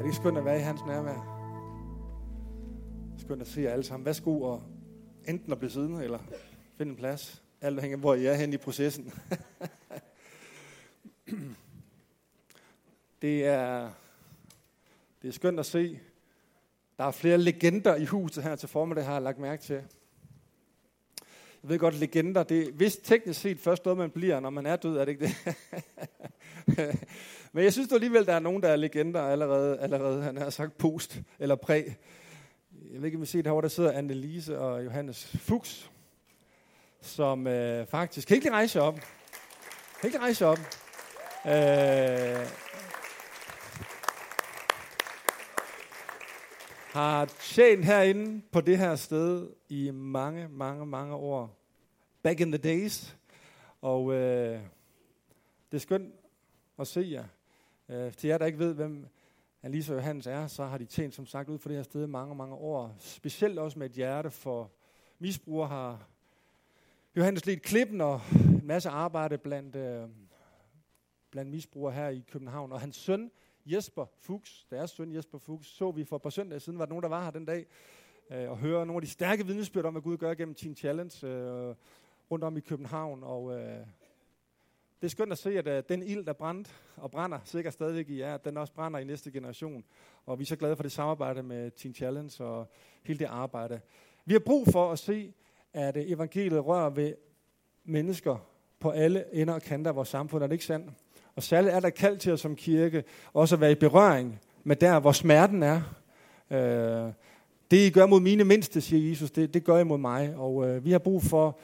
det 0.00 0.06
ikke 0.06 0.16
skønt 0.16 0.38
at 0.38 0.44
være 0.44 0.58
i 0.58 0.62
hans 0.62 0.80
nærvær? 0.86 1.36
Skønt 3.18 3.42
at 3.42 3.48
se 3.48 3.60
jer 3.60 3.70
alle 3.70 3.84
sammen. 3.84 4.06
Værsgo 4.06 4.42
og 4.42 4.62
enten 5.28 5.52
at 5.52 5.58
blive 5.58 5.70
siddende, 5.70 6.04
eller 6.04 6.18
finde 6.76 6.90
en 6.90 6.96
plads. 6.96 7.42
Alt 7.60 7.78
afhængig 7.78 7.94
af, 7.94 8.00
hvor 8.00 8.14
I 8.14 8.26
er 8.26 8.34
hen 8.34 8.52
i 8.52 8.56
processen. 8.56 9.12
det 13.22 13.46
er, 13.46 13.90
det 15.22 15.28
er 15.28 15.32
skønt 15.32 15.60
at 15.60 15.66
se. 15.66 16.00
Der 16.98 17.04
er 17.04 17.10
flere 17.10 17.38
legender 17.38 17.96
i 17.96 18.04
huset 18.04 18.42
her 18.42 18.56
til 18.56 18.68
formiddag, 18.68 19.04
har 19.04 19.12
jeg 19.12 19.22
lagt 19.22 19.38
mærke 19.38 19.62
til. 19.62 19.74
Jeg 21.62 21.70
ved 21.70 21.78
godt, 21.78 21.94
legender, 21.94 22.42
det 22.42 22.68
er 22.68 22.72
vist 22.72 23.00
teknisk 23.04 23.40
set 23.40 23.58
først 23.58 23.84
noget, 23.84 23.98
man 23.98 24.10
bliver, 24.10 24.40
når 24.40 24.50
man 24.50 24.66
er 24.66 24.76
død, 24.76 24.96
er 24.96 25.04
det 25.04 25.12
ikke 25.12 25.24
det? 25.24 25.34
Men 27.52 27.64
jeg 27.64 27.72
synes 27.72 27.88
du 27.88 27.94
alligevel, 27.94 28.26
der 28.26 28.34
er 28.34 28.38
nogen, 28.38 28.62
der 28.62 28.68
er 28.68 28.76
legender 28.76 29.22
allerede, 29.22 29.78
allerede 29.78 30.22
han 30.22 30.36
har 30.36 30.50
sagt 30.50 30.78
post 30.78 31.20
eller 31.38 31.56
præ. 31.56 31.82
Jeg 32.92 33.00
ved 33.00 33.04
ikke, 33.04 33.16
om 33.16 33.22
I 33.22 33.26
ser 33.26 33.42
herovre, 33.42 33.62
der 33.62 33.68
sidder 33.68 33.92
Annelise 33.92 34.58
og 34.58 34.84
Johannes 34.84 35.26
Fuchs, 35.26 35.90
som 37.00 37.46
øh, 37.46 37.86
faktisk 37.86 38.28
kan 38.28 38.36
ikke 38.36 38.50
rejse 38.50 38.80
op. 38.80 38.94
Kan 40.00 40.08
ikke 40.08 40.18
rejse 40.18 40.46
op. 40.46 40.58
Øh, 41.46 42.46
har 46.92 47.24
tjent 47.24 47.84
herinde 47.84 48.42
på 48.52 48.60
det 48.60 48.78
her 48.78 48.96
sted 48.96 49.48
i 49.68 49.90
mange, 49.90 50.48
mange, 50.48 50.86
mange 50.86 51.14
år. 51.14 51.56
Back 52.22 52.40
in 52.40 52.52
the 52.52 52.58
days. 52.58 53.16
Og 53.82 54.12
øh, 54.12 54.60
det 55.70 55.76
er 55.76 55.78
skønt 55.78 56.14
at 56.80 56.86
se 56.86 57.08
jer. 57.10 57.24
Øh, 57.88 58.12
til 58.12 58.28
jer, 58.28 58.38
der 58.38 58.46
ikke 58.46 58.58
ved, 58.58 58.74
hvem 58.74 59.06
Alisa 59.62 59.92
og 59.92 59.98
Johannes 59.98 60.26
er, 60.26 60.46
så 60.46 60.64
har 60.64 60.78
de 60.78 60.84
tjent 60.84 61.14
som 61.14 61.26
sagt 61.26 61.48
ud 61.48 61.58
for 61.58 61.68
det 61.68 61.76
her 61.76 61.82
sted 61.82 62.06
mange, 62.06 62.34
mange 62.34 62.54
år. 62.54 62.94
Specielt 62.98 63.58
også 63.58 63.78
med 63.78 63.90
et 63.90 63.92
hjerte 63.92 64.30
for 64.30 64.70
misbrugere 65.18 65.68
har 65.68 66.06
Johannes 67.16 67.46
lidt 67.46 67.62
klippen 67.62 68.00
og 68.00 68.20
en 68.32 68.66
masse 68.66 68.88
arbejde 68.88 69.38
blandt, 69.38 69.76
øh, 69.76 70.08
blandt 71.30 71.50
misbrugere 71.50 71.92
her 71.92 72.08
i 72.08 72.24
København. 72.30 72.72
Og 72.72 72.80
hans 72.80 72.96
søn, 72.96 73.30
Jesper 73.66 74.06
Fuchs, 74.20 74.66
deres 74.70 74.90
søn 74.90 75.14
Jesper 75.14 75.38
Fuchs, 75.38 75.68
så 75.68 75.90
vi 75.90 76.04
for 76.04 76.16
et 76.16 76.22
par 76.22 76.30
søndage 76.30 76.60
siden, 76.60 76.78
var 76.78 76.84
der 76.84 76.90
nogen, 76.90 77.02
der 77.02 77.08
var 77.08 77.24
her 77.24 77.30
den 77.30 77.44
dag, 77.44 77.66
øh, 78.30 78.50
og 78.50 78.58
høre 78.58 78.86
nogle 78.86 78.96
af 78.98 79.02
de 79.02 79.10
stærke 79.10 79.46
vidnesbyrd 79.46 79.84
om, 79.84 79.94
hvad 79.94 80.02
Gud 80.02 80.16
gør 80.16 80.34
gennem 80.34 80.54
Teen 80.54 80.76
Challenge 80.76 81.26
øh, 81.26 81.74
rundt 82.30 82.44
om 82.44 82.56
i 82.56 82.60
København. 82.60 83.24
Og 83.24 83.60
øh, 83.60 83.86
det 85.00 85.06
er 85.06 85.10
skønt 85.10 85.32
at 85.32 85.38
se, 85.38 85.58
at 85.58 85.66
uh, 85.66 85.88
den 85.88 86.02
ild, 86.02 86.24
der 86.24 86.32
brændte 86.32 86.70
og 86.96 87.10
brænder 87.10 87.38
sikkert 87.44 87.72
stadigvæk 87.72 88.08
i 88.08 88.20
jer, 88.20 88.36
den 88.36 88.56
også 88.56 88.72
brænder 88.72 88.98
i 88.98 89.04
næste 89.04 89.30
generation. 89.30 89.84
Og 90.26 90.38
vi 90.38 90.44
er 90.44 90.46
så 90.46 90.56
glade 90.56 90.76
for 90.76 90.82
det 90.82 90.92
samarbejde 90.92 91.42
med 91.42 91.70
Teen 91.70 91.94
Challenge 91.94 92.44
og 92.44 92.66
hele 93.02 93.18
det 93.18 93.24
arbejde. 93.24 93.80
Vi 94.24 94.32
har 94.32 94.40
brug 94.40 94.66
for 94.72 94.92
at 94.92 94.98
se, 94.98 95.34
at 95.72 95.96
uh, 95.96 96.02
evangeliet 96.10 96.66
rører 96.66 96.90
ved 96.90 97.14
mennesker 97.84 98.46
på 98.80 98.90
alle 98.90 99.24
ender 99.32 99.54
og 99.54 99.62
kanter 99.62 99.90
af 99.90 99.96
vores 99.96 100.08
samfund. 100.08 100.42
Er 100.42 100.46
det 100.46 100.54
ikke 100.54 100.64
sandt? 100.64 100.90
Og 101.36 101.42
særligt 101.42 101.74
er 101.74 101.80
der 101.80 101.90
kald 101.90 102.18
til 102.18 102.32
os 102.32 102.40
som 102.40 102.56
kirke 102.56 103.04
også 103.32 103.54
at 103.54 103.60
være 103.60 103.72
i 103.72 103.74
berøring 103.74 104.40
med 104.64 104.76
der, 104.76 105.00
hvor 105.00 105.12
smerten 105.12 105.62
er. 105.62 105.82
Uh, 106.50 107.12
det 107.70 107.86
I 107.86 107.90
gør 107.90 108.06
mod 108.06 108.20
mine 108.20 108.44
mindste, 108.44 108.80
siger 108.80 109.08
Jesus, 109.08 109.30
det, 109.30 109.54
det 109.54 109.64
gør 109.64 109.78
I 109.78 109.84
mod 109.84 109.98
mig. 109.98 110.36
Og 110.36 110.54
uh, 110.54 110.84
vi 110.84 110.90
har 110.92 110.98
brug 110.98 111.22
for 111.22 111.58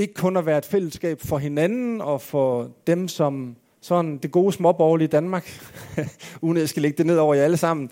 ikke 0.00 0.14
kun 0.14 0.36
at 0.36 0.46
være 0.46 0.58
et 0.58 0.64
fællesskab 0.64 1.20
for 1.20 1.38
hinanden 1.38 2.00
og 2.00 2.20
for 2.20 2.70
dem, 2.86 3.08
som 3.08 3.56
sådan 3.80 4.18
det 4.18 4.30
gode 4.30 4.52
småborgerlige 4.52 5.08
Danmark, 5.08 5.60
uden 6.42 6.56
at 6.56 6.60
jeg 6.60 6.68
skal 6.68 6.82
lægge 6.82 6.98
det 6.98 7.06
ned 7.06 7.16
over 7.16 7.34
jer 7.34 7.44
alle 7.44 7.56
sammen, 7.56 7.90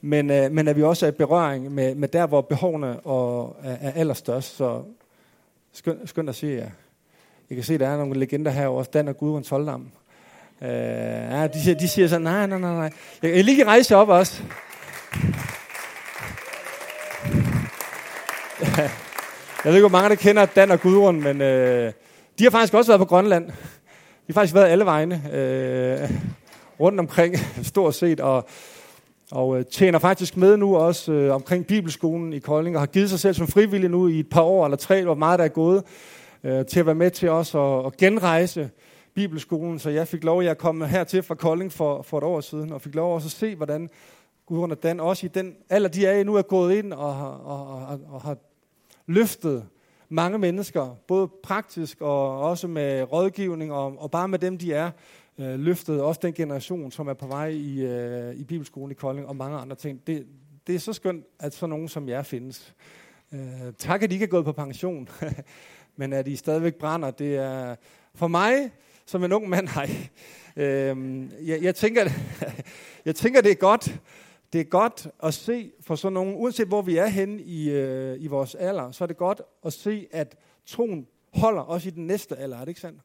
men, 0.00 0.30
øh, 0.30 0.52
men 0.52 0.68
at 0.68 0.76
vi 0.76 0.82
også 0.82 1.06
er 1.06 1.10
i 1.10 1.12
berøring 1.12 1.72
med, 1.72 1.94
med 1.94 2.08
der, 2.08 2.26
hvor 2.26 2.40
behovene 2.40 3.00
og, 3.00 3.56
er, 3.62 3.76
er 3.80 3.92
allerstørst. 3.92 4.56
Så 4.56 4.82
skønt, 5.72 6.08
skønt 6.08 6.28
at 6.28 6.34
se 6.34 6.46
jer. 6.46 6.70
Jeg 7.50 7.56
kan 7.56 7.64
se, 7.64 7.78
der 7.78 7.88
er 7.88 7.96
nogle 7.96 8.18
legender 8.18 8.50
her 8.50 8.68
også. 8.68 8.90
Dan 8.94 9.08
og 9.08 9.16
Gudrun 9.16 9.44
Soldam. 9.44 9.88
Øh, 10.62 10.68
ja, 10.68 11.46
de, 11.46 11.62
siger, 11.62 11.74
de 11.74 11.88
siger 11.88 12.08
sådan, 12.08 12.22
nej, 12.22 12.46
nej, 12.46 12.58
nej, 12.58 12.74
nej. 12.74 12.90
Jeg 13.22 13.32
kan 13.32 13.44
lige 13.44 13.64
rejse 13.64 13.96
op 13.96 14.08
også. 14.08 14.42
Jeg 19.64 19.72
ved 19.72 19.78
ikke, 19.78 19.88
hvor 19.88 19.98
mange 19.98 20.08
der 20.08 20.14
kender 20.14 20.46
Dan 20.46 20.70
og 20.70 20.80
Gudrun, 20.80 21.22
men 21.22 21.40
øh, 21.40 21.92
de 22.38 22.44
har 22.44 22.50
faktisk 22.50 22.74
også 22.74 22.90
været 22.90 22.98
på 22.98 23.04
Grønland. 23.04 23.46
De 23.46 23.52
har 24.26 24.34
faktisk 24.34 24.54
været 24.54 24.68
alle 24.68 24.84
vegne 24.84 25.22
øh, 25.32 26.10
rundt 26.80 27.00
omkring, 27.00 27.36
stort 27.62 27.94
set, 27.94 28.20
og, 28.20 28.48
og 29.30 29.58
øh, 29.58 29.64
tjener 29.64 29.98
faktisk 29.98 30.36
med 30.36 30.56
nu 30.56 30.76
også 30.76 31.12
øh, 31.12 31.34
omkring 31.34 31.66
Bibelskolen 31.66 32.32
i 32.32 32.38
Kolding, 32.38 32.76
og 32.76 32.82
har 32.82 32.86
givet 32.86 33.10
sig 33.10 33.20
selv 33.20 33.34
som 33.34 33.46
frivillig 33.46 33.90
nu 33.90 34.08
i 34.08 34.20
et 34.20 34.28
par 34.30 34.42
år 34.42 34.64
eller 34.64 34.76
tre, 34.76 35.04
hvor 35.04 35.14
meget 35.14 35.38
der 35.38 35.44
er 35.44 35.48
gået, 35.48 35.82
øh, 36.44 36.66
til 36.66 36.80
at 36.80 36.86
være 36.86 36.94
med 36.94 37.10
til 37.10 37.28
os 37.28 37.54
og, 37.54 37.84
og 37.84 37.92
genrejse 37.98 38.70
Bibelskolen. 39.14 39.78
Så 39.78 39.90
jeg 39.90 40.08
fik 40.08 40.24
lov 40.24 40.42
at 40.42 40.58
kom 40.58 40.82
hertil 40.82 41.22
fra 41.22 41.34
Kolding 41.34 41.72
for, 41.72 42.02
for 42.02 42.18
et 42.18 42.24
år 42.24 42.40
siden, 42.40 42.72
og 42.72 42.80
fik 42.80 42.94
lov 42.94 43.14
også 43.14 43.28
at 43.28 43.32
se, 43.32 43.56
hvordan 43.56 43.90
Gudrun 44.46 44.70
og 44.70 44.82
Dan 44.82 45.00
også 45.00 45.26
i 45.26 45.30
den 45.34 45.54
alder, 45.70 45.88
de 45.88 46.06
er 46.06 46.12
i 46.12 46.24
nu, 46.24 46.34
er 46.34 46.42
gået 46.42 46.74
ind 46.74 46.92
og, 46.92 47.38
og, 47.44 47.46
og, 47.46 47.86
og, 47.86 48.00
og 48.08 48.20
har 48.20 48.36
løftet 49.06 49.66
mange 50.08 50.38
mennesker, 50.38 50.96
både 51.06 51.28
praktisk 51.42 52.00
og 52.00 52.40
også 52.40 52.68
med 52.68 53.12
rådgivning, 53.12 53.72
og, 53.72 53.94
og 53.98 54.10
bare 54.10 54.28
med 54.28 54.38
dem, 54.38 54.58
de 54.58 54.72
er, 54.72 54.90
øh, 55.38 55.60
løftet 55.60 56.02
også 56.02 56.20
den 56.22 56.34
generation, 56.34 56.90
som 56.90 57.08
er 57.08 57.14
på 57.14 57.26
vej 57.26 57.48
i, 57.48 57.80
øh, 57.80 58.34
i 58.34 58.44
Bibelskolen 58.44 58.90
i 58.90 58.94
Kolding, 58.94 59.26
og 59.26 59.36
mange 59.36 59.58
andre 59.58 59.76
ting. 59.76 60.06
Det, 60.06 60.26
det 60.66 60.74
er 60.74 60.78
så 60.78 60.92
skønt, 60.92 61.24
at 61.38 61.54
så 61.54 61.66
nogen 61.66 61.88
som 61.88 62.08
jer 62.08 62.22
findes. 62.22 62.74
Øh, 63.32 63.72
tak, 63.78 64.02
at 64.02 64.12
I 64.12 64.14
ikke 64.14 64.24
er 64.24 64.28
gået 64.28 64.44
på 64.44 64.52
pension, 64.52 65.08
men 65.96 66.12
at 66.12 66.28
I 66.28 66.36
stadigvæk 66.36 66.74
brænder, 66.74 67.10
det 67.10 67.36
er 67.36 67.76
for 68.14 68.28
mig, 68.28 68.70
som 69.06 69.24
en 69.24 69.32
ung 69.32 69.48
mand, 69.48 69.68
nej. 69.76 69.90
Øh, 70.56 71.24
jeg, 71.48 71.62
jeg, 71.62 71.74
tænker, 71.74 72.10
jeg 73.04 73.16
tænker, 73.16 73.40
det 73.40 73.50
er 73.50 73.54
godt, 73.54 74.00
det 74.54 74.60
er 74.60 74.64
godt 74.64 75.08
at 75.22 75.34
se 75.34 75.72
for 75.80 75.94
sådan 75.94 76.12
nogen, 76.12 76.34
uanset 76.36 76.68
hvor 76.68 76.82
vi 76.82 76.96
er 76.96 77.06
henne 77.06 77.42
i, 77.42 77.70
øh, 77.70 78.16
i 78.20 78.26
vores 78.26 78.54
alder, 78.54 78.90
så 78.90 79.04
er 79.04 79.06
det 79.06 79.16
godt 79.16 79.42
at 79.64 79.72
se, 79.72 80.06
at 80.12 80.36
troen 80.66 81.06
holder 81.32 81.62
også 81.62 81.88
i 81.88 81.90
den 81.90 82.06
næste 82.06 82.36
alder, 82.36 82.56
er 82.56 82.60
det 82.60 82.68
ikke 82.68 82.80
sandt? 82.80 83.00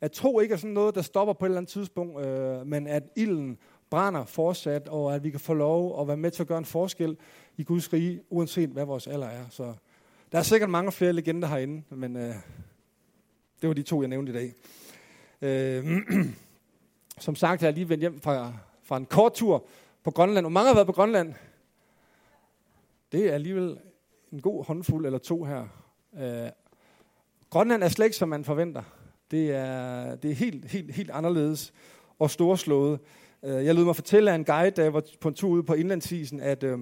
At 0.00 0.12
tro 0.12 0.40
ikke 0.40 0.52
er 0.52 0.56
sådan 0.56 0.74
noget, 0.74 0.94
der 0.94 1.02
stopper 1.02 1.34
på 1.34 1.44
et 1.44 1.48
eller 1.48 1.58
andet 1.58 1.72
tidspunkt, 1.72 2.26
øh, 2.26 2.66
men 2.66 2.86
at 2.86 3.02
ilden 3.16 3.58
brænder 3.90 4.24
fortsat, 4.24 4.88
og 4.88 5.14
at 5.14 5.24
vi 5.24 5.30
kan 5.30 5.40
få 5.40 5.54
lov 5.54 6.00
at 6.00 6.08
være 6.08 6.16
med 6.16 6.30
til 6.30 6.42
at 6.42 6.46
gøre 6.46 6.58
en 6.58 6.64
forskel 6.64 7.16
i 7.56 7.64
Guds 7.64 7.92
rige, 7.92 8.22
uanset 8.30 8.70
hvad 8.70 8.84
vores 8.84 9.06
alder 9.06 9.28
er. 9.28 9.44
Så 9.50 9.74
der 10.32 10.38
er 10.38 10.42
sikkert 10.42 10.70
mange 10.70 10.92
flere 10.92 11.12
legender 11.12 11.48
herinde, 11.48 11.82
men 11.90 12.16
øh, 12.16 12.34
det 13.62 13.68
var 13.68 13.74
de 13.74 13.82
to, 13.82 14.02
jeg 14.02 14.08
nævnte 14.08 14.32
i 14.32 14.34
dag. 14.34 14.54
Øh, 15.42 15.98
som 17.18 17.34
sagt, 17.34 17.62
jeg 17.62 17.68
er 17.68 17.72
lige 17.72 17.88
vendt 17.88 18.00
hjem 18.00 18.20
fra, 18.20 18.52
fra 18.84 18.96
en 18.96 19.06
kort 19.06 19.32
tur, 19.34 19.66
på 20.04 20.10
Grønland. 20.10 20.44
Hvor 20.44 20.50
mange 20.50 20.68
har 20.68 20.74
været 20.74 20.86
på 20.86 20.92
Grønland? 20.92 21.34
Det 23.12 23.28
er 23.28 23.34
alligevel 23.34 23.78
en 24.32 24.40
god 24.40 24.64
håndfuld 24.64 25.06
eller 25.06 25.18
to 25.18 25.44
her. 25.44 25.66
Øh, 26.18 26.50
Grønland 27.50 27.82
er 27.82 27.88
slet 27.88 28.06
ikke, 28.06 28.16
som 28.16 28.28
man 28.28 28.44
forventer. 28.44 28.82
Det 29.30 29.50
er, 29.50 30.14
det 30.14 30.30
er 30.30 30.34
helt, 30.34 30.64
helt, 30.64 30.94
helt 30.94 31.10
anderledes 31.10 31.72
og 32.18 32.30
storslået. 32.30 33.00
Øh, 33.42 33.64
jeg 33.64 33.74
lød 33.74 33.84
mig 33.84 33.96
fortælle 33.96 34.30
af 34.30 34.34
en 34.34 34.44
guide, 34.44 34.70
da 34.70 34.82
jeg 34.82 34.94
var 34.94 35.02
på 35.20 35.28
en 35.28 35.34
tur 35.34 35.48
ude 35.48 35.62
på 35.62 35.74
indlandsisen, 35.74 36.40
at 36.40 36.62
øh, 36.62 36.78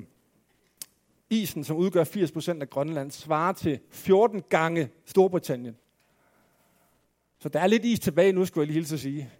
isen, 1.31 1.65
som 1.65 1.77
udgør 1.77 2.05
80% 2.05 2.61
af 2.61 2.71
Grønland, 2.71 3.11
svarer 3.11 3.53
til 3.53 3.79
14 3.91 4.43
gange 4.49 4.89
Storbritannien. 5.05 5.77
Så 7.39 7.49
der 7.49 7.61
er 7.61 7.67
lidt 7.67 7.85
is 7.85 8.01
tilbage 8.01 8.33
nu, 8.33 8.45
skulle 8.45 8.63
jeg 8.63 8.67
lige 8.67 8.75
hilse 8.75 8.95
at 8.95 9.01
sige. 9.01 9.31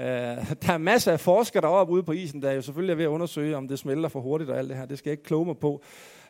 Uh, 0.00 0.06
der 0.06 0.72
er 0.72 0.78
masser 0.78 1.12
af 1.12 1.20
forskere 1.20 1.60
deroppe 1.60 1.92
ude 1.92 2.02
på 2.02 2.12
isen, 2.12 2.42
der 2.42 2.50
er 2.50 2.54
jo 2.54 2.62
selvfølgelig 2.62 2.98
ved 2.98 3.04
at 3.04 3.08
undersøge, 3.08 3.56
om 3.56 3.68
det 3.68 3.78
smelter 3.78 4.08
for 4.08 4.20
hurtigt 4.20 4.50
og 4.50 4.58
alt 4.58 4.68
det 4.68 4.76
her. 4.76 4.86
Det 4.86 4.98
skal 4.98 5.10
jeg 5.10 5.12
ikke 5.12 5.22
kloge 5.22 5.46
mig 5.46 5.58
på. 5.58 5.82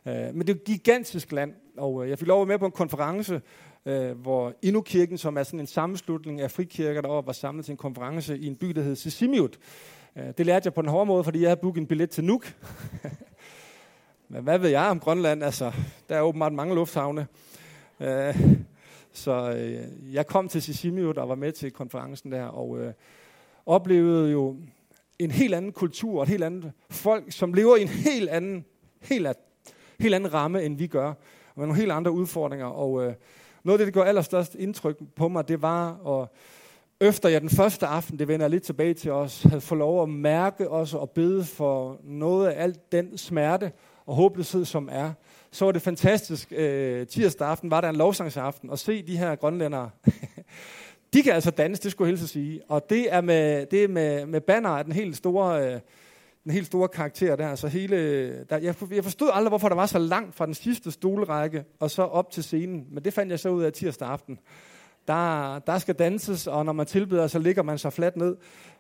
Uh, 0.05 0.13
men 0.13 0.41
det 0.41 0.51
er 0.51 0.55
et 0.55 0.65
gigantisk 0.65 1.33
land, 1.33 1.53
og 1.77 1.95
uh, 1.95 2.09
jeg 2.09 2.19
fik 2.19 2.29
lov 2.29 2.43
at 2.43 2.49
være 2.49 2.55
med 2.55 2.59
på 2.59 2.67
en 2.67 2.73
konference, 2.73 3.41
uh, 3.87 4.11
hvor 4.11 4.53
Inukirken, 4.63 5.19
som 5.19 5.37
er 5.37 5.43
sådan 5.43 5.61
en 5.61 5.67
sammenslutning 5.67 6.41
af 6.41 6.51
frikirker 6.51 7.01
deroppe, 7.01 7.27
var 7.27 7.33
samlet 7.33 7.65
til 7.65 7.73
en 7.73 7.77
konference 7.77 8.39
i 8.39 8.47
en 8.47 8.57
by, 8.57 8.67
der 8.67 8.83
hed 8.83 8.97
Sisimiut. 8.97 9.59
Uh, 10.17 10.23
det 10.39 10.47
lærte 10.47 10.67
jeg 10.67 10.75
på 10.75 10.83
den 10.83 10.91
hårde 10.91 11.07
måde, 11.07 11.25
fordi 11.25 11.41
jeg 11.41 11.49
havde 11.49 11.61
booket 11.61 11.81
en 11.81 11.87
billet 11.87 12.11
til 12.11 12.25
Nuuk. 12.25 12.53
Men 14.29 14.43
hvad 14.43 14.59
ved 14.59 14.71
jeg 14.71 14.87
om 14.87 15.01
Grønland? 15.01 15.43
Altså, 15.43 15.73
der 16.09 16.17
er 16.17 16.21
åbenbart 16.21 16.53
mange 16.53 16.75
lufthavne. 16.75 17.27
Uh, 18.01 18.07
så 19.13 19.51
uh, 19.51 20.15
jeg 20.15 20.27
kom 20.27 20.49
til 20.49 20.63
Sisimiut 20.63 21.19
og 21.19 21.29
var 21.29 21.35
med 21.35 21.53
til 21.53 21.71
konferencen 21.71 22.33
der, 22.33 22.45
og 22.45 22.69
uh, 22.69 22.87
oplevede 23.71 24.33
jo 24.33 24.57
en 25.19 25.31
helt 25.31 25.55
anden 25.55 25.73
kultur, 25.73 26.17
og 26.17 26.23
et 26.23 26.29
helt 26.29 26.45
andet 26.45 26.73
folk, 26.91 27.33
som 27.33 27.55
lever 27.55 27.77
i 27.77 27.83
en 27.83 27.89
helt 27.89 28.29
anden, 28.29 28.65
helt, 29.01 29.29
helt 30.01 30.15
anden 30.15 30.35
ramme, 30.35 30.63
end 30.65 30.79
vi 30.79 30.87
gør, 30.87 31.09
og 31.09 31.17
med 31.57 31.67
nogle 31.67 31.81
helt 31.81 31.93
andre 31.93 32.11
udfordringer. 32.11 32.67
Og 32.67 33.05
øh, 33.05 33.15
noget 33.65 33.81
af 33.81 33.87
det, 33.87 33.95
der 33.95 34.01
gør 34.01 34.09
allerstørst 34.09 34.55
indtryk 34.55 34.97
på 35.17 35.29
mig, 35.29 35.49
det 35.49 35.63
var 35.63 36.07
at, 36.21 36.29
efter 37.01 37.29
jeg 37.29 37.41
den 37.41 37.51
første 37.51 37.87
aften, 37.87 38.19
det 38.19 38.29
vender 38.29 38.49
lidt 38.49 38.63
tilbage 38.63 38.95
til 38.95 39.13
os, 39.13 39.43
havde 39.43 39.61
fået 39.61 39.79
lov 39.79 40.03
at 40.03 40.09
mærke 40.09 40.71
os 40.71 40.95
og 40.95 41.11
bede 41.11 41.45
for 41.45 42.01
noget 42.05 42.49
af 42.49 42.63
alt 42.63 42.93
den 42.93 43.19
smerte 43.19 43.73
og 44.07 44.15
håbløshed, 44.15 44.65
som 44.65 44.89
er, 44.93 45.13
så 45.51 45.65
var 45.65 45.73
det 45.73 45.83
fantastisk. 45.83 46.53
Øh, 46.57 47.07
tirsdag 47.07 47.49
aften 47.49 47.71
var 47.71 47.81
der 47.81 47.89
en 47.89 47.97
lovsangsaften, 47.97 48.71
og 48.71 48.79
se 48.79 49.03
de 49.03 49.19
her 49.19 49.35
grønlændere. 49.37 49.91
de 51.13 51.23
kan 51.23 51.33
altså 51.33 51.51
danse, 51.51 51.83
det 51.83 51.91
skulle 51.91 52.11
jeg 52.11 52.19
helst 52.19 52.33
sige. 52.33 52.61
Og 52.69 52.91
det 52.91 53.15
er 53.15 53.21
med, 53.21 53.67
det 53.67 53.85
er 53.85 53.89
med, 53.89 54.27
med 54.27 54.41
banner 54.41 54.71
af 54.71 54.85
den 54.85 54.93
helt 54.93 55.17
store... 55.17 55.75
Øh, 55.75 55.81
den 56.45 56.53
helt 56.53 56.67
store 56.67 56.89
karakter 56.89 57.37
der. 57.37 57.55
Så 57.55 57.69
hele, 57.69 57.97
der 58.45 58.59
jeg, 58.59 58.75
jeg 58.91 59.05
forstod 59.05 59.31
aldrig, 59.33 59.49
hvorfor 59.49 59.69
der 59.69 59.77
var 59.77 59.87
så 59.87 59.99
langt 59.99 60.35
fra 60.35 60.47
den 60.47 60.55
sidste 60.55 60.91
stolrække 60.91 61.65
og 61.81 61.91
så 61.91 62.03
op 62.03 62.31
til 62.31 62.43
scenen. 62.43 62.87
Men 62.91 63.05
det 63.05 63.13
fandt 63.13 63.31
jeg 63.31 63.41
så 63.41 63.49
ud 63.49 63.63
af 63.63 63.73
tirsdag 63.73 64.09
aften. 64.09 64.39
Der, 65.09 65.59
der 65.59 65.79
skal 65.79 65.95
danses, 65.95 66.47
og 66.47 66.65
når 66.65 66.73
man 66.73 66.87
tilbyder, 66.87 67.27
så 67.27 67.39
ligger 67.39 67.63
man 67.63 67.79
så 67.79 67.91
fladt 67.91 68.17
ned. 68.17 68.37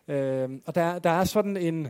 Øh, 0.08 0.48
og 0.66 0.74
der, 0.74 0.98
der 0.98 1.10
er 1.10 1.24
sådan 1.24 1.56
en, 1.56 1.88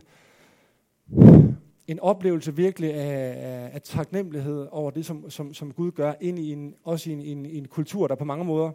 en 1.86 2.00
oplevelse 2.00 2.56
virkelig 2.56 2.94
af, 2.94 3.34
af, 3.36 3.70
af 3.72 3.82
taknemmelighed 3.82 4.66
over 4.70 4.90
det, 4.90 5.06
som, 5.06 5.30
som, 5.30 5.54
som 5.54 5.72
Gud 5.72 5.90
gør, 5.90 6.12
ind 6.20 6.38
i 6.38 6.52
en, 6.52 6.74
også 6.84 7.10
i 7.10 7.12
en, 7.12 7.20
en, 7.20 7.46
en 7.46 7.68
kultur, 7.68 8.06
der 8.06 8.14
på 8.14 8.24
mange 8.24 8.44
måder 8.44 8.70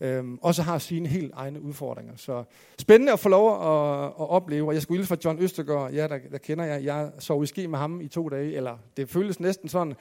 øhm, 0.00 0.38
også 0.42 0.62
har 0.62 0.78
sine 0.78 1.08
helt 1.08 1.32
egne 1.34 1.60
udfordringer. 1.60 2.12
Så 2.16 2.44
spændende 2.78 3.12
at 3.12 3.18
få 3.18 3.28
lov 3.28 3.50
at, 3.50 4.04
at 4.04 4.30
opleve, 4.30 4.68
og 4.68 4.74
jeg 4.74 4.82
skulle 4.82 4.98
hilse 4.98 5.08
fra 5.08 5.16
John 5.24 5.38
Østergaard, 5.38 5.92
ja, 5.92 6.08
der, 6.08 6.18
der 6.32 6.38
kender 6.38 6.64
jeg, 6.64 6.84
jeg 6.84 7.10
sov 7.18 7.42
i 7.42 7.46
ski 7.46 7.66
med 7.66 7.78
ham 7.78 8.00
i 8.00 8.08
to 8.08 8.28
dage, 8.28 8.56
eller 8.56 8.78
det 8.96 9.08
føles 9.08 9.40
næsten 9.40 9.68
sådan. 9.68 9.94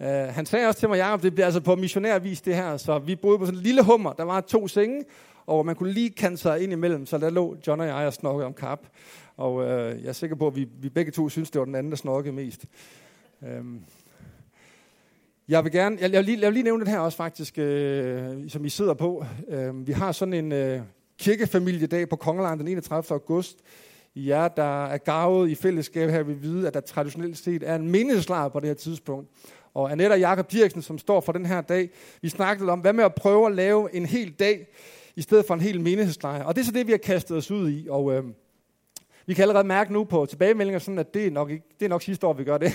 Øh, 0.00 0.08
han 0.08 0.46
sagde 0.46 0.66
også 0.66 0.80
til 0.80 0.88
mig, 0.88 0.96
Jacob, 0.96 1.22
det 1.22 1.34
bliver 1.34 1.46
altså 1.46 1.60
på 1.60 1.76
missionærvis 1.76 2.40
det 2.40 2.56
her, 2.56 2.76
så 2.76 2.98
vi 2.98 3.16
boede 3.16 3.38
på 3.38 3.46
sådan 3.46 3.58
en 3.58 3.62
lille 3.62 3.84
hummer, 3.84 4.12
der 4.12 4.24
var 4.24 4.40
to 4.40 4.68
senge, 4.68 5.04
og 5.46 5.66
man 5.66 5.76
kunne 5.76 5.92
lige 5.92 6.10
kante 6.10 6.36
sig 6.36 6.62
ind 6.62 6.72
imellem, 6.72 7.06
så 7.06 7.18
der 7.18 7.30
lå 7.30 7.56
John 7.66 7.80
og 7.80 7.86
jeg 7.86 8.06
og 8.06 8.12
snokkede 8.12 8.46
om 8.46 8.54
kap. 8.54 8.80
Og 9.36 9.64
øh, 9.64 10.02
jeg 10.02 10.08
er 10.08 10.12
sikker 10.12 10.36
på, 10.36 10.46
at 10.46 10.56
vi, 10.56 10.68
vi 10.80 10.88
begge 10.88 11.12
to 11.12 11.28
synes, 11.28 11.50
det 11.50 11.58
var 11.58 11.64
den 11.64 11.74
anden, 11.74 11.90
der 11.90 11.96
snokkede 11.96 12.34
mest. 12.34 12.64
Um, 13.40 13.84
jeg 15.48 15.64
vil 15.64 15.72
gerne, 15.72 15.98
jeg, 16.00 16.12
jeg, 16.12 16.18
vil 16.18 16.24
lige, 16.24 16.40
jeg 16.40 16.46
vil 16.46 16.54
lige 16.54 16.64
nævne 16.64 16.84
det 16.84 16.92
her 16.92 16.98
også 16.98 17.16
faktisk, 17.16 17.58
øh, 17.58 18.50
som 18.50 18.64
I 18.64 18.68
sidder 18.68 18.94
på. 18.94 19.24
Øh, 19.48 19.86
vi 19.86 19.92
har 19.92 20.12
sådan 20.12 20.34
en 20.34 20.52
øh, 20.52 20.80
kirkefamiliedag 21.18 22.08
på 22.08 22.16
Kongeland 22.16 22.60
den 22.60 22.68
31. 22.68 23.04
august. 23.10 23.58
I 24.14 24.28
der 24.28 24.86
er 24.86 24.98
gavet 24.98 25.50
i 25.50 25.54
fællesskab 25.54 26.10
her, 26.10 26.22
vil 26.22 26.42
vide, 26.42 26.66
at 26.66 26.74
der 26.74 26.80
traditionelt 26.80 27.38
set 27.38 27.62
er 27.62 27.74
en 27.74 27.90
menighedslejr 27.90 28.48
på 28.48 28.60
det 28.60 28.68
her 28.68 28.74
tidspunkt. 28.74 29.30
Og 29.74 29.92
Annette 29.92 30.12
og 30.12 30.20
Jakob 30.20 30.52
Dirksen, 30.52 30.82
som 30.82 30.98
står 30.98 31.20
for 31.20 31.32
den 31.32 31.46
her 31.46 31.60
dag, 31.60 31.90
vi 32.22 32.28
snakkede 32.28 32.72
om, 32.72 32.80
hvad 32.80 32.92
med 32.92 33.04
at 33.04 33.14
prøve 33.14 33.46
at 33.46 33.54
lave 33.54 33.94
en 33.94 34.06
hel 34.06 34.30
dag, 34.30 34.66
i 35.16 35.22
stedet 35.22 35.46
for 35.46 35.54
en 35.54 35.60
hel 35.60 35.80
menighedslejr. 35.80 36.44
Og 36.44 36.54
det 36.54 36.60
er 36.60 36.64
så 36.64 36.72
det, 36.72 36.86
vi 36.86 36.92
har 36.92 36.98
kastet 36.98 37.36
os 37.36 37.50
ud 37.50 37.70
i. 37.70 37.86
Og 37.90 38.12
øh, 38.12 38.24
vi 39.26 39.34
kan 39.34 39.42
allerede 39.42 39.66
mærke 39.66 39.92
nu 39.92 40.04
på 40.04 40.26
tilbagemeldinger, 40.26 40.78
sådan 40.78 40.98
at 40.98 41.14
det 41.14 41.26
er 41.26 41.30
nok, 41.30 41.50
ikke, 41.50 41.64
det 41.78 41.84
er 41.84 41.88
nok 41.88 42.02
sidste 42.02 42.26
år, 42.26 42.32
vi 42.32 42.44
gør 42.44 42.58
det. 42.58 42.72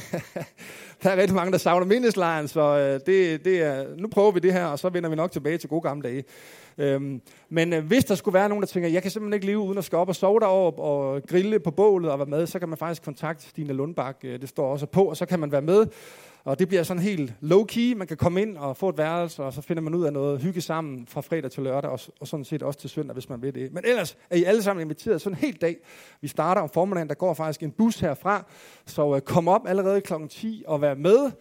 der 1.04 1.10
er 1.10 1.18
rigtig 1.18 1.36
mange, 1.36 1.52
der 1.52 1.58
savner 1.58 1.86
mindeslejren, 1.86 2.48
så 2.48 2.62
øh, 2.62 3.00
det, 3.06 3.46
det 3.46 3.62
er, 3.62 3.86
nu 3.98 4.08
prøver 4.08 4.32
vi 4.32 4.40
det 4.40 4.54
her, 4.54 4.66
og 4.66 4.80
så 4.80 4.90
vender 4.90 5.10
vi 5.10 5.16
nok 5.16 5.32
tilbage 5.32 5.58
til 5.58 5.70
gode 5.70 5.82
gamle 5.82 6.04
dage. 6.04 6.24
Øhm, 6.78 7.22
men 7.50 7.74
øh, 7.74 7.86
hvis 7.86 8.06
der 8.06 8.16
skulle 8.16 8.34
være 8.34 8.50
nogen, 8.50 8.62
der 8.62 8.68
tænker, 8.68 8.90
jeg 8.90 9.02
kan 9.02 9.12
simpelthen 9.12 9.34
ikke 9.34 9.46
leve 9.46 9.60
uden 9.60 9.78
at 9.78 9.84
skal 9.84 9.98
op 9.98 10.10
og 10.10 10.16
sove 10.16 10.40
deroppe 10.40 10.82
og 10.82 11.24
grille 11.28 11.60
på 11.60 11.72
bålet 11.72 12.12
og 12.12 12.20
være 12.20 12.26
med, 12.26 12.48
så 12.48 12.60
kan 12.60 12.70
man 12.70 12.78
faktisk 12.78 13.04
kontakte 13.04 13.50
Stine 13.50 13.74
Lundbak. 13.74 14.18
Øh, 14.24 14.42
det 14.42 14.50
står 14.50 14.72
også 14.72 14.86
på, 14.86 15.04
og 15.04 15.18
så 15.18 15.26
kan 15.26 15.40
man 15.40 15.52
være 15.52 15.62
med. 15.62 15.86
Og 16.44 16.60
det 16.60 16.68
bliver 16.68 16.84
sådan 16.84 17.04
helt 17.04 17.34
low-key. 17.42 17.96
Man 17.96 18.08
kan 18.08 18.18
komme 18.18 18.42
ind 18.42 18.58
og 18.58 18.78
få 18.78 18.90
et 18.90 18.98
værelse, 18.98 19.44
og 19.44 19.54
så 19.54 19.62
finder 19.62 19.84
man 19.84 19.96
ud 19.96 20.06
af 20.06 20.14
noget 20.14 20.42
hygge 20.42 20.62
sammen 20.62 21.08
fra 21.08 21.22
fredag 21.22 21.52
til 21.52 21.64
lørdag, 21.64 21.92
og, 21.92 22.00
og 22.20 22.28
sådan 22.28 22.46
set 22.46 22.64
også 22.64 22.80
til 22.80 22.90
søndag, 22.90 23.14
hvis 23.14 23.30
man 23.30 23.42
vil 23.42 23.56
det. 23.56 23.74
Men 23.74 23.84
ellers 23.86 24.18
er 24.30 24.36
I 24.36 24.44
alle 24.44 24.64
sammen 24.64 24.82
inviteret 24.82 25.22
sådan 25.22 25.38
en 25.38 25.42
hel 25.42 25.56
dag. 25.62 25.78
Vi 26.22 26.28
starter 26.28 26.62
om 26.62 26.70
formiddagen, 26.70 27.08
der 27.10 27.16
går 27.16 27.34
faktisk 27.34 27.64
en 27.64 27.72
bus 27.72 28.00
herfra, 28.00 28.46
så 28.86 29.06
uh, 29.06 29.20
kom 29.20 29.48
op 29.48 29.68
allerede 29.68 30.02
kl. 30.02 30.14
10 30.30 30.64
og 30.68 30.82
vær 30.82 30.96
med. 30.96 31.32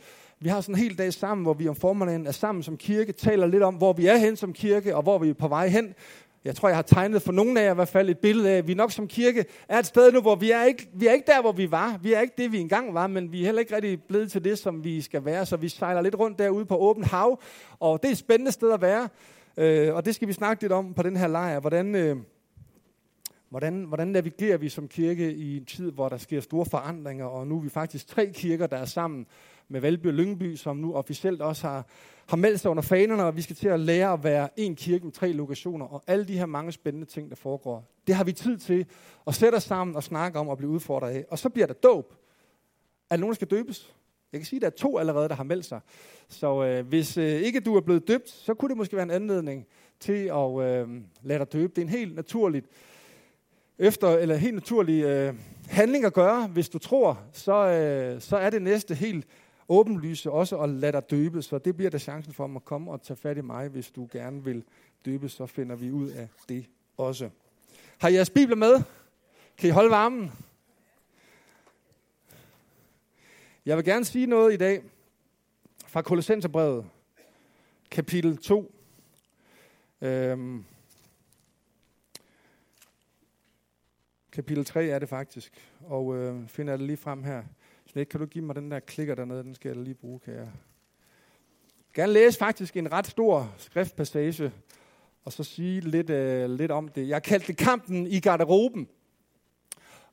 Vi 0.40 0.48
har 0.48 0.60
sådan 0.60 0.74
en 0.74 0.78
hel 0.78 0.98
dag 0.98 1.12
sammen, 1.12 1.44
hvor 1.44 1.54
vi 1.54 1.68
om 1.68 1.76
formiddagen 1.76 2.26
er 2.26 2.32
sammen 2.32 2.62
som 2.62 2.76
kirke, 2.76 3.12
taler 3.12 3.46
lidt 3.46 3.62
om, 3.62 3.74
hvor 3.74 3.92
vi 3.92 4.06
er 4.06 4.16
hen 4.16 4.36
som 4.36 4.52
kirke, 4.52 4.96
og 4.96 5.02
hvor 5.02 5.18
vi 5.18 5.28
er 5.28 5.34
på 5.34 5.48
vej 5.48 5.68
hen. 5.68 5.94
Jeg 6.44 6.56
tror, 6.56 6.68
jeg 6.68 6.76
har 6.76 6.82
tegnet 6.82 7.22
for 7.22 7.32
nogle 7.32 7.60
af 7.60 7.64
jer 7.64 7.70
i 7.70 7.74
hvert 7.74 7.88
fald 7.88 8.08
et 8.08 8.18
billede 8.18 8.50
af, 8.50 8.56
at 8.56 8.68
vi 8.68 8.74
nok 8.74 8.92
som 8.92 9.08
kirke 9.08 9.44
er 9.68 9.78
et 9.78 9.86
sted 9.86 10.12
nu, 10.12 10.20
hvor 10.20 10.34
vi 10.34 10.50
er 10.50 10.64
ikke, 10.64 10.88
vi 10.94 11.06
er 11.06 11.12
ikke 11.12 11.26
der, 11.26 11.40
hvor 11.40 11.52
vi 11.52 11.70
var. 11.70 11.98
Vi 12.02 12.12
er 12.12 12.20
ikke 12.20 12.34
det, 12.38 12.52
vi 12.52 12.58
engang 12.58 12.94
var, 12.94 13.06
men 13.06 13.32
vi 13.32 13.40
er 13.40 13.44
heller 13.44 13.60
ikke 13.60 13.74
rigtig 13.74 14.02
blevet 14.02 14.32
til 14.32 14.44
det, 14.44 14.58
som 14.58 14.84
vi 14.84 15.00
skal 15.00 15.24
være. 15.24 15.46
Så 15.46 15.56
vi 15.56 15.68
sejler 15.68 16.00
lidt 16.00 16.18
rundt 16.18 16.38
derude 16.38 16.66
på 16.66 16.76
åbent 16.76 17.06
hav, 17.06 17.40
og 17.80 18.02
det 18.02 18.08
er 18.08 18.12
et 18.12 18.18
spændende 18.18 18.52
sted 18.52 18.72
at 18.72 18.82
være. 18.82 19.08
Øh, 19.56 19.94
og 19.94 20.04
det 20.04 20.14
skal 20.14 20.28
vi 20.28 20.32
snakke 20.32 20.62
lidt 20.62 20.72
om 20.72 20.94
på 20.94 21.02
den 21.02 21.16
her 21.16 21.26
lejr. 21.26 21.60
Hvordan, 21.60 21.94
øh, 21.94 22.16
hvordan, 23.50 23.84
hvordan 23.84 24.08
navigerer 24.08 24.56
vi 24.56 24.68
som 24.68 24.88
kirke 24.88 25.32
i 25.32 25.56
en 25.56 25.64
tid, 25.64 25.92
hvor 25.92 26.08
der 26.08 26.16
sker 26.16 26.40
store 26.40 26.66
forandringer, 26.66 27.24
og 27.24 27.46
nu 27.46 27.56
er 27.56 27.60
vi 27.60 27.68
faktisk 27.68 28.06
tre 28.06 28.30
kirker, 28.34 28.66
der 28.66 28.76
er 28.76 28.84
sammen 28.84 29.26
med 29.68 29.80
Valby 29.80 30.06
og 30.06 30.14
Lyngby, 30.14 30.56
som 30.56 30.76
nu 30.76 30.94
officielt 30.94 31.42
også 31.42 31.66
har 31.66 31.86
har 32.28 32.36
meldt 32.36 32.60
sig 32.60 32.70
under 32.70 32.82
fanerne, 32.82 33.24
og 33.24 33.36
vi 33.36 33.42
skal 33.42 33.56
til 33.56 33.68
at 33.68 33.80
lære 33.80 34.12
at 34.12 34.24
være 34.24 34.48
en 34.56 34.76
kirke 34.76 35.04
med 35.04 35.12
tre 35.12 35.32
lokationer, 35.32 35.86
og 35.86 36.02
alle 36.06 36.24
de 36.24 36.38
her 36.38 36.46
mange 36.46 36.72
spændende 36.72 37.06
ting, 37.06 37.30
der 37.30 37.36
foregår. 37.36 37.84
Det 38.06 38.14
har 38.14 38.24
vi 38.24 38.32
tid 38.32 38.58
til 38.58 38.86
at 39.26 39.34
sætte 39.34 39.56
os 39.56 39.62
sammen 39.62 39.96
og 39.96 40.02
snakke 40.02 40.38
om 40.38 40.48
og 40.48 40.58
blive 40.58 40.70
udfordret 40.70 41.10
af. 41.10 41.24
Og 41.30 41.38
så 41.38 41.48
bliver 41.48 41.66
der 41.66 41.74
dåb. 41.74 42.14
Er 43.10 43.16
nogen, 43.16 43.30
der 43.30 43.34
skal 43.34 43.48
døbes? 43.48 43.94
Jeg 44.32 44.40
kan 44.40 44.46
sige, 44.46 44.56
at 44.56 44.62
der 44.62 44.66
er 44.66 44.88
to 44.88 44.98
allerede, 44.98 45.28
der 45.28 45.34
har 45.34 45.44
meldt 45.44 45.64
sig. 45.64 45.80
Så 46.28 46.64
øh, 46.64 46.86
hvis 46.86 47.16
øh, 47.16 47.24
ikke 47.24 47.60
du 47.60 47.76
er 47.76 47.80
blevet 47.80 48.08
døbt, 48.08 48.30
så 48.30 48.54
kunne 48.54 48.68
det 48.68 48.76
måske 48.76 48.96
være 48.96 49.02
en 49.02 49.10
anledning 49.10 49.66
til 50.00 50.30
at 50.32 50.60
øh, 50.60 50.88
lade 51.22 51.38
dig 51.38 51.52
døbe. 51.52 51.72
Det 51.76 51.78
er 51.78 51.86
en 51.86 51.92
helt 51.92 52.14
naturligt 52.14 52.66
efter, 53.78 54.08
eller 54.08 54.36
helt 54.36 54.54
naturlig 54.54 55.04
øh, 55.04 55.34
handling 55.68 56.04
at 56.04 56.12
gøre. 56.12 56.46
Hvis 56.46 56.68
du 56.68 56.78
tror, 56.78 57.20
så, 57.32 57.54
øh, 57.54 58.20
så 58.20 58.36
er 58.36 58.50
det 58.50 58.62
næste 58.62 58.94
helt 58.94 59.26
åbenlyse 59.68 60.30
også 60.30 60.58
at 60.58 60.68
lade 60.68 60.92
dig 60.92 61.10
døbe, 61.10 61.42
så 61.42 61.58
det 61.58 61.76
bliver 61.76 61.90
der 61.90 61.98
chancen 61.98 62.32
for 62.32 62.56
at 62.56 62.64
komme 62.64 62.90
og 62.90 63.02
tage 63.02 63.16
fat 63.16 63.36
i 63.36 63.40
mig, 63.40 63.68
hvis 63.68 63.90
du 63.90 64.08
gerne 64.12 64.44
vil 64.44 64.64
døbe, 65.04 65.28
så 65.28 65.46
finder 65.46 65.76
vi 65.76 65.90
ud 65.90 66.08
af 66.08 66.28
det 66.48 66.66
også. 66.96 67.30
Har 67.98 68.08
I 68.08 68.14
jeres 68.14 68.30
bibler 68.30 68.56
med? 68.56 68.82
Kan 69.56 69.68
I 69.68 69.72
holde 69.72 69.90
varmen? 69.90 70.32
Jeg 73.66 73.76
vil 73.76 73.84
gerne 73.84 74.04
sige 74.04 74.26
noget 74.26 74.54
i 74.54 74.56
dag 74.56 74.82
fra 75.86 76.02
Kolossenserbrevet, 76.02 76.86
kapitel 77.90 78.36
2. 78.36 78.74
Øhm, 80.00 80.64
kapitel 84.32 84.64
3 84.64 84.86
er 84.86 84.98
det 84.98 85.08
faktisk, 85.08 85.52
og 85.80 86.16
øh, 86.16 86.48
finder 86.48 86.72
jeg 86.72 86.78
det 86.78 86.86
lige 86.86 86.96
frem 86.96 87.24
her. 87.24 87.42
Snæk, 87.92 88.06
kan 88.06 88.20
du 88.20 88.26
give 88.26 88.44
mig 88.44 88.56
den 88.56 88.70
der 88.70 88.80
klikker 88.80 89.14
dernede? 89.14 89.42
Den 89.42 89.54
skal 89.54 89.68
jeg 89.68 89.84
lige 89.84 89.94
bruge, 89.94 90.20
kan 90.20 90.34
jeg. 90.34 90.42
jeg 90.42 90.50
gerne 91.94 92.12
læse 92.12 92.38
faktisk 92.38 92.76
en 92.76 92.92
ret 92.92 93.06
stor 93.06 93.54
skriftpassage, 93.58 94.52
og 95.24 95.32
så 95.32 95.44
sige 95.44 95.80
lidt, 95.80 96.10
uh, 96.10 96.50
lidt 96.56 96.70
om 96.70 96.88
det. 96.88 97.08
Jeg 97.08 97.22
kaldte 97.22 97.46
det 97.46 97.56
kampen 97.56 98.06
i 98.06 98.20
garderoben. 98.20 98.88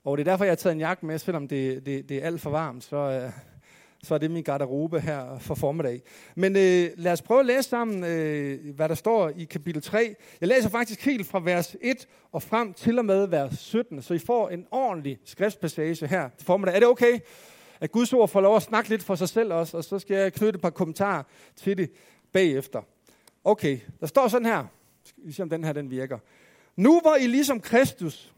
Og 0.04 0.18
det 0.18 0.28
er 0.28 0.32
derfor, 0.32 0.46
jeg 0.46 0.52
har 0.52 0.56
taget 0.56 0.74
en 0.74 0.80
jakke 0.80 1.06
med, 1.06 1.20
selvom 1.20 1.48
det, 1.48 1.86
det, 1.86 2.10
det 2.10 2.18
er 2.18 2.26
alt 2.26 2.42
for 2.42 2.50
varmt, 2.50 2.84
så, 2.84 3.26
uh, 3.26 3.34
så 4.04 4.14
er 4.14 4.18
det 4.18 4.32
min 4.32 4.44
garderobe 4.44 5.00
her 5.00 5.40
for 5.40 5.56
formiddag. 5.56 6.02
Men 6.36 6.52
uh, 6.52 7.00
lad 7.04 7.12
os 7.12 7.22
prøve 7.22 7.40
at 7.40 7.46
læse 7.46 7.70
sammen, 7.70 7.98
uh, 7.98 8.76
hvad 8.76 8.90
der 8.90 8.96
står 8.96 9.30
i 9.30 9.44
kapitel 9.44 9.82
3. 9.82 10.16
Jeg 10.42 10.48
læser 10.48 10.70
faktisk 10.70 11.06
helt 11.06 11.28
fra 11.28 11.40
vers 11.44 11.76
1 11.82 12.08
og 12.32 12.44
frem 12.44 12.74
til 12.74 13.00
og 13.00 13.06
med 13.06 13.28
vers 13.28 13.60
17, 13.60 14.02
så 14.02 14.14
I 14.14 14.20
får 14.20 14.50
en 14.50 14.68
ordentlig 14.72 15.20
skriftpassage 15.26 16.08
her 16.08 16.30
til 16.38 16.46
formiddag. 16.46 16.76
Er 16.76 16.80
det 16.80 16.88
okay? 16.90 17.20
At 17.82 17.92
Guds 17.92 18.14
ord 18.14 18.30
får 18.30 18.42
lov 18.42 18.56
at 18.56 18.64
snakke 18.64 18.90
lidt 18.90 19.04
for 19.04 19.16
sig 19.16 19.30
selv 19.30 19.54
også, 19.54 19.78
og 19.78 19.84
så 19.84 20.00
skal 20.00 20.18
jeg 20.18 20.34
knytte 20.34 20.58
et 20.58 20.62
par 20.62 20.70
kommentarer 20.70 21.24
til 21.56 21.78
det 21.78 21.92
bagefter. 22.32 22.82
Okay, 23.44 23.80
der 24.00 24.08
står 24.08 24.28
sådan 24.28 24.46
her. 24.46 24.66
Skal 25.04 25.24
vi 25.26 25.32
se, 25.32 25.44
om 25.44 25.50
den 25.50 25.64
her 25.64 25.74
den 25.74 25.90
virker. 25.90 26.18
Nu 26.76 27.00
hvor 27.00 27.16
I 27.16 27.28
ligesom 27.28 27.62
Kristus 27.62 28.34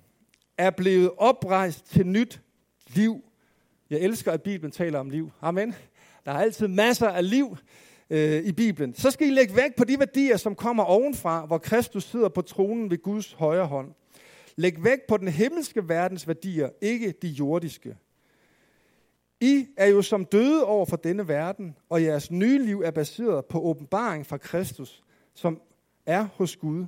er 0.58 0.70
blevet 0.70 1.12
oprejst 1.18 1.86
til 1.86 2.08
nyt 2.08 2.42
liv. 2.88 3.24
Jeg 3.90 4.00
elsker, 4.00 4.32
at 4.32 4.42
Bibelen 4.42 4.72
taler 4.72 5.00
om 5.00 5.10
liv. 5.10 5.32
Amen. 5.42 5.76
Der 6.26 6.32
er 6.32 6.38
altid 6.38 6.68
masser 6.68 7.08
af 7.08 7.30
liv 7.30 7.58
øh, 8.10 8.44
i 8.44 8.52
Bibelen. 8.52 8.96
Så 8.96 9.12
skal 9.12 9.28
I 9.28 9.32
lægge 9.32 9.56
vægt 9.56 9.76
på 9.76 9.84
de 9.84 10.00
værdier, 10.00 10.38
som 10.38 10.56
kommer 10.56 10.84
ovenfra, 10.84 11.46
hvor 11.46 11.58
Kristus 11.58 12.04
sidder 12.04 12.30
på 12.30 12.42
tronen 12.42 12.92
ved 12.92 13.02
Guds 13.02 13.34
højre 13.34 13.66
hånd. 13.66 13.92
Læg 14.56 14.84
vægt 14.84 15.08
på 15.08 15.18
den 15.18 15.28
himmelske 15.28 15.90
verdens 15.90 16.28
værdier, 16.28 16.70
ikke 16.82 17.14
de 17.22 17.28
jordiske. 17.28 17.98
I 19.42 19.68
er 19.78 19.86
jo 19.86 20.02
som 20.02 20.26
døde 20.26 20.66
over 20.66 20.86
for 20.86 20.98
denne 20.98 21.28
verden, 21.28 21.76
og 21.90 22.04
jeres 22.04 22.32
nye 22.32 22.66
liv 22.66 22.82
er 22.82 22.92
baseret 22.92 23.46
på 23.46 23.62
åbenbaring 23.62 24.26
fra 24.26 24.38
Kristus, 24.38 25.04
som 25.34 25.62
er 26.06 26.24
hos 26.24 26.56
Gud. 26.56 26.86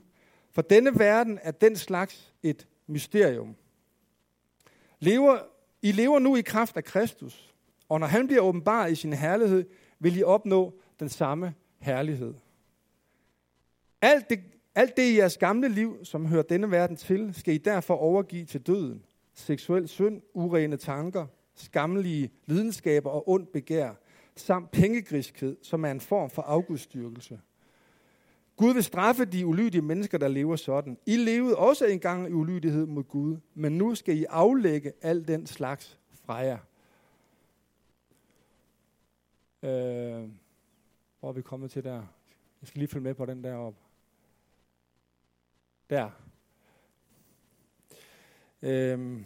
For 0.51 0.61
denne 0.61 0.99
verden 0.99 1.39
er 1.41 1.51
den 1.51 1.75
slags 1.75 2.33
et 2.43 2.67
mysterium. 2.87 3.55
Lever, 4.99 5.39
I 5.81 5.91
lever 5.91 6.19
nu 6.19 6.35
i 6.35 6.41
kraft 6.41 6.77
af 6.77 6.83
Kristus, 6.83 7.53
og 7.89 7.99
når 7.99 8.07
han 8.07 8.27
bliver 8.27 8.41
åbenbaret 8.41 8.91
i 8.91 8.95
sin 8.95 9.13
herlighed, 9.13 9.65
vil 9.99 10.17
I 10.17 10.23
opnå 10.23 10.73
den 10.99 11.09
samme 11.09 11.53
herlighed. 11.79 12.33
Alt 14.01 14.29
det, 14.29 14.39
Alt 14.75 14.97
det 14.97 15.03
i 15.03 15.17
jeres 15.17 15.37
gamle 15.37 15.69
liv, 15.69 16.05
som 16.05 16.25
hører 16.25 16.43
denne 16.43 16.71
verden 16.71 16.95
til, 16.95 17.33
skal 17.33 17.53
I 17.53 17.57
derfor 17.57 17.95
overgive 17.95 18.45
til 18.45 18.61
døden. 18.61 19.05
Seksuel 19.33 19.87
synd, 19.87 20.21
urene 20.33 20.77
tanker, 20.77 21.27
skammelige 21.61 22.31
lidenskaber 22.45 23.09
og 23.09 23.29
ondt 23.29 23.51
begær, 23.51 23.93
samt 24.35 24.71
pengegriskhed, 24.71 25.57
som 25.61 25.85
er 25.85 25.91
en 25.91 25.99
form 25.99 26.29
for 26.29 26.41
afgudstyrkelse. 26.41 27.39
Gud 28.55 28.73
vil 28.73 28.83
straffe 28.83 29.25
de 29.25 29.45
ulydige 29.45 29.81
mennesker, 29.81 30.17
der 30.17 30.27
lever 30.27 30.55
sådan. 30.55 30.97
I 31.05 31.17
levede 31.17 31.57
også 31.57 31.85
engang 31.85 32.29
i 32.29 32.33
ulydighed 32.33 32.85
mod 32.85 33.03
Gud, 33.03 33.37
men 33.53 33.77
nu 33.77 33.95
skal 33.95 34.17
I 34.17 34.23
aflægge 34.23 34.93
al 35.01 35.27
den 35.27 35.47
slags 35.47 35.99
fra 36.25 36.35
jer. 36.35 36.57
Øh, 39.63 40.29
hvor 41.19 41.29
er 41.29 41.33
vi 41.33 41.41
kommet 41.41 41.71
til 41.71 41.83
der? 41.83 42.03
Jeg 42.61 42.67
skal 42.67 42.79
lige 42.79 42.89
følge 42.89 43.03
med 43.03 43.13
på 43.13 43.25
den 43.25 43.43
derop. 43.43 43.75
Der. 45.89 46.09
Øh, 48.61 49.21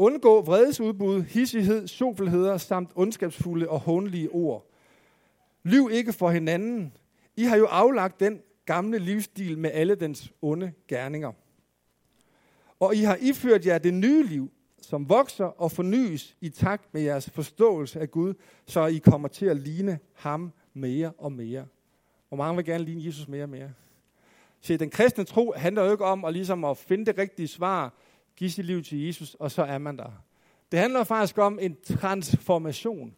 Undgå 0.00 0.42
vredesudbud, 0.42 1.22
hissighed, 1.22 1.86
sofelheder 1.86 2.56
samt 2.56 2.90
ondskabsfulde 2.94 3.68
og 3.68 3.80
hånlige 3.80 4.30
ord. 4.30 4.66
Lyv 5.62 5.90
ikke 5.92 6.12
for 6.12 6.30
hinanden. 6.30 6.92
I 7.36 7.44
har 7.44 7.56
jo 7.56 7.66
aflagt 7.66 8.20
den 8.20 8.40
gamle 8.64 8.98
livsstil 8.98 9.58
med 9.58 9.70
alle 9.74 9.94
dens 9.94 10.32
onde 10.42 10.72
gerninger. 10.88 11.32
Og 12.80 12.94
I 12.94 13.02
har 13.02 13.18
iført 13.20 13.66
jer 13.66 13.78
det 13.78 13.94
nye 13.94 14.26
liv, 14.26 14.50
som 14.80 15.08
vokser 15.08 15.44
og 15.44 15.72
fornyes 15.72 16.36
i 16.40 16.48
takt 16.48 16.94
med 16.94 17.02
jeres 17.02 17.30
forståelse 17.30 18.00
af 18.00 18.10
Gud, 18.10 18.34
så 18.66 18.86
I 18.86 18.98
kommer 18.98 19.28
til 19.28 19.46
at 19.46 19.56
ligne 19.56 19.98
ham 20.14 20.52
mere 20.74 21.12
og 21.18 21.32
mere. 21.32 21.66
Hvor 22.28 22.36
mange 22.36 22.56
vil 22.56 22.64
gerne 22.64 22.84
ligne 22.84 23.06
Jesus 23.06 23.28
mere 23.28 23.42
og 23.42 23.48
mere? 23.48 23.70
Se, 24.60 24.76
den 24.76 24.90
kristne 24.90 25.24
tro 25.24 25.52
handler 25.56 25.84
jo 25.84 25.92
ikke 25.92 26.04
om 26.04 26.24
at, 26.24 26.32
ligesom 26.32 26.64
at 26.64 26.76
finde 26.76 27.06
det 27.06 27.18
rigtige 27.18 27.48
svar, 27.48 27.94
give 28.40 28.50
sit 28.50 28.64
liv 28.64 28.82
til 28.82 29.06
Jesus, 29.06 29.34
og 29.34 29.50
så 29.50 29.62
er 29.62 29.78
man 29.78 29.96
der. 29.96 30.22
Det 30.72 30.78
handler 30.78 31.04
faktisk 31.04 31.38
om 31.38 31.58
en 31.58 31.76
transformation. 31.98 33.16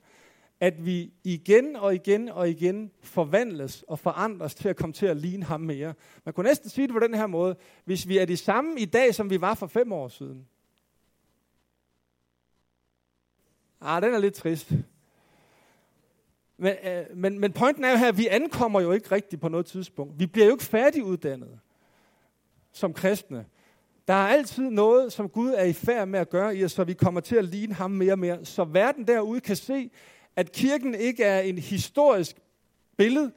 At 0.61 0.87
vi 0.87 1.13
igen 1.25 1.77
og 1.77 1.95
igen 1.95 2.29
og 2.29 2.51
igen 2.51 2.91
forvandles 3.01 3.85
og 3.89 3.99
forandres 3.99 4.55
til 4.55 4.69
at 4.69 4.77
komme 4.77 4.93
til 4.93 5.07
at 5.07 5.17
ligne 5.17 5.45
ham 5.45 5.61
mere. 5.61 5.95
Man 6.25 6.35
kunne 6.35 6.49
næsten 6.49 6.71
sige 6.71 6.87
det 6.87 6.93
på 6.93 6.99
den 6.99 7.15
her 7.15 7.27
måde. 7.27 7.57
Hvis 7.85 8.09
vi 8.09 8.19
er 8.19 8.25
de 8.25 8.37
samme 8.37 8.81
i 8.81 8.85
dag, 8.85 9.15
som 9.15 9.31
vi 9.31 9.41
var 9.41 9.55
for 9.55 9.67
fem 9.67 9.93
år 9.93 10.09
siden. 10.09 10.47
Ah, 13.81 14.03
den 14.03 14.15
er 14.15 14.19
lidt 14.19 14.35
trist. 14.35 14.73
Men, 16.57 16.77
øh, 16.85 17.17
men, 17.17 17.39
men 17.39 17.53
pointen 17.53 17.85
er 17.85 17.91
jo 17.91 17.97
her, 17.97 18.09
at 18.09 18.19
vi 18.19 18.27
ankommer 18.27 18.81
jo 18.81 18.93
ikke 18.93 19.11
rigtigt 19.13 19.43
på 19.43 19.49
noget 19.49 19.67
tidspunkt. 19.67 20.19
Vi 20.19 20.27
bliver 20.27 20.47
jo 20.47 20.53
ikke 20.53 20.65
færdiguddannede 20.65 21.59
som 22.73 22.93
kristne. 22.93 23.47
Der 24.09 24.15
er 24.15 24.29
altid 24.29 24.71
noget, 24.71 25.13
som 25.13 25.29
Gud 25.29 25.51
er 25.51 25.65
i 25.65 25.73
færd 25.73 26.09
med 26.09 26.21
at 26.21 26.31
gøre 26.31 26.57
i 26.57 26.65
os, 26.65 26.73
så 26.73 26.85
vi 26.85 26.95
kommer 26.95 27.21
til 27.21 27.37
at 27.37 27.45
ligne 27.45 27.75
ham 27.75 27.91
mere 27.91 28.13
og 28.13 28.19
mere. 28.19 28.45
Så 28.45 28.65
verden 28.65 29.07
derude 29.07 29.41
kan 29.41 29.57
se, 29.57 29.91
at 30.37 30.53
kirken 30.53 30.95
ikke 30.95 31.25
er 31.25 31.41
en 31.41 31.59
historisk 31.59 32.37
billede, 32.97 33.33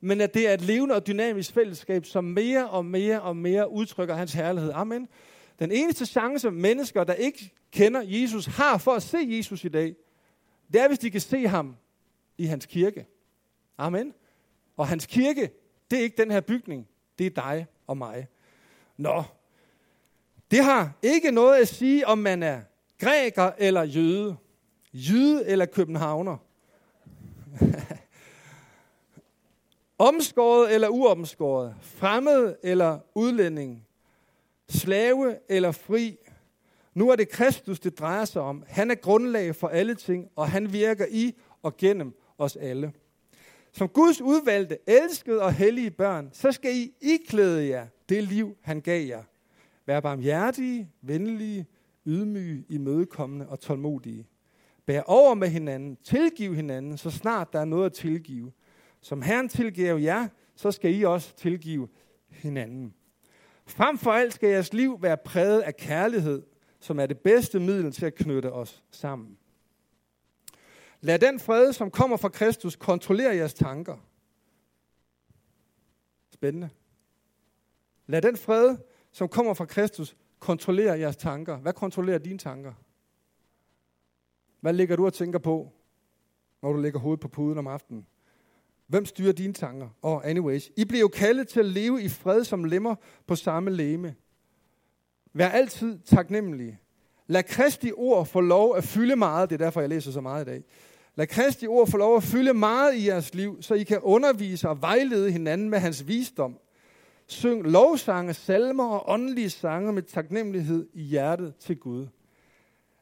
men 0.00 0.20
at 0.20 0.34
det 0.34 0.48
er 0.48 0.54
et 0.54 0.60
levende 0.60 0.94
og 0.94 1.06
dynamisk 1.06 1.52
fællesskab, 1.52 2.04
som 2.04 2.24
mere 2.24 2.70
og 2.70 2.84
mere 2.84 3.22
og 3.22 3.36
mere 3.36 3.70
udtrykker 3.70 4.14
hans 4.14 4.32
herlighed. 4.32 4.72
Amen. 4.74 5.08
Den 5.58 5.72
eneste 5.72 6.06
chance, 6.06 6.50
mennesker, 6.50 7.04
der 7.04 7.14
ikke 7.14 7.52
kender 7.70 8.02
Jesus, 8.04 8.46
har 8.46 8.78
for 8.78 8.92
at 8.92 9.02
se 9.02 9.18
Jesus 9.28 9.64
i 9.64 9.68
dag, 9.68 9.94
det 10.72 10.80
er, 10.80 10.88
hvis 10.88 10.98
de 10.98 11.10
kan 11.10 11.20
se 11.20 11.46
ham 11.46 11.76
i 12.38 12.46
hans 12.46 12.66
kirke. 12.66 13.06
Amen. 13.78 14.14
Og 14.76 14.88
hans 14.88 15.06
kirke, 15.06 15.50
det 15.90 15.98
er 15.98 16.02
ikke 16.02 16.22
den 16.22 16.30
her 16.30 16.40
bygning, 16.40 16.88
det 17.18 17.26
er 17.26 17.30
dig 17.30 17.66
og 17.86 17.96
mig. 17.96 18.26
Nå, 18.96 19.22
det 20.50 20.64
har 20.64 20.92
ikke 21.02 21.30
noget 21.30 21.60
at 21.60 21.68
sige, 21.68 22.06
om 22.06 22.18
man 22.18 22.42
er 22.42 22.60
græker 22.98 23.50
eller 23.58 23.82
jøde, 23.82 24.36
jøde 24.92 25.46
eller 25.46 25.66
københavner, 25.66 26.36
omskåret 29.98 30.74
eller 30.74 30.88
uomskåret, 30.88 31.74
fremmed 31.82 32.54
eller 32.62 32.98
udlænding, 33.14 33.86
slave 34.68 35.36
eller 35.48 35.72
fri. 35.72 36.16
Nu 36.94 37.10
er 37.10 37.16
det 37.16 37.28
Kristus, 37.28 37.80
det 37.80 37.98
drejer 37.98 38.24
sig 38.24 38.42
om. 38.42 38.64
Han 38.68 38.90
er 38.90 38.94
grundlag 38.94 39.56
for 39.56 39.68
alle 39.68 39.94
ting, 39.94 40.28
og 40.36 40.50
han 40.50 40.72
virker 40.72 41.06
i 41.10 41.34
og 41.62 41.76
gennem 41.76 42.14
os 42.38 42.56
alle. 42.56 42.92
Som 43.72 43.88
Guds 43.88 44.20
udvalgte, 44.20 44.78
elskede 44.86 45.42
og 45.42 45.52
hellige 45.52 45.90
børn, 45.90 46.30
så 46.32 46.52
skal 46.52 46.76
I 46.76 46.92
iklæde 47.00 47.68
jer 47.68 47.86
det 48.08 48.22
liv, 48.22 48.56
han 48.62 48.80
gav 48.80 49.06
jer. 49.06 49.22
Vær 49.86 50.00
barmhjertige, 50.00 50.90
venlige, 51.00 51.66
ydmyge, 52.06 52.64
imødekommende 52.68 53.48
og 53.48 53.60
tålmodige. 53.60 54.26
Bær 54.86 55.02
over 55.02 55.34
med 55.34 55.48
hinanden, 55.48 55.96
tilgiv 55.96 56.54
hinanden, 56.54 56.98
så 56.98 57.10
snart 57.10 57.52
der 57.52 57.60
er 57.60 57.64
noget 57.64 57.86
at 57.86 57.92
tilgive. 57.92 58.52
Som 59.00 59.22
Herren 59.22 59.48
tilgiver 59.48 59.98
jer, 59.98 60.28
så 60.54 60.70
skal 60.70 60.94
I 60.94 61.02
også 61.02 61.36
tilgive 61.36 61.88
hinanden. 62.28 62.94
Frem 63.66 63.98
for 63.98 64.12
alt 64.12 64.34
skal 64.34 64.48
jeres 64.48 64.72
liv 64.72 65.02
være 65.02 65.16
præget 65.16 65.60
af 65.60 65.76
kærlighed, 65.76 66.42
som 66.80 67.00
er 67.00 67.06
det 67.06 67.18
bedste 67.18 67.60
middel 67.60 67.92
til 67.92 68.06
at 68.06 68.14
knytte 68.14 68.52
os 68.52 68.84
sammen. 68.90 69.38
Lad 71.00 71.18
den 71.18 71.40
fred, 71.40 71.72
som 71.72 71.90
kommer 71.90 72.16
fra 72.16 72.28
Kristus, 72.28 72.76
kontrollere 72.76 73.36
jeres 73.36 73.54
tanker. 73.54 73.96
Spændende. 76.30 76.68
Lad 78.06 78.22
den 78.22 78.36
fred, 78.36 78.76
som 79.16 79.28
kommer 79.28 79.54
fra 79.54 79.64
Kristus, 79.64 80.16
kontrollerer 80.38 80.94
jeres 80.94 81.16
tanker. 81.16 81.56
Hvad 81.56 81.72
kontrollerer 81.72 82.18
dine 82.18 82.38
tanker? 82.38 82.72
Hvad 84.60 84.72
ligger 84.72 84.96
du 84.96 85.06
og 85.06 85.14
tænker 85.14 85.38
på, 85.38 85.72
når 86.62 86.72
du 86.72 86.78
lægger 86.78 87.00
hovedet 87.00 87.20
på 87.20 87.28
puden 87.28 87.58
om 87.58 87.66
aftenen? 87.66 88.06
Hvem 88.86 89.04
styrer 89.04 89.32
dine 89.32 89.52
tanker? 89.52 89.88
Og 90.02 90.14
oh, 90.14 90.20
anyways, 90.24 90.70
I 90.76 90.84
bliver 90.84 91.00
jo 91.00 91.08
kaldet 91.08 91.48
til 91.48 91.60
at 91.60 91.66
leve 91.66 92.02
i 92.02 92.08
fred 92.08 92.44
som 92.44 92.64
lemmer 92.64 92.94
på 93.26 93.36
samme 93.36 93.70
leme. 93.70 94.14
Vær 95.32 95.48
altid 95.48 95.98
taknemmelige. 95.98 96.78
Lad 97.26 97.42
Kristi 97.42 97.92
ord 97.92 98.26
få 98.26 98.40
lov 98.40 98.76
at 98.76 98.84
fylde 98.84 99.16
meget. 99.16 99.50
Det 99.50 99.60
er 99.60 99.64
derfor, 99.64 99.80
jeg 99.80 99.88
læser 99.88 100.12
så 100.12 100.20
meget 100.20 100.42
i 100.42 100.50
dag. 100.50 100.64
Lad 101.14 101.26
Kristi 101.26 101.66
ord 101.66 101.88
få 101.88 101.96
lov 101.96 102.16
at 102.16 102.22
fylde 102.22 102.54
meget 102.54 102.94
i 102.94 103.06
jeres 103.08 103.34
liv, 103.34 103.62
så 103.62 103.74
I 103.74 103.82
kan 103.82 104.00
undervise 104.00 104.68
og 104.68 104.82
vejlede 104.82 105.32
hinanden 105.32 105.70
med 105.70 105.78
hans 105.78 106.06
visdom. 106.06 106.58
Syng 107.26 107.62
lovsange, 107.62 108.34
salmer 108.34 108.88
og 108.88 109.10
åndelige 109.10 109.50
sange 109.50 109.92
med 109.92 110.02
taknemmelighed 110.02 110.88
i 110.94 111.02
hjertet 111.02 111.54
til 111.56 111.76
Gud. 111.76 112.06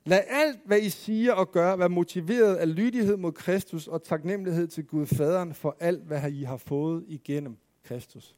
Lad 0.07 0.23
alt, 0.29 0.61
hvad 0.65 0.79
I 0.79 0.91
siger 0.91 1.33
og 1.33 1.53
gør, 1.53 1.77
være 1.77 1.89
motiveret 1.89 2.57
af 2.57 2.75
lydighed 2.75 3.17
mod 3.17 3.33
Kristus 3.33 3.89
og 3.89 4.03
taknemmelighed 4.03 4.67
til 4.67 4.87
Gud 4.87 5.07
Faderen 5.07 5.55
for 5.55 5.77
alt, 5.81 6.03
hvad 6.03 6.31
I 6.33 6.43
har 6.43 6.57
fået 6.57 7.05
igennem 7.09 7.57
Kristus. 7.85 8.35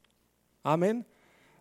Amen. 0.63 1.05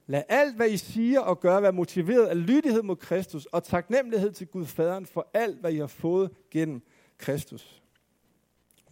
Lad 0.06 0.22
alt, 0.28 0.56
hvad 0.56 0.68
I 0.68 0.76
siger 0.76 1.20
og 1.20 1.40
gør, 1.40 1.60
være 1.60 1.72
motiveret 1.72 2.26
af 2.26 2.46
lydighed 2.46 2.82
mod 2.82 2.96
Kristus 2.96 3.46
og 3.46 3.64
taknemmelighed 3.64 4.32
til 4.32 4.46
Gud 4.46 4.66
Faderen 4.66 5.06
for 5.06 5.30
alt, 5.34 5.60
hvad 5.60 5.72
I 5.72 5.78
har 5.78 5.86
fået 5.86 6.30
gennem 6.50 6.82
Kristus. 7.18 7.82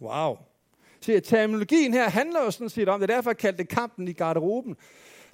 Wow. 0.01 0.37
Se, 1.01 1.19
terminologien 1.19 1.93
her 1.93 2.09
handler 2.09 2.43
jo 2.43 2.51
sådan 2.51 2.69
set 2.69 2.89
om, 2.89 2.99
det 2.99 3.09
er 3.09 3.15
derfor, 3.15 3.29
jeg 3.29 3.37
kaldte 3.37 3.57
det 3.57 3.69
kampen 3.69 4.07
i 4.07 4.13
garderoben. 4.13 4.75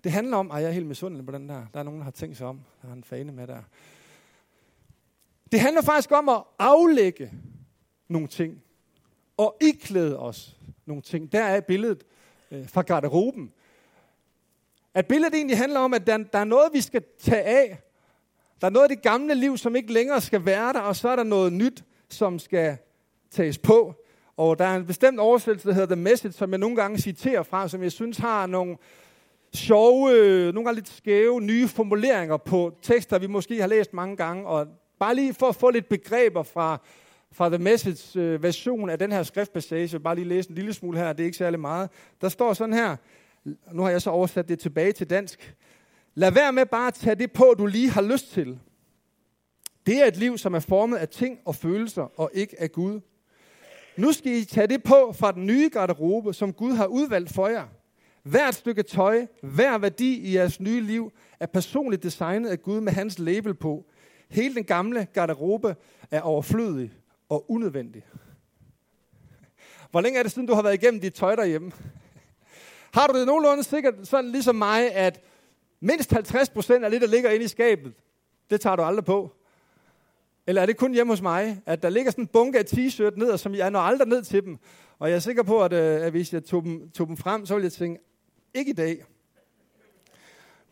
Det 0.04 0.12
handler 0.12 0.38
om, 0.38 0.52
at 0.52 0.62
jeg 0.62 0.68
er 0.68 0.72
helt 0.72 0.88
misundelig 0.88 1.26
på 1.26 1.32
den 1.32 1.50
der. 1.50 1.66
Der 1.74 1.80
er 1.80 1.84
nogen, 1.84 2.00
der 2.00 2.04
har 2.04 2.12
tænkt 2.12 2.38
sig 2.38 2.48
om. 2.48 2.62
Der 2.82 2.88
har 2.88 2.96
en 2.96 3.04
fane 3.04 3.32
med 3.32 3.48
der. 3.48 3.62
Det 5.52 5.60
handler 5.60 5.82
faktisk 5.82 6.12
om 6.12 6.30
at 6.30 6.44
aflægge 6.60 7.32
nogle 8.08 8.28
ting. 8.28 8.64
Og 9.38 9.58
iklæde 9.62 10.20
os 10.20 10.58
nogle 10.86 11.02
ting. 11.02 11.32
Der 11.32 11.44
er 11.44 11.62
billedet 11.62 12.04
øh, 12.52 12.70
fra 12.70 12.82
garderoben. 12.82 13.52
At 14.94 15.08
billedet 15.08 15.36
egentlig 15.36 15.58
handler 15.58 15.80
om, 15.80 15.94
at 15.94 16.08
der, 16.08 16.18
der 16.18 16.40
er 16.40 16.44
noget, 16.44 16.70
vi 16.74 16.82
skal 16.82 17.04
tage 17.20 17.44
af. 17.44 17.82
Der 18.62 18.68
er 18.68 18.72
noget 18.72 18.84
af 18.84 18.90
det 18.90 19.02
gamle 19.02 19.36
liv, 19.36 19.58
som 19.58 19.76
ikke 19.76 19.94
længere 19.94 20.22
skal 20.22 20.46
være 20.46 20.74
der, 20.74 20.80
og 20.80 20.96
så 20.96 21.10
er 21.10 21.16
der 21.16 21.24
noget 21.24 21.54
nyt, 21.54 21.84
som 22.10 22.40
skal 22.40 22.78
tages 23.32 23.58
på. 23.58 23.94
Og 24.38 24.60
der 24.60 24.66
er 24.66 24.76
en 24.76 24.86
bestemt 24.86 25.20
oversættelse, 25.20 25.68
der 25.68 25.74
hedder 25.74 25.96
The 25.96 26.04
Message, 26.04 26.32
som 26.32 26.52
jeg 26.52 26.60
nogle 26.60 26.76
gange 26.76 26.98
citerer 26.98 27.44
fra, 27.44 27.68
som 27.68 27.84
jeg 27.84 27.92
synes 27.92 28.18
har 28.18 28.46
nogle 28.46 28.78
sjove, 29.54 30.12
øh, 30.12 30.54
nogle 30.54 30.66
gange 30.66 30.76
lidt 30.76 30.90
skæve, 30.90 31.42
nye 31.42 31.68
formuleringer 31.68 32.38
på 32.38 32.78
tekster, 32.82 33.20
vi 33.20 33.28
måske 33.28 33.62
har 33.62 33.68
læst 33.68 33.94
mange 33.94 34.16
gange. 34.16 34.48
Og 34.48 34.68
bare 35.00 35.16
lige 35.16 35.34
for 35.34 35.48
at 35.48 35.56
få 35.56 35.70
lidt 35.70 35.90
begreber 35.90 36.44
fra, 36.44 36.82
fra 37.32 37.50
The 37.50 37.58
Message 37.58 38.20
øh, 38.20 38.44
version 38.44 38.90
af 38.90 39.00
den 39.00 39.12
her 39.12 39.24
skriftpassage, 39.24 40.00
bare 40.00 40.16
lige 40.16 40.28
læse 40.28 40.50
en 40.50 40.56
lille 40.56 40.74
smule 40.74 40.98
her, 40.98 41.14
det 41.14 41.24
er 41.24 41.26
ikke 41.26 41.38
særlig 41.38 41.60
meget. 41.60 41.90
Der 42.22 42.30
står 42.30 42.54
sådan 42.54 42.74
her, 42.74 42.96
nu 43.72 43.84
har 43.84 43.90
jeg 43.90 44.02
så 44.02 44.10
oversat 44.10 44.50
det 44.50 44.60
tilbage 44.60 44.92
til 44.92 45.10
dansk. 45.10 45.56
Lad 46.16 46.32
være 46.32 46.54
med 46.54 46.66
bare 46.66 46.88
at 46.88 46.94
tage 46.94 47.16
det 47.16 47.32
på, 47.32 47.56
du 47.58 47.66
lige 47.66 47.90
har 47.90 48.02
lyst 48.02 48.32
til. 48.32 48.60
Det 49.86 50.02
er 50.04 50.06
et 50.06 50.18
liv, 50.18 50.38
som 50.38 50.54
er 50.54 50.60
formet 50.60 50.98
af 50.98 51.10
ting 51.10 51.40
og 51.46 51.56
følelser, 51.56 52.20
og 52.20 52.32
ikke 52.34 52.62
af 52.62 52.72
Gud. 52.72 53.00
Nu 53.98 54.12
skal 54.12 54.32
I 54.32 54.46
tage 54.46 54.68
det 54.68 54.84
på 54.84 55.14
fra 55.20 55.32
den 55.32 55.46
nye 55.46 55.70
garderobe, 55.74 56.34
som 56.34 56.54
Gud 56.54 56.72
har 56.74 56.86
udvalgt 56.86 57.34
for 57.34 57.48
jer. 57.48 57.68
Hvert 58.24 58.56
stykke 58.56 58.84
tøj, 58.84 59.26
hver 59.42 59.78
værdi 59.78 60.20
i 60.20 60.36
jeres 60.36 60.60
nye 60.60 60.82
liv, 60.82 61.12
er 61.40 61.46
personligt 61.46 62.04
designet 62.04 62.50
af 62.50 62.62
Gud 62.62 62.82
med 62.82 62.94
hans 62.94 63.20
label 63.20 63.54
på. 63.54 63.86
Hele 64.30 64.56
den 64.56 64.64
gamle 64.64 65.08
garderobe 65.14 65.76
er 66.12 66.22
overflødig 66.22 66.92
og 67.30 67.52
unødvendig. 67.52 68.04
Hvor 69.92 70.02
længe 70.02 70.20
er 70.20 70.24
det 70.24 70.32
siden, 70.32 70.48
du 70.48 70.54
har 70.54 70.62
været 70.62 70.74
igennem 70.74 71.02
dit 71.02 71.14
tøj 71.14 71.36
derhjemme? 71.36 71.72
Har 72.94 73.08
du 73.08 73.20
det 73.20 73.28
nogenlunde 73.28 73.64
sikkert 73.64 73.94
sådan 74.04 74.32
ligesom 74.32 74.56
mig, 74.56 74.94
at 74.96 75.22
mindst 75.80 76.12
50 76.12 76.50
procent 76.50 76.86
af 76.86 76.92
det, 76.92 77.02
der 77.02 77.08
ligger 77.08 77.30
inde 77.30 77.46
i 77.46 77.48
skabet, 77.48 77.94
det 78.50 78.62
tager 78.62 78.76
du 78.76 78.82
aldrig 78.82 79.06
på? 79.06 79.32
Eller 80.48 80.62
er 80.62 80.66
det 80.66 80.78
kun 80.78 80.94
hjemme 80.94 81.14
hos 81.14 81.22
mig, 81.22 81.62
at 81.66 81.84
der 81.84 81.90
ligger 81.90 82.12
sådan 82.12 82.24
en 82.24 82.28
bunke 82.28 82.60
af 82.60 82.64
t-shirt 82.64 83.20
ned, 83.20 83.38
som 83.38 83.56
jeg 83.56 83.72
når 83.72 83.80
aldrig 83.80 84.08
ned 84.08 84.24
til 84.24 84.44
dem. 84.44 84.58
Og 85.00 85.10
jeg 85.10 85.16
er 85.16 85.20
sikker 85.20 85.44
på, 85.44 85.64
at, 85.64 85.74
øh, 85.74 86.06
at 86.06 86.12
hvis 86.12 86.34
jeg 86.34 86.44
tog 86.44 86.64
dem, 86.64 86.90
tog 86.90 87.08
dem 87.08 87.18
frem, 87.18 87.46
så 87.46 87.54
ville 87.54 87.66
jeg 87.66 87.72
tænke, 87.72 88.02
ikke 88.54 88.70
i 88.70 88.74
dag. 88.74 89.04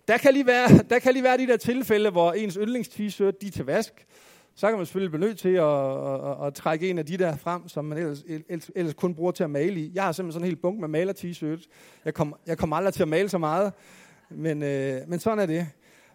Der 0.08 0.18
kan, 0.18 0.34
lige 0.34 0.46
være, 0.46 0.68
der 0.90 1.00
kan 1.00 1.14
lige 1.14 1.24
være 1.24 1.38
de 1.38 1.48
der 1.48 1.58
tilfælde, 1.58 2.10
hvor 2.10 2.32
ens 2.32 2.56
yndlings-t-shirt, 2.62 3.42
de 3.42 3.48
er 3.48 3.52
til 3.52 3.66
vask. 3.66 4.06
Så 4.56 4.68
kan 4.68 4.78
man 4.78 4.86
selvfølgelig 4.86 5.12
blive 5.12 5.28
nødt 5.28 5.40
til 5.40 5.50
at, 5.50 5.64
at, 5.64 6.32
at, 6.32 6.48
at 6.48 6.54
trække 6.54 6.90
en 6.90 6.98
af 6.98 7.06
de 7.06 7.18
der 7.18 7.38
frem, 7.38 7.68
som 7.68 7.86
man 7.86 7.98
ellers, 7.98 8.24
ellers, 8.50 8.72
ellers 8.76 8.94
kun 8.94 9.16
bruger 9.16 9.32
til 9.32 9.44
at 9.44 9.50
male 9.50 9.80
i. 9.80 9.92
Jeg 9.94 10.04
har 10.04 10.12
simpelthen 10.12 10.34
sådan 10.34 10.46
en 10.46 10.50
hel 10.50 10.62
bunke 10.62 10.82
med 10.82 10.90
maler-t-shirts. 10.90 11.68
Jeg 12.06 12.14
kommer 12.14 12.38
jeg 12.48 12.58
kom 12.58 12.74
aldrig 12.74 12.94
til 12.94 13.02
at 13.02 13.08
male 13.08 13.30
så 13.30 13.38
meget, 13.38 13.74
men, 14.30 14.64
øh, 14.64 15.02
men 15.08 15.20
sådan 15.20 15.40
er 15.40 15.46
det. 15.46 15.68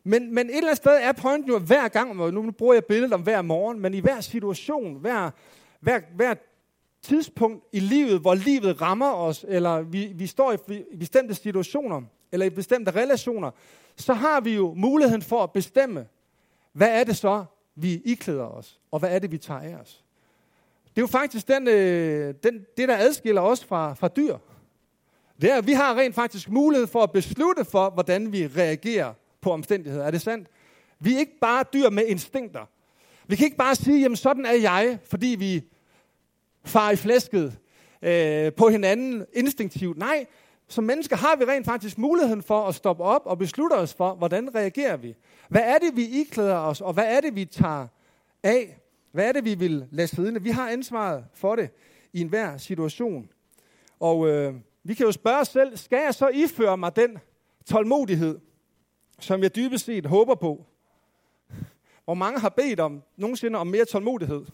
Men, 0.04 0.34
men 0.34 0.46
et 0.46 0.56
eller 0.56 0.68
andet 0.68 0.76
sted 0.76 0.98
er 1.02 1.12
pointen 1.12 1.48
jo, 1.48 1.56
at 1.56 1.62
hver 1.62 1.88
gang, 1.88 2.20
og 2.20 2.34
nu 2.34 2.50
bruger 2.50 2.74
jeg 2.74 2.84
billedet 2.84 3.12
om 3.12 3.22
hver 3.22 3.42
morgen, 3.42 3.80
men 3.80 3.94
i 3.94 4.00
hver 4.00 4.20
situation, 4.20 5.00
hver, 5.00 5.30
hver, 5.80 6.00
hver 6.16 6.34
tidspunkt 7.04 7.64
i 7.72 7.80
livet, 7.80 8.20
hvor 8.20 8.34
livet 8.34 8.80
rammer 8.80 9.12
os, 9.12 9.44
eller 9.48 9.82
vi, 9.82 10.12
vi 10.14 10.26
står 10.26 10.52
i, 10.52 10.82
i 10.90 10.96
bestemte 10.96 11.34
situationer, 11.34 12.02
eller 12.32 12.46
i 12.46 12.50
bestemte 12.50 12.90
relationer, 12.90 13.50
så 13.96 14.14
har 14.14 14.40
vi 14.40 14.54
jo 14.54 14.74
muligheden 14.76 15.22
for 15.22 15.42
at 15.42 15.52
bestemme, 15.52 16.06
hvad 16.72 17.00
er 17.00 17.04
det 17.04 17.16
så, 17.16 17.44
vi 17.76 18.02
iklæder 18.04 18.46
os, 18.46 18.80
og 18.90 18.98
hvad 18.98 19.10
er 19.14 19.18
det, 19.18 19.32
vi 19.32 19.38
tager 19.38 19.60
af 19.60 19.74
os. 19.74 20.04
Det 20.84 20.98
er 20.98 21.02
jo 21.02 21.06
faktisk 21.06 21.48
den, 21.48 21.68
øh, 21.68 22.34
den, 22.42 22.66
det, 22.76 22.88
der 22.88 22.96
adskiller 22.96 23.40
os 23.40 23.64
fra, 23.64 23.94
fra 23.94 24.08
dyr. 24.08 24.36
Det 25.40 25.50
er, 25.50 25.56
at 25.56 25.66
vi 25.66 25.72
har 25.72 25.94
rent 25.94 26.14
faktisk 26.14 26.50
mulighed 26.50 26.86
for 26.86 27.02
at 27.02 27.12
beslutte 27.12 27.64
for, 27.64 27.90
hvordan 27.90 28.32
vi 28.32 28.46
reagerer 28.46 29.12
på 29.40 29.50
omstændigheder. 29.52 30.04
Er 30.04 30.10
det 30.10 30.20
sandt? 30.20 30.48
Vi 31.00 31.14
er 31.14 31.18
ikke 31.18 31.38
bare 31.40 31.64
dyr 31.72 31.90
med 31.90 32.06
instinkter. 32.06 32.64
Vi 33.26 33.36
kan 33.36 33.44
ikke 33.44 33.56
bare 33.56 33.74
sige, 33.74 34.00
jamen 34.00 34.16
sådan 34.16 34.46
er 34.46 34.52
jeg, 34.52 34.98
fordi 35.04 35.36
vi 35.38 35.64
far 36.64 36.90
i 36.90 36.96
flæsket 36.96 37.58
øh, 38.02 38.52
på 38.52 38.68
hinanden 38.68 39.26
instinktivt. 39.32 39.98
Nej, 39.98 40.26
som 40.68 40.84
mennesker 40.84 41.16
har 41.16 41.36
vi 41.36 41.44
rent 41.44 41.66
faktisk 41.66 41.98
muligheden 41.98 42.42
for 42.42 42.68
at 42.68 42.74
stoppe 42.74 43.04
op 43.04 43.22
og 43.24 43.38
beslutte 43.38 43.74
os 43.74 43.94
for, 43.94 44.14
hvordan 44.14 44.54
reagerer 44.54 44.96
vi. 44.96 45.14
Hvad 45.48 45.62
er 45.62 45.78
det, 45.78 45.96
vi 45.96 46.04
iklæder 46.04 46.56
os, 46.56 46.80
og 46.80 46.92
hvad 46.92 47.16
er 47.16 47.20
det, 47.20 47.34
vi 47.34 47.44
tager 47.44 47.86
af? 48.42 48.78
Hvad 49.12 49.28
er 49.28 49.32
det, 49.32 49.44
vi 49.44 49.54
vil 49.54 49.86
lade 49.90 50.08
siddende? 50.08 50.42
Vi 50.42 50.50
har 50.50 50.70
ansvaret 50.70 51.24
for 51.34 51.56
det 51.56 51.70
i 52.12 52.20
enhver 52.20 52.56
situation. 52.56 53.28
Og 54.00 54.28
øh, 54.28 54.54
vi 54.84 54.94
kan 54.94 55.06
jo 55.06 55.12
spørge 55.12 55.40
os 55.40 55.48
selv, 55.48 55.76
skal 55.76 56.02
jeg 56.04 56.14
så 56.14 56.28
iføre 56.28 56.76
mig 56.76 56.96
den 56.96 57.18
tålmodighed, 57.66 58.38
som 59.20 59.42
jeg 59.42 59.56
dybest 59.56 59.84
set 59.84 60.06
håber 60.06 60.34
på? 60.34 60.64
Hvor 62.04 62.14
mange 62.14 62.40
har 62.40 62.48
bedt 62.48 62.80
om 62.80 63.02
nogensinde 63.16 63.58
om 63.58 63.66
mere 63.66 63.84
tålmodighed? 63.84 64.44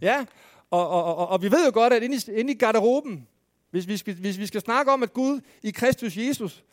Ja, 0.00 0.26
og, 0.70 0.88
og, 0.88 1.16
og, 1.16 1.28
og 1.28 1.42
vi 1.42 1.50
ved 1.50 1.66
jo 1.66 1.70
godt, 1.74 1.92
at 1.92 2.02
inde 2.02 2.16
i, 2.16 2.40
inde 2.40 2.52
i 2.52 2.56
garderoben, 2.56 3.28
hvis 3.70 3.88
vi, 3.88 3.96
skal, 3.96 4.14
hvis 4.14 4.38
vi 4.38 4.46
skal 4.46 4.60
snakke 4.60 4.92
om, 4.92 5.02
at 5.02 5.12
Gud 5.12 5.40
i 5.62 5.70
Kristus 5.70 6.16
Jesus 6.16 6.64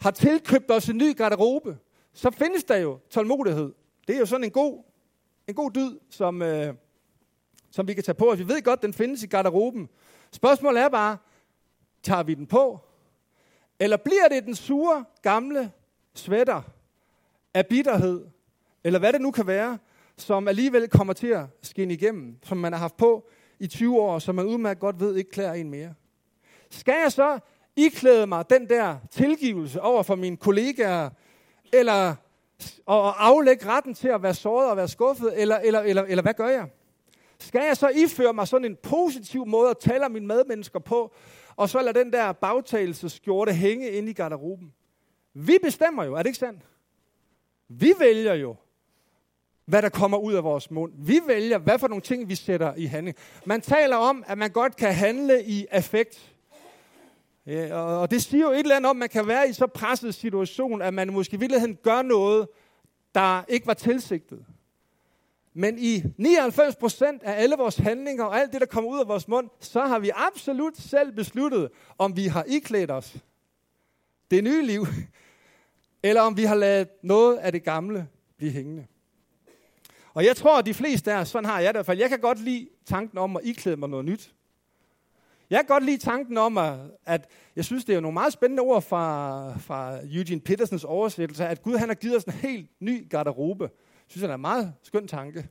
har 0.00 0.10
tilkøbt 0.10 0.70
os 0.70 0.88
en 0.88 0.96
ny 0.96 1.16
garderobe, 1.16 1.78
så 2.12 2.30
findes 2.30 2.64
der 2.64 2.76
jo 2.76 2.98
tålmodighed. 3.10 3.72
Det 4.08 4.14
er 4.14 4.20
jo 4.20 4.26
sådan 4.26 4.44
en 4.44 4.50
god, 4.50 4.84
en 5.46 5.54
god 5.54 5.70
dyd, 5.70 5.98
som, 6.10 6.42
øh, 6.42 6.74
som 7.70 7.88
vi 7.88 7.94
kan 7.94 8.04
tage 8.04 8.14
på 8.14 8.30
os. 8.30 8.38
Vi 8.38 8.48
ved 8.48 8.62
godt, 8.62 8.82
den 8.82 8.92
findes 8.92 9.22
i 9.22 9.26
garderoben. 9.26 9.88
Spørgsmålet 10.32 10.82
er 10.82 10.88
bare, 10.88 11.16
tager 12.02 12.22
vi 12.22 12.34
den 12.34 12.46
på? 12.46 12.80
Eller 13.80 13.96
bliver 13.96 14.28
det 14.28 14.44
den 14.44 14.54
sure, 14.54 15.04
gamle 15.22 15.72
sweater 16.14 16.62
af 17.54 17.66
bitterhed, 17.66 18.26
eller 18.84 18.98
hvad 18.98 19.12
det 19.12 19.20
nu 19.20 19.30
kan 19.30 19.46
være, 19.46 19.78
som 20.18 20.48
alligevel 20.48 20.88
kommer 20.88 21.12
til 21.12 21.26
at 21.26 21.44
skinne 21.62 21.94
igennem, 21.94 22.38
som 22.42 22.58
man 22.58 22.72
har 22.72 22.80
haft 22.80 22.96
på 22.96 23.28
i 23.60 23.66
20 23.66 24.00
år, 24.00 24.18
som 24.18 24.34
man 24.34 24.46
udmærket 24.46 24.80
godt 24.80 25.00
ved 25.00 25.16
ikke 25.16 25.30
klæder 25.30 25.52
en 25.52 25.70
mere. 25.70 25.94
Skal 26.70 26.94
jeg 27.02 27.12
så 27.12 27.38
iklæde 27.76 28.26
mig 28.26 28.50
den 28.50 28.68
der 28.68 28.96
tilgivelse 29.10 29.80
over 29.80 30.02
for 30.02 30.14
mine 30.14 30.36
kollegaer, 30.36 31.10
eller 31.72 32.14
og 32.86 33.26
aflægge 33.26 33.66
retten 33.66 33.94
til 33.94 34.08
at 34.08 34.22
være 34.22 34.34
såret 34.34 34.70
og 34.70 34.76
være 34.76 34.88
skuffet, 34.88 35.42
eller, 35.42 35.56
eller, 35.56 35.80
eller, 35.80 36.02
eller 36.02 36.22
hvad 36.22 36.34
gør 36.34 36.48
jeg? 36.48 36.68
Skal 37.38 37.64
jeg 37.66 37.76
så 37.76 37.88
iføre 37.88 38.32
mig 38.32 38.48
sådan 38.48 38.64
en 38.64 38.76
positiv 38.82 39.46
måde 39.46 39.70
at 39.70 39.78
tale 39.78 40.04
om 40.04 40.10
mine 40.10 40.26
medmennesker 40.26 40.78
på, 40.78 41.14
og 41.56 41.68
så 41.68 41.82
lade 41.82 41.98
den 41.98 42.12
der 42.12 42.32
bagtagelseskjorte 42.32 43.52
hænge 43.52 43.90
ind 43.90 44.08
i 44.08 44.12
garderoben? 44.12 44.72
Vi 45.34 45.58
bestemmer 45.62 46.04
jo, 46.04 46.14
er 46.14 46.18
det 46.18 46.26
ikke 46.26 46.38
sandt? 46.38 46.62
Vi 47.68 47.92
vælger 47.98 48.34
jo, 48.34 48.56
hvad 49.66 49.82
der 49.82 49.88
kommer 49.88 50.18
ud 50.18 50.34
af 50.34 50.44
vores 50.44 50.70
mund. 50.70 50.92
Vi 50.98 51.20
vælger, 51.26 51.58
hvad 51.58 51.78
for 51.78 51.88
nogle 51.88 52.02
ting 52.02 52.28
vi 52.28 52.34
sætter 52.34 52.74
i 52.74 52.84
handling. 52.84 53.16
Man 53.46 53.60
taler 53.60 53.96
om, 53.96 54.24
at 54.26 54.38
man 54.38 54.50
godt 54.50 54.76
kan 54.76 54.94
handle 54.94 55.44
i 55.44 55.66
affekt. 55.70 56.32
Ja, 57.46 57.74
og 57.74 58.10
det 58.10 58.22
siger 58.22 58.44
jo 58.44 58.50
et 58.50 58.58
eller 58.58 58.76
andet 58.76 58.90
om, 58.90 58.96
at 58.96 58.98
man 58.98 59.08
kan 59.08 59.26
være 59.26 59.48
i 59.48 59.52
så 59.52 59.66
presset 59.66 60.14
situation, 60.14 60.82
at 60.82 60.94
man 60.94 61.12
måske 61.12 61.34
i 61.34 61.40
virkeligheden 61.40 61.76
gør 61.82 62.02
noget, 62.02 62.48
der 63.14 63.44
ikke 63.48 63.66
var 63.66 63.74
tilsigtet. 63.74 64.44
Men 65.54 65.78
i 65.78 65.96
99% 65.98 66.04
af 67.22 67.42
alle 67.42 67.56
vores 67.58 67.76
handlinger 67.76 68.24
og 68.24 68.38
alt 68.38 68.52
det, 68.52 68.60
der 68.60 68.66
kommer 68.66 68.90
ud 68.90 69.00
af 69.00 69.08
vores 69.08 69.28
mund, 69.28 69.48
så 69.60 69.80
har 69.80 69.98
vi 69.98 70.10
absolut 70.14 70.76
selv 70.76 71.12
besluttet, 71.12 71.68
om 71.98 72.16
vi 72.16 72.26
har 72.26 72.44
iklædt 72.48 72.90
os 72.90 73.16
det 74.30 74.44
nye 74.44 74.66
liv, 74.66 74.86
eller 76.02 76.20
om 76.20 76.36
vi 76.36 76.44
har 76.44 76.54
lavet 76.54 76.88
noget 77.02 77.36
af 77.36 77.52
det 77.52 77.64
gamle 77.64 78.08
blive 78.36 78.52
hængende. 78.52 78.86
Og 80.16 80.24
jeg 80.24 80.36
tror, 80.36 80.58
at 80.58 80.66
de 80.66 80.74
fleste 80.74 81.12
af 81.12 81.20
os, 81.20 81.28
sådan 81.28 81.44
har 81.44 81.60
jeg 81.60 81.66
det 81.66 81.70
i 81.74 81.76
hvert 81.78 81.86
fald, 81.86 81.98
jeg 81.98 82.08
kan 82.08 82.18
godt 82.18 82.40
lide 82.40 82.68
tanken 82.86 83.18
om 83.18 83.36
at 83.36 83.42
iklæde 83.44 83.76
mig 83.76 83.88
noget 83.88 84.04
nyt. 84.04 84.34
Jeg 85.50 85.58
kan 85.58 85.66
godt 85.66 85.84
lide 85.84 85.98
tanken 85.98 86.38
om, 86.38 86.58
at, 86.58 86.78
at 87.06 87.30
jeg 87.56 87.64
synes, 87.64 87.84
det 87.84 87.94
er 87.94 88.00
nogle 88.00 88.12
meget 88.14 88.32
spændende 88.32 88.60
ord 88.60 88.82
fra, 88.82 89.58
fra 89.58 89.98
Eugene 90.04 90.40
Petersens 90.40 90.84
oversættelse, 90.84 91.46
at 91.46 91.62
Gud 91.62 91.76
han 91.76 91.88
har 91.88 91.94
givet 91.94 92.16
os 92.16 92.24
en 92.24 92.32
helt 92.32 92.70
ny 92.80 93.10
garderobe. 93.10 93.64
Jeg 93.64 93.70
synes, 94.06 94.22
det 94.22 94.30
er 94.30 94.34
en 94.34 94.40
meget 94.40 94.72
skøn 94.82 95.08
tanke. 95.08 95.48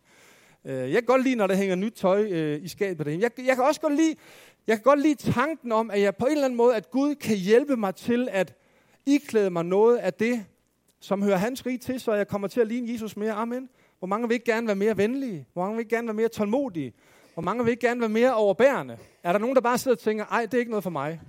Øh, 0.65 0.73
jeg 0.73 0.93
kan 0.93 1.05
godt 1.05 1.23
lide, 1.23 1.35
når 1.35 1.47
der 1.47 1.55
hænger 1.55 1.75
nyt 1.75 1.93
tøj 1.93 2.27
øh, 2.31 2.63
i 2.63 2.67
skabet 2.67 3.05
derhjemme. 3.05 3.23
Jeg, 3.37 3.45
jeg 3.45 3.55
kan 3.55 3.65
også 3.65 3.81
godt 3.81 3.95
lide, 3.95 4.15
jeg 4.67 4.77
kan 4.77 4.83
godt 4.83 5.01
lide 5.01 5.31
tanken 5.31 5.71
om, 5.71 5.91
at 5.91 6.01
jeg 6.01 6.15
på 6.15 6.25
en 6.25 6.31
eller 6.31 6.45
anden 6.45 6.57
måde, 6.57 6.75
at 6.75 6.91
Gud 6.91 7.15
kan 7.15 7.37
hjælpe 7.37 7.77
mig 7.77 7.95
til 7.95 8.29
at 8.31 8.53
iklæde 9.05 9.49
mig 9.49 9.65
noget 9.65 9.97
af 9.97 10.13
det, 10.13 10.45
som 10.99 11.23
hører 11.23 11.37
hans 11.37 11.65
rig 11.65 11.81
til, 11.81 11.99
så 11.99 12.13
jeg 12.13 12.27
kommer 12.27 12.47
til 12.47 12.61
at 12.61 12.67
ligne 12.67 12.91
Jesus 12.91 13.17
mere. 13.17 13.31
Amen. 13.31 13.69
Hvor 14.05 14.09
mange 14.09 14.27
vil 14.27 14.35
ikke 14.35 14.51
gerne 14.51 14.67
være 14.67 14.75
mere 14.75 14.97
venlige? 14.97 15.47
Hvor 15.53 15.61
mange 15.61 15.75
vil 15.75 15.81
ikke 15.83 15.95
gerne 15.95 16.07
være 16.07 16.15
mere 16.15 16.27
tålmodige? 16.27 16.93
Hvor 17.33 17.43
mange 17.43 17.63
vil 17.63 17.71
ikke 17.71 17.87
gerne 17.87 17.99
være 17.99 18.09
mere 18.09 18.35
overbærende? 18.35 18.97
Er 19.23 19.31
der 19.31 19.39
nogen, 19.39 19.55
der 19.55 19.61
bare 19.61 19.77
sidder 19.77 19.95
og 19.95 19.99
tænker, 19.99 20.25
ej, 20.25 20.41
det 20.45 20.53
er 20.53 20.59
ikke 20.59 20.71
noget 20.71 20.83
for 20.83 20.89
mig? 20.89 21.21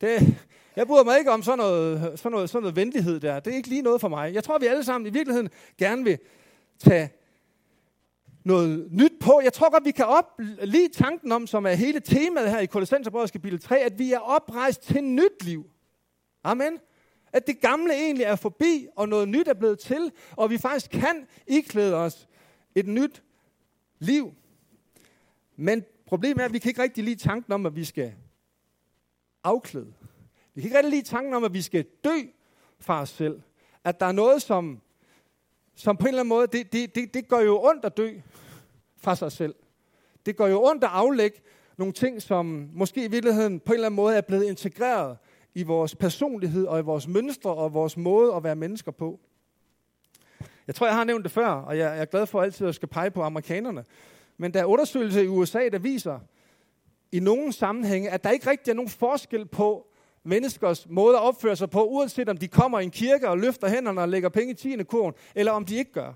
Det, 0.00 0.36
jeg 0.76 0.86
bryder 0.86 1.04
mig 1.04 1.18
ikke 1.18 1.30
om 1.30 1.42
sådan 1.42 1.58
noget, 1.58 2.18
sådan, 2.18 2.32
noget, 2.32 2.50
sådan 2.50 2.62
noget 2.62 2.76
venlighed 2.76 3.20
der. 3.20 3.40
Det 3.40 3.52
er 3.52 3.56
ikke 3.56 3.68
lige 3.68 3.82
noget 3.82 4.00
for 4.00 4.08
mig. 4.08 4.34
Jeg 4.34 4.44
tror, 4.44 4.58
vi 4.58 4.66
alle 4.66 4.84
sammen 4.84 5.06
i 5.06 5.10
virkeligheden 5.10 5.48
gerne 5.78 6.04
vil 6.04 6.18
tage 6.78 7.10
noget 8.44 8.88
nyt 8.90 9.12
på. 9.20 9.40
Jeg 9.44 9.52
tror 9.52 9.70
godt, 9.70 9.84
vi 9.84 9.90
kan 9.90 10.06
op 10.06 10.40
lige 10.62 10.88
tanken 10.88 11.32
om, 11.32 11.46
som 11.46 11.66
er 11.66 11.72
hele 11.72 12.00
temaet 12.00 12.50
her 12.50 12.58
i 12.58 12.66
Kolossenserbrødets 12.66 13.32
kapitel 13.32 13.60
3, 13.60 13.78
at 13.78 13.98
vi 13.98 14.12
er 14.12 14.18
oprejst 14.18 14.82
til 14.82 15.04
nyt 15.04 15.44
liv. 15.44 15.66
Amen. 16.44 16.78
At 17.36 17.46
det 17.46 17.60
gamle 17.60 17.94
egentlig 17.94 18.24
er 18.24 18.36
forbi, 18.36 18.86
og 18.96 19.08
noget 19.08 19.28
nyt 19.28 19.48
er 19.48 19.54
blevet 19.54 19.78
til, 19.78 20.12
og 20.30 20.50
vi 20.50 20.58
faktisk 20.58 20.90
kan 20.90 21.26
iklæde 21.46 21.94
os 21.94 22.28
et 22.74 22.86
nyt 22.86 23.22
liv. 23.98 24.34
Men 25.56 25.84
problemet 26.06 26.40
er, 26.40 26.44
at 26.44 26.52
vi 26.52 26.58
kan 26.58 26.68
ikke 26.68 26.82
rigtig 26.82 27.04
lide 27.04 27.16
tanken 27.16 27.52
om, 27.52 27.66
at 27.66 27.76
vi 27.76 27.84
skal 27.84 28.14
afklæde. 29.44 29.94
Vi 30.54 30.60
kan 30.60 30.68
ikke 30.68 30.76
rigtig 30.76 30.90
lide 30.90 31.02
tanken 31.02 31.34
om, 31.34 31.44
at 31.44 31.52
vi 31.52 31.62
skal 31.62 31.84
dø 32.04 32.16
fra 32.80 33.00
os 33.00 33.08
selv. 33.08 33.40
At 33.84 34.00
der 34.00 34.06
er 34.06 34.12
noget, 34.12 34.42
som, 34.42 34.80
som 35.74 35.96
på 35.96 36.02
en 36.02 36.08
eller 36.08 36.20
anden 36.20 36.28
måde, 36.28 36.46
det, 36.46 36.72
det, 36.72 36.94
det, 36.94 37.14
det 37.14 37.28
gør 37.28 37.40
jo 37.40 37.62
ondt 37.62 37.84
at 37.84 37.96
dø 37.96 38.10
fra 38.96 39.16
sig 39.16 39.32
selv. 39.32 39.54
Det 40.26 40.36
gør 40.36 40.46
jo 40.46 40.64
ondt 40.64 40.84
at 40.84 40.90
aflægge 40.92 41.40
nogle 41.76 41.92
ting, 41.92 42.22
som 42.22 42.70
måske 42.72 43.04
i 43.04 43.08
virkeligheden 43.08 43.60
på 43.60 43.72
en 43.72 43.74
eller 43.74 43.86
anden 43.86 43.96
måde 43.96 44.16
er 44.16 44.20
blevet 44.20 44.44
integreret 44.44 45.16
i 45.56 45.62
vores 45.62 45.94
personlighed 45.94 46.66
og 46.66 46.78
i 46.78 46.82
vores 46.82 47.08
mønstre 47.08 47.54
og 47.54 47.74
vores 47.74 47.96
måde 47.96 48.34
at 48.34 48.44
være 48.44 48.56
mennesker 48.56 48.92
på. 48.92 49.20
Jeg 50.66 50.74
tror, 50.74 50.86
jeg 50.86 50.96
har 50.96 51.04
nævnt 51.04 51.24
det 51.24 51.32
før, 51.32 51.46
og 51.46 51.78
jeg 51.78 51.98
er 52.00 52.04
glad 52.04 52.26
for 52.26 52.42
altid 52.42 52.66
at 52.66 52.74
skal 52.74 52.88
pege 52.88 53.10
på 53.10 53.22
amerikanerne. 53.22 53.84
Men 54.36 54.54
der 54.54 54.60
er 54.60 54.64
undersøgelser 54.64 55.20
i 55.20 55.28
USA, 55.28 55.68
der 55.68 55.78
viser 55.78 56.18
i 57.12 57.20
nogle 57.20 57.52
sammenhænge, 57.52 58.10
at 58.10 58.24
der 58.24 58.30
ikke 58.30 58.50
rigtig 58.50 58.70
er 58.70 58.74
nogen 58.74 58.88
forskel 58.88 59.46
på, 59.46 59.86
menneskers 60.24 60.88
måde 60.88 61.16
at 61.16 61.22
opføre 61.22 61.56
sig 61.56 61.70
på, 61.70 61.84
uanset 61.84 62.28
om 62.28 62.36
de 62.36 62.48
kommer 62.48 62.80
i 62.80 62.84
en 62.84 62.90
kirke 62.90 63.28
og 63.28 63.38
løfter 63.38 63.68
hænderne 63.68 64.00
og 64.00 64.08
lægger 64.08 64.28
penge 64.28 64.50
i 64.50 64.54
tiende 64.54 64.84
kurven, 64.84 65.14
eller 65.34 65.52
om 65.52 65.64
de 65.64 65.76
ikke 65.76 65.92
gør. 65.92 66.12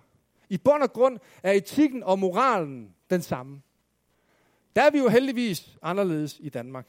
I 0.49 0.59
bund 0.59 0.83
og 0.83 0.93
grund 0.93 1.19
er 1.43 1.53
etikken 1.53 2.03
og 2.03 2.19
moralen 2.19 2.95
den 3.11 3.23
samme. 3.23 3.61
Der 4.77 4.83
er 4.83 4.91
vi 4.91 4.99
jo 4.99 5.09
heldigvis 5.09 5.79
anderledes 5.83 6.37
i 6.41 6.49
Danmark. 6.49 6.87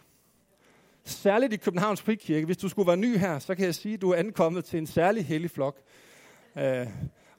Særligt 1.05 1.53
i 1.53 1.57
Københavns 1.57 2.01
Frikirke. 2.01 2.45
Hvis 2.45 2.57
du 2.57 2.69
skulle 2.69 2.87
være 2.87 2.97
ny 2.97 3.17
her, 3.17 3.39
så 3.39 3.55
kan 3.55 3.65
jeg 3.65 3.75
sige, 3.75 3.93
at 3.93 4.01
du 4.01 4.11
er 4.11 4.15
ankommet 4.15 4.65
til 4.65 4.79
en 4.79 4.87
særlig 4.87 5.25
hellig 5.25 5.51
flok. 5.51 5.77
Øh, 6.57 6.87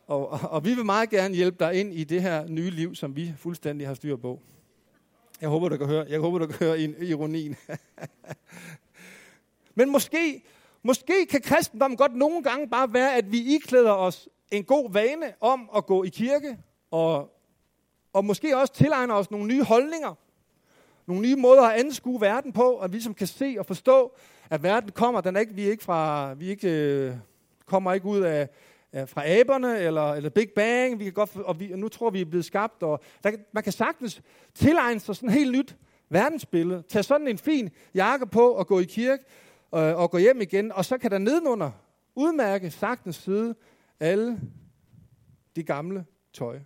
og, 0.07 0.29
og, 0.29 0.41
og 0.43 0.65
vi 0.65 0.75
vil 0.75 0.85
meget 0.85 1.11
gerne 1.11 1.35
hjælpe 1.35 1.65
dig 1.65 1.75
ind 1.75 1.95
i 1.95 2.05
det 2.05 2.23
her 2.23 2.49
nye 2.49 2.71
liv, 2.71 2.95
som 2.95 3.17
vi 3.17 3.35
fuldstændig 3.37 3.87
har 3.87 3.95
styr 3.95 4.17
på. 4.17 4.41
Jeg 5.41 5.49
håber, 5.49 5.69
du 5.69 5.77
kan 5.77 5.87
høre, 5.87 6.07
jeg 6.09 6.21
håber, 6.21 6.39
du 6.39 6.47
kan 6.47 6.67
høre 6.67 6.81
ironien. 6.81 7.57
Men 9.75 9.91
måske, 9.91 10.45
måske 10.83 11.27
kan 11.31 11.41
kristendom 11.41 11.97
godt 11.97 12.17
nogle 12.17 12.43
gange 12.43 12.69
bare 12.69 12.93
være, 12.93 13.17
at 13.17 13.33
vi 13.33 13.55
iklæder 13.55 13.93
os 13.93 14.29
en 14.51 14.65
god 14.65 14.93
vane 14.93 15.35
om 15.41 15.71
at 15.77 15.87
gå 15.87 16.05
i 16.05 16.09
kirke, 16.09 16.59
og, 16.91 17.31
og 18.13 18.25
måske 18.25 18.57
også 18.57 18.75
tilegner 18.75 19.15
os 19.15 19.31
nogle 19.31 19.47
nye 19.47 19.65
holdninger, 19.65 20.15
nogle 21.07 21.23
nye 21.23 21.37
måder 21.37 21.63
at 21.63 21.81
anskue 21.81 22.21
verden 22.21 22.53
på, 22.53 22.63
og 22.63 22.93
vi 22.93 23.01
som 23.01 23.15
kan 23.15 23.27
se 23.27 23.57
og 23.59 23.67
forstå, 23.67 24.13
at 24.51 24.63
verden 24.63 24.91
kommer, 24.91 25.21
den 25.21 25.37
er 25.37 25.41
ikke, 25.41 25.55
vi 25.55 25.67
er 25.67 25.71
ikke 25.71 25.85
fra, 25.85 26.35
vi 26.35 26.49
ikke, 26.49 26.69
øh, 26.69 27.15
kommer 27.67 27.93
ikke 27.93 28.07
ud 28.07 28.21
af, 28.21 28.49
af, 28.93 29.09
fra 29.09 29.29
aberne, 29.29 29.79
eller, 29.79 30.13
eller 30.13 30.31
Big 30.31 30.51
Bang, 30.57 30.99
vi 30.99 31.05
kan 31.05 31.13
godt, 31.13 31.37
og, 31.37 31.61
vi, 31.61 31.73
og 31.73 31.79
nu 31.79 31.89
tror 31.89 32.11
vi 32.11 32.21
er 32.21 32.25
blevet 32.25 32.45
skabt, 32.45 32.83
og 32.83 33.01
der, 33.25 33.31
man 33.53 33.63
kan 33.63 33.73
sagtens 33.73 34.23
tilegne 34.55 35.01
sig 35.01 35.17
sådan 35.17 35.31
helt 35.31 35.53
nyt 35.53 35.77
verdensbillede, 36.09 36.83
tage 36.89 37.03
sådan 37.03 37.29
en 37.29 37.39
fin 37.39 37.71
jakke 37.95 38.27
på 38.27 38.51
og 38.51 38.67
gå 38.67 38.79
i 38.79 38.85
kirke, 38.85 39.25
øh, 39.75 39.97
og 39.97 40.11
gå 40.11 40.19
hjem 40.19 40.41
igen, 40.41 40.73
og 40.73 40.85
så 40.85 40.99
kan 40.99 41.11
der 41.11 41.19
nedenunder 41.19 41.71
udmærke 42.15 42.71
sagtens 42.71 43.17
sidde 43.17 43.55
alle 44.01 44.41
de 45.57 45.63
gamle 45.63 46.05
tøj. 46.33 46.59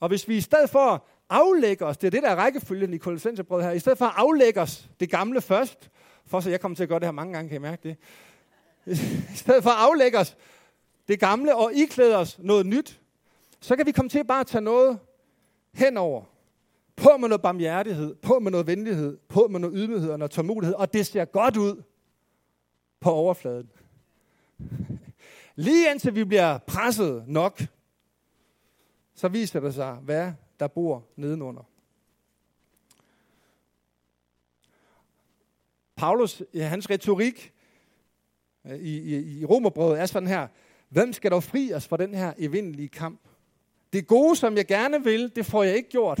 Og 0.00 0.08
hvis 0.08 0.28
vi 0.28 0.36
i 0.36 0.40
stedet 0.40 0.70
for 0.70 1.06
aflægge 1.30 1.84
os, 1.84 1.96
det 1.96 2.06
er 2.06 2.10
det, 2.10 2.22
der 2.22 2.28
er 2.28 2.36
rækkefølgen 2.36 2.94
i 2.94 2.96
Kolossenserbrød 2.96 3.62
her, 3.62 3.70
i 3.70 3.78
stedet 3.78 3.98
for 3.98 4.04
at 4.04 4.12
aflægge 4.16 4.60
os 4.60 4.88
det 5.00 5.10
gamle 5.10 5.40
først, 5.40 5.90
for 6.26 6.40
så 6.40 6.50
jeg 6.50 6.60
kommer 6.60 6.76
til 6.76 6.82
at 6.82 6.88
gøre 6.88 6.98
det 6.98 7.06
her 7.06 7.12
mange 7.12 7.32
gange, 7.32 7.48
kan 7.48 7.56
I 7.56 7.60
mærke 7.60 7.88
det, 7.88 7.96
i 9.34 9.36
stedet 9.36 9.62
for 9.62 9.70
at 9.70 9.76
aflægge 9.78 10.18
os 10.18 10.36
det 11.08 11.20
gamle 11.20 11.56
og 11.56 11.72
iklæde 11.74 12.16
os 12.16 12.38
noget 12.38 12.66
nyt, 12.66 13.00
så 13.60 13.76
kan 13.76 13.86
vi 13.86 13.92
komme 13.92 14.08
til 14.08 14.24
bare 14.24 14.40
at 14.40 14.46
tage 14.46 14.62
noget 14.62 14.98
henover. 15.72 16.24
På 16.96 17.16
med 17.16 17.28
noget 17.28 17.42
barmhjertighed, 17.42 18.14
på 18.14 18.38
med 18.38 18.50
noget 18.50 18.66
venlighed, 18.66 19.18
på 19.28 19.48
med 19.50 19.60
noget 19.60 19.76
ydmyghed 19.76 20.10
og 20.10 20.18
noget 20.18 20.30
tålmodighed, 20.30 20.74
og 20.74 20.92
det 20.92 21.06
ser 21.06 21.24
godt 21.24 21.56
ud 21.56 21.82
på 23.00 23.10
overfladen. 23.10 23.70
Lige 25.56 25.90
indtil 25.90 26.14
vi 26.14 26.24
bliver 26.24 26.58
presset 26.58 27.24
nok, 27.26 27.62
så 29.14 29.28
viser 29.28 29.60
det 29.60 29.74
sig, 29.74 29.94
hvad 29.94 30.32
der 30.60 30.68
bor 30.68 31.04
nedenunder. 31.16 31.62
Paulus, 35.96 36.42
ja, 36.54 36.66
hans 36.66 36.90
retorik 36.90 37.52
øh, 38.66 38.76
i, 38.76 39.16
i, 39.16 39.40
i 39.40 39.44
Romerbrevet 39.44 40.00
er 40.00 40.06
sådan 40.06 40.28
her. 40.28 40.48
Hvem 40.88 41.12
skal 41.12 41.30
dog 41.30 41.42
fri 41.42 41.74
os 41.74 41.88
fra 41.88 41.96
den 41.96 42.14
her 42.14 42.32
evindelige 42.38 42.88
kamp? 42.88 43.20
Det 43.92 44.06
gode, 44.06 44.36
som 44.36 44.56
jeg 44.56 44.66
gerne 44.66 45.04
vil, 45.04 45.36
det 45.36 45.46
får 45.46 45.62
jeg 45.62 45.76
ikke 45.76 45.88
gjort. 45.88 46.20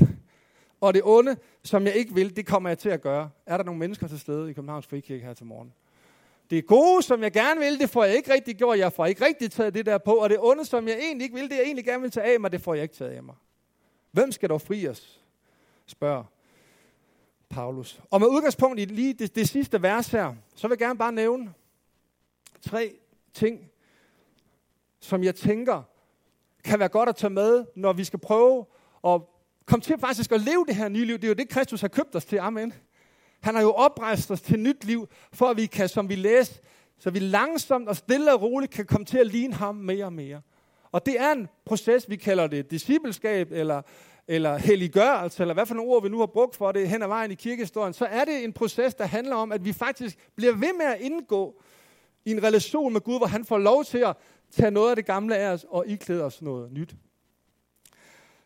Og 0.80 0.94
det 0.94 1.02
onde, 1.04 1.36
som 1.62 1.86
jeg 1.86 1.94
ikke 1.94 2.14
vil, 2.14 2.36
det 2.36 2.46
kommer 2.46 2.68
jeg 2.70 2.78
til 2.78 2.88
at 2.88 3.00
gøre. 3.00 3.30
Er 3.46 3.56
der 3.56 3.64
nogle 3.64 3.78
mennesker 3.78 4.08
til 4.08 4.20
stede 4.20 4.50
i 4.50 4.52
Københavns 4.52 4.86
Frikirke 4.86 5.24
her 5.24 5.34
til 5.34 5.46
morgen? 5.46 5.72
Det 6.50 6.66
gode, 6.66 7.02
som 7.02 7.22
jeg 7.22 7.32
gerne 7.32 7.60
vil, 7.60 7.78
det 7.78 7.90
får 7.90 8.04
jeg 8.04 8.16
ikke 8.16 8.32
rigtig 8.32 8.56
gjort. 8.56 8.78
Jeg 8.78 8.92
får 8.92 9.06
ikke 9.06 9.24
rigtig 9.24 9.50
taget 9.50 9.74
det 9.74 9.86
der 9.86 9.98
på. 9.98 10.12
Og 10.12 10.30
det 10.30 10.38
onde, 10.40 10.64
som 10.64 10.88
jeg 10.88 10.98
egentlig 10.98 11.24
ikke 11.24 11.34
vil, 11.34 11.48
det 11.48 11.56
jeg 11.56 11.64
egentlig 11.64 11.84
gerne 11.84 12.02
vil 12.02 12.10
tage 12.10 12.34
af 12.34 12.40
mig, 12.40 12.52
det 12.52 12.60
får 12.60 12.74
jeg 12.74 12.82
ikke 12.82 12.94
taget 12.94 13.10
af 13.10 13.22
mig. 13.22 13.34
Hvem 14.10 14.32
skal 14.32 14.48
dog 14.48 14.60
fri 14.60 14.88
os? 14.88 15.20
spørger 15.86 16.24
Paulus. 17.48 18.00
Og 18.10 18.20
med 18.20 18.28
udgangspunkt 18.28 18.80
i 18.80 18.84
lige 18.84 19.14
det, 19.14 19.34
det 19.34 19.48
sidste 19.48 19.82
vers 19.82 20.08
her, 20.08 20.34
så 20.54 20.68
vil 20.68 20.72
jeg 20.72 20.86
gerne 20.86 20.98
bare 20.98 21.12
nævne 21.12 21.54
tre 22.60 22.94
ting, 23.34 23.70
som 25.00 25.24
jeg 25.24 25.34
tænker 25.34 25.82
kan 26.64 26.78
være 26.78 26.88
godt 26.88 27.08
at 27.08 27.16
tage 27.16 27.30
med, 27.30 27.64
når 27.76 27.92
vi 27.92 28.04
skal 28.04 28.18
prøve 28.18 28.66
at 29.06 29.20
komme 29.66 29.82
til 29.82 29.98
faktisk 29.98 30.32
at 30.32 30.40
leve 30.40 30.64
det 30.68 30.76
her 30.76 30.88
nye 30.88 31.04
liv. 31.04 31.16
Det 31.16 31.24
er 31.24 31.28
jo 31.28 31.34
det, 31.34 31.48
Kristus 31.48 31.80
har 31.80 31.88
købt 31.88 32.16
os 32.16 32.24
til. 32.24 32.36
Amen. 32.36 32.74
Han 33.40 33.54
har 33.54 33.62
jo 33.62 33.72
oprejst 33.72 34.30
os 34.30 34.40
til 34.40 34.58
nyt 34.58 34.84
liv, 34.84 35.08
for 35.32 35.46
at 35.46 35.56
vi 35.56 35.66
kan, 35.66 35.88
som 35.88 36.08
vi 36.08 36.14
læste, 36.14 36.60
så 36.98 37.10
vi 37.10 37.18
langsomt 37.18 37.88
og 37.88 37.96
stille 37.96 38.34
og 38.34 38.42
roligt 38.42 38.72
kan 38.72 38.86
komme 38.86 39.04
til 39.04 39.18
at 39.18 39.26
ligne 39.26 39.54
ham 39.54 39.74
mere 39.74 40.04
og 40.04 40.12
mere. 40.12 40.42
Og 40.92 41.06
det 41.06 41.20
er 41.20 41.32
en 41.32 41.48
proces, 41.64 42.10
vi 42.10 42.16
kalder 42.16 42.46
det 42.46 42.70
discipleskab, 42.70 43.52
eller, 43.52 43.82
eller 44.28 44.56
helliggørelse, 44.56 45.42
eller 45.42 45.54
hvad 45.54 45.66
for 45.66 45.74
nogle 45.74 45.90
ord 45.90 46.02
vi 46.02 46.08
nu 46.08 46.18
har 46.18 46.26
brugt 46.26 46.56
for 46.56 46.72
det 46.72 46.88
hen 46.88 47.02
ad 47.02 47.08
vejen 47.08 47.30
i 47.30 47.34
kirkehistorien, 47.34 47.92
så 47.92 48.04
er 48.04 48.24
det 48.24 48.44
en 48.44 48.52
proces, 48.52 48.94
der 48.94 49.04
handler 49.04 49.36
om, 49.36 49.52
at 49.52 49.64
vi 49.64 49.72
faktisk 49.72 50.18
bliver 50.36 50.52
ved 50.52 50.72
med 50.78 50.86
at 50.86 51.00
indgå 51.00 51.62
i 52.24 52.30
en 52.30 52.42
relation 52.42 52.92
med 52.92 53.00
Gud, 53.00 53.18
hvor 53.18 53.26
han 53.26 53.44
får 53.44 53.58
lov 53.58 53.84
til 53.84 53.98
at 53.98 54.16
tage 54.50 54.70
noget 54.70 54.90
af 54.90 54.96
det 54.96 55.06
gamle 55.06 55.36
af 55.36 55.52
os 55.52 55.66
og 55.68 55.86
iklæde 55.86 56.24
os 56.24 56.42
noget 56.42 56.72
nyt. 56.72 56.94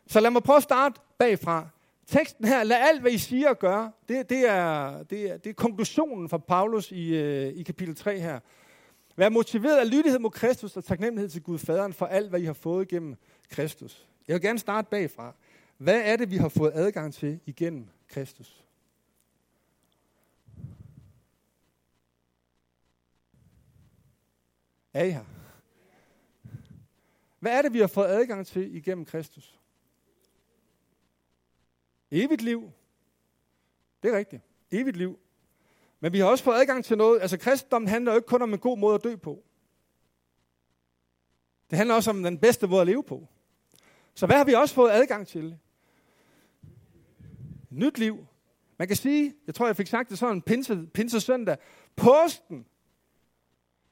Så 0.07 0.19
lad 0.19 0.31
mig 0.31 0.43
prøve 0.43 0.57
at 0.57 0.63
starte 0.63 1.01
bagfra. 1.17 1.67
Teksten 2.07 2.45
her, 2.45 2.63
lad 2.63 2.77
alt, 2.77 3.01
hvad 3.01 3.11
I 3.11 3.17
siger 3.17 3.49
og 3.49 3.59
gør, 3.59 3.89
det, 4.09 4.29
det, 4.29 4.49
er, 4.49 5.03
det, 5.03 5.31
er, 5.31 5.37
det 5.37 5.49
er 5.49 5.53
konklusionen 5.53 6.29
fra 6.29 6.37
Paulus 6.37 6.91
i, 6.91 7.15
øh, 7.15 7.53
i 7.53 7.63
kapitel 7.63 7.95
3 7.95 8.19
her. 8.19 8.39
Vær 9.15 9.29
motiveret 9.29 9.77
af 9.77 9.89
lydighed 9.91 10.19
mod 10.19 10.31
Kristus 10.31 10.77
og 10.77 10.83
taknemmelighed 10.83 11.29
til 11.29 11.43
Gud 11.43 11.57
Faderen 11.57 11.93
for 11.93 12.05
alt, 12.05 12.29
hvad 12.29 12.39
I 12.41 12.45
har 12.45 12.53
fået 12.53 12.91
igennem 12.91 13.15
Kristus. 13.49 14.07
Jeg 14.27 14.33
vil 14.33 14.41
gerne 14.41 14.59
starte 14.59 14.87
bagfra. 14.89 15.33
Hvad 15.77 16.01
er 16.01 16.15
det, 16.15 16.31
vi 16.31 16.37
har 16.37 16.49
fået 16.49 16.71
adgang 16.75 17.13
til 17.13 17.39
igennem 17.45 17.87
Kristus? 18.07 18.65
Er 24.93 25.03
I 25.03 25.09
her? 25.09 25.25
Hvad 27.39 27.57
er 27.57 27.61
det, 27.61 27.73
vi 27.73 27.79
har 27.79 27.87
fået 27.87 28.07
adgang 28.07 28.47
til 28.47 28.75
igennem 28.75 29.05
Kristus? 29.05 29.59
Evigt 32.11 32.41
liv. 32.41 32.71
Det 34.03 34.13
er 34.13 34.17
rigtigt. 34.17 34.41
Evigt 34.71 34.97
liv. 34.97 35.19
Men 35.99 36.13
vi 36.13 36.19
har 36.19 36.25
også 36.25 36.43
fået 36.43 36.55
adgang 36.55 36.85
til 36.85 36.97
noget. 36.97 37.21
Altså 37.21 37.37
kristendommen 37.37 37.87
handler 37.87 38.11
jo 38.11 38.15
ikke 38.15 38.27
kun 38.27 38.41
om 38.41 38.53
en 38.53 38.59
god 38.59 38.77
måde 38.77 38.95
at 38.95 39.03
dø 39.03 39.15
på. 39.15 39.43
Det 41.69 41.77
handler 41.77 41.95
også 41.95 42.09
om 42.09 42.23
den 42.23 42.37
bedste 42.37 42.67
måde 42.67 42.81
at 42.81 42.87
leve 42.87 43.03
på. 43.03 43.27
Så 44.15 44.25
hvad 44.25 44.37
har 44.37 44.43
vi 44.43 44.53
også 44.53 44.75
fået 44.75 44.91
adgang 44.91 45.27
til? 45.27 45.57
Nyt 47.69 47.97
liv. 47.97 48.25
Man 48.77 48.87
kan 48.87 48.97
sige, 48.97 49.33
jeg 49.47 49.55
tror 49.55 49.65
jeg 49.65 49.75
fik 49.75 49.87
sagt 49.87 50.09
det 50.09 50.17
sådan, 50.17 50.41
pinse, 50.41 50.87
pinse 50.93 51.19
søndag. 51.19 51.57
Påsken 51.95 52.65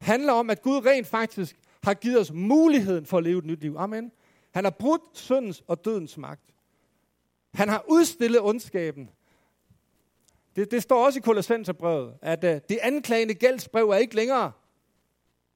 handler 0.01 0.33
om, 0.33 0.49
at 0.49 0.61
Gud 0.61 0.85
rent 0.85 1.07
faktisk 1.07 1.59
har 1.83 1.93
givet 1.93 2.19
os 2.19 2.31
muligheden 2.31 3.05
for 3.05 3.17
at 3.17 3.23
leve 3.23 3.39
et 3.39 3.45
nyt 3.45 3.61
liv. 3.61 3.75
Amen. 3.77 4.11
Han 4.51 4.63
har 4.63 4.71
brudt 4.71 5.01
syndens 5.13 5.63
og 5.67 5.85
dødens 5.85 6.17
magt. 6.17 6.53
Han 7.53 7.69
har 7.69 7.85
udstillet 7.89 8.41
ondskaben. 8.41 9.09
Det, 10.55 10.71
det 10.71 10.83
står 10.83 11.05
også 11.05 11.19
i 11.19 11.21
Kolossenserbrevet, 11.21 12.13
at 12.21 12.43
uh, 12.43 12.49
det 12.49 12.79
anklagende 12.81 13.33
gældsbrev 13.33 13.89
er 13.89 13.97
ikke 13.97 14.15
længere. 14.15 14.51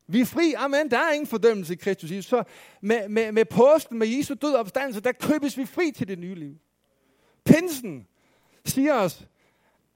Vi 0.08 0.22
er 0.22 0.26
fri. 0.26 0.54
Amen. 0.58 0.92
Der 0.92 0.98
er 0.98 1.12
ingen 1.12 1.28
fordømmelse 1.28 1.74
i 1.74 1.76
Kristus 1.76 2.12
Jesus. 2.12 2.30
Så 2.30 2.44
med, 2.82 3.10
med, 3.10 3.32
med 3.32 3.46
påsken, 3.46 4.00
med 4.00 4.08
Jesu 4.08 4.34
død 4.34 4.54
og 4.54 4.60
opstandelse, 4.60 5.02
der 5.02 5.12
købes 5.12 5.58
vi 5.58 5.66
fri 5.66 5.92
til 5.92 6.08
det 6.08 6.20
nye 6.20 6.36
liv. 6.36 6.56
Pinsen 7.46 8.08
siger 8.66 8.94
os, 8.94 9.28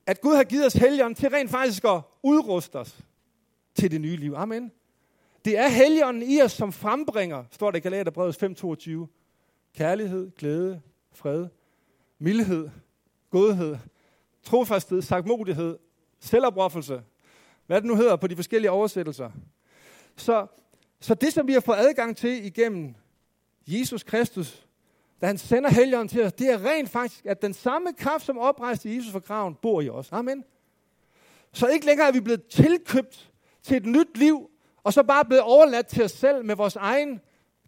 at 0.06 0.22
Gud 0.22 0.36
har 0.36 0.44
givet 0.44 0.66
os 0.66 0.74
helgen 0.74 1.16
til 1.16 1.30
rent 1.30 1.52
faktisk 1.52 1.84
at 1.84 2.02
udruste 2.24 2.76
os 2.76 2.98
til 3.76 3.92
det 3.92 4.02
nye 4.02 4.16
liv. 4.16 4.34
Amen. 4.36 4.72
Det 5.46 5.58
er 5.58 5.68
helgen 5.68 6.24
i 6.24 6.42
os, 6.42 6.52
som 6.52 6.72
frembringer, 6.72 7.44
står 7.52 7.72
det 7.72 7.78
i 7.78 7.82
Galaterbrevet 7.82 8.44
5.22, 8.44 9.72
kærlighed, 9.76 10.32
glæde, 10.38 10.82
fred, 11.14 11.48
mildhed, 12.20 12.70
godhed, 13.30 13.78
trofasthed, 14.43 15.01
takmodighed, 15.01 15.77
selvoproffelse, 16.19 17.01
hvad 17.67 17.82
det 17.82 17.88
nu 17.88 17.95
hedder 17.95 18.15
på 18.15 18.27
de 18.27 18.36
forskellige 18.36 18.71
oversættelser. 18.71 19.32
Så, 20.15 20.47
så 20.99 21.13
det, 21.13 21.34
som 21.34 21.47
vi 21.47 21.54
har 21.54 21.60
fået 21.60 21.77
adgang 21.77 22.17
til 22.17 22.45
igennem 22.45 22.95
Jesus 23.67 24.04
Kristus, 24.04 24.65
da 25.21 25.25
han 25.27 25.38
sender 25.38 25.69
helgen 25.69 26.08
til 26.08 26.23
os, 26.23 26.34
det 26.34 26.49
er 26.49 26.65
rent 26.65 26.89
faktisk, 26.89 27.25
at 27.25 27.41
den 27.41 27.54
samme 27.54 27.93
kraft, 27.93 28.25
som 28.25 28.38
oprejste 28.38 28.95
Jesus 28.95 29.12
fra 29.12 29.19
graven, 29.19 29.56
bor 29.62 29.82
i 29.82 29.89
os. 29.89 30.12
Amen. 30.12 30.43
Så 31.54 31.67
ikke 31.67 31.86
længere 31.86 32.08
er 32.08 32.12
vi 32.12 32.19
blevet 32.19 32.47
tilkøbt 32.47 33.32
til 33.63 33.77
et 33.77 33.86
nyt 33.86 34.17
liv, 34.17 34.49
og 34.84 34.93
så 34.93 35.04
bare 35.04 35.25
blevet 35.25 35.43
overladt 35.43 35.88
til 35.88 36.04
os 36.04 36.12
selv 36.12 36.45
med 36.45 36.56
vores 36.56 36.75
egen 36.75 37.21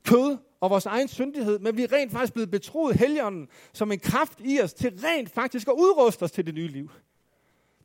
kød 0.05 0.37
og 0.63 0.69
vores 0.69 0.85
egen 0.85 1.07
syndighed, 1.07 1.59
men 1.59 1.77
vi 1.77 1.83
er 1.83 1.91
rent 1.91 2.11
faktisk 2.11 2.33
blevet 2.33 2.51
betroet 2.51 2.95
helgenen 2.95 3.47
som 3.73 3.91
en 3.91 3.99
kraft 3.99 4.39
i 4.39 4.61
os 4.61 4.73
til 4.73 4.99
rent 5.03 5.29
faktisk 5.29 5.67
at 5.67 5.73
udruste 5.73 6.23
os 6.23 6.31
til 6.31 6.45
det 6.45 6.53
nye 6.53 6.67
liv. 6.67 6.91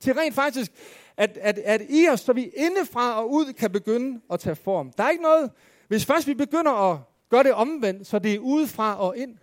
Til 0.00 0.14
rent 0.14 0.34
faktisk, 0.34 0.72
at, 1.16 1.38
at, 1.40 1.58
at 1.58 1.80
i 1.88 2.08
os, 2.12 2.20
så 2.20 2.32
vi 2.32 2.50
indefra 2.56 3.20
og 3.20 3.32
ud 3.32 3.52
kan 3.52 3.70
begynde 3.70 4.20
at 4.30 4.40
tage 4.40 4.56
form. 4.56 4.92
Der 4.92 5.04
er 5.04 5.10
ikke 5.10 5.22
noget, 5.22 5.50
hvis 5.88 6.04
først 6.04 6.26
vi 6.26 6.34
begynder 6.34 6.92
at 6.92 6.98
gøre 7.28 7.42
det 7.42 7.52
omvendt, 7.52 8.06
så 8.06 8.18
det 8.18 8.34
er 8.34 8.38
udefra 8.38 9.00
og 9.00 9.16
ind, 9.16 9.36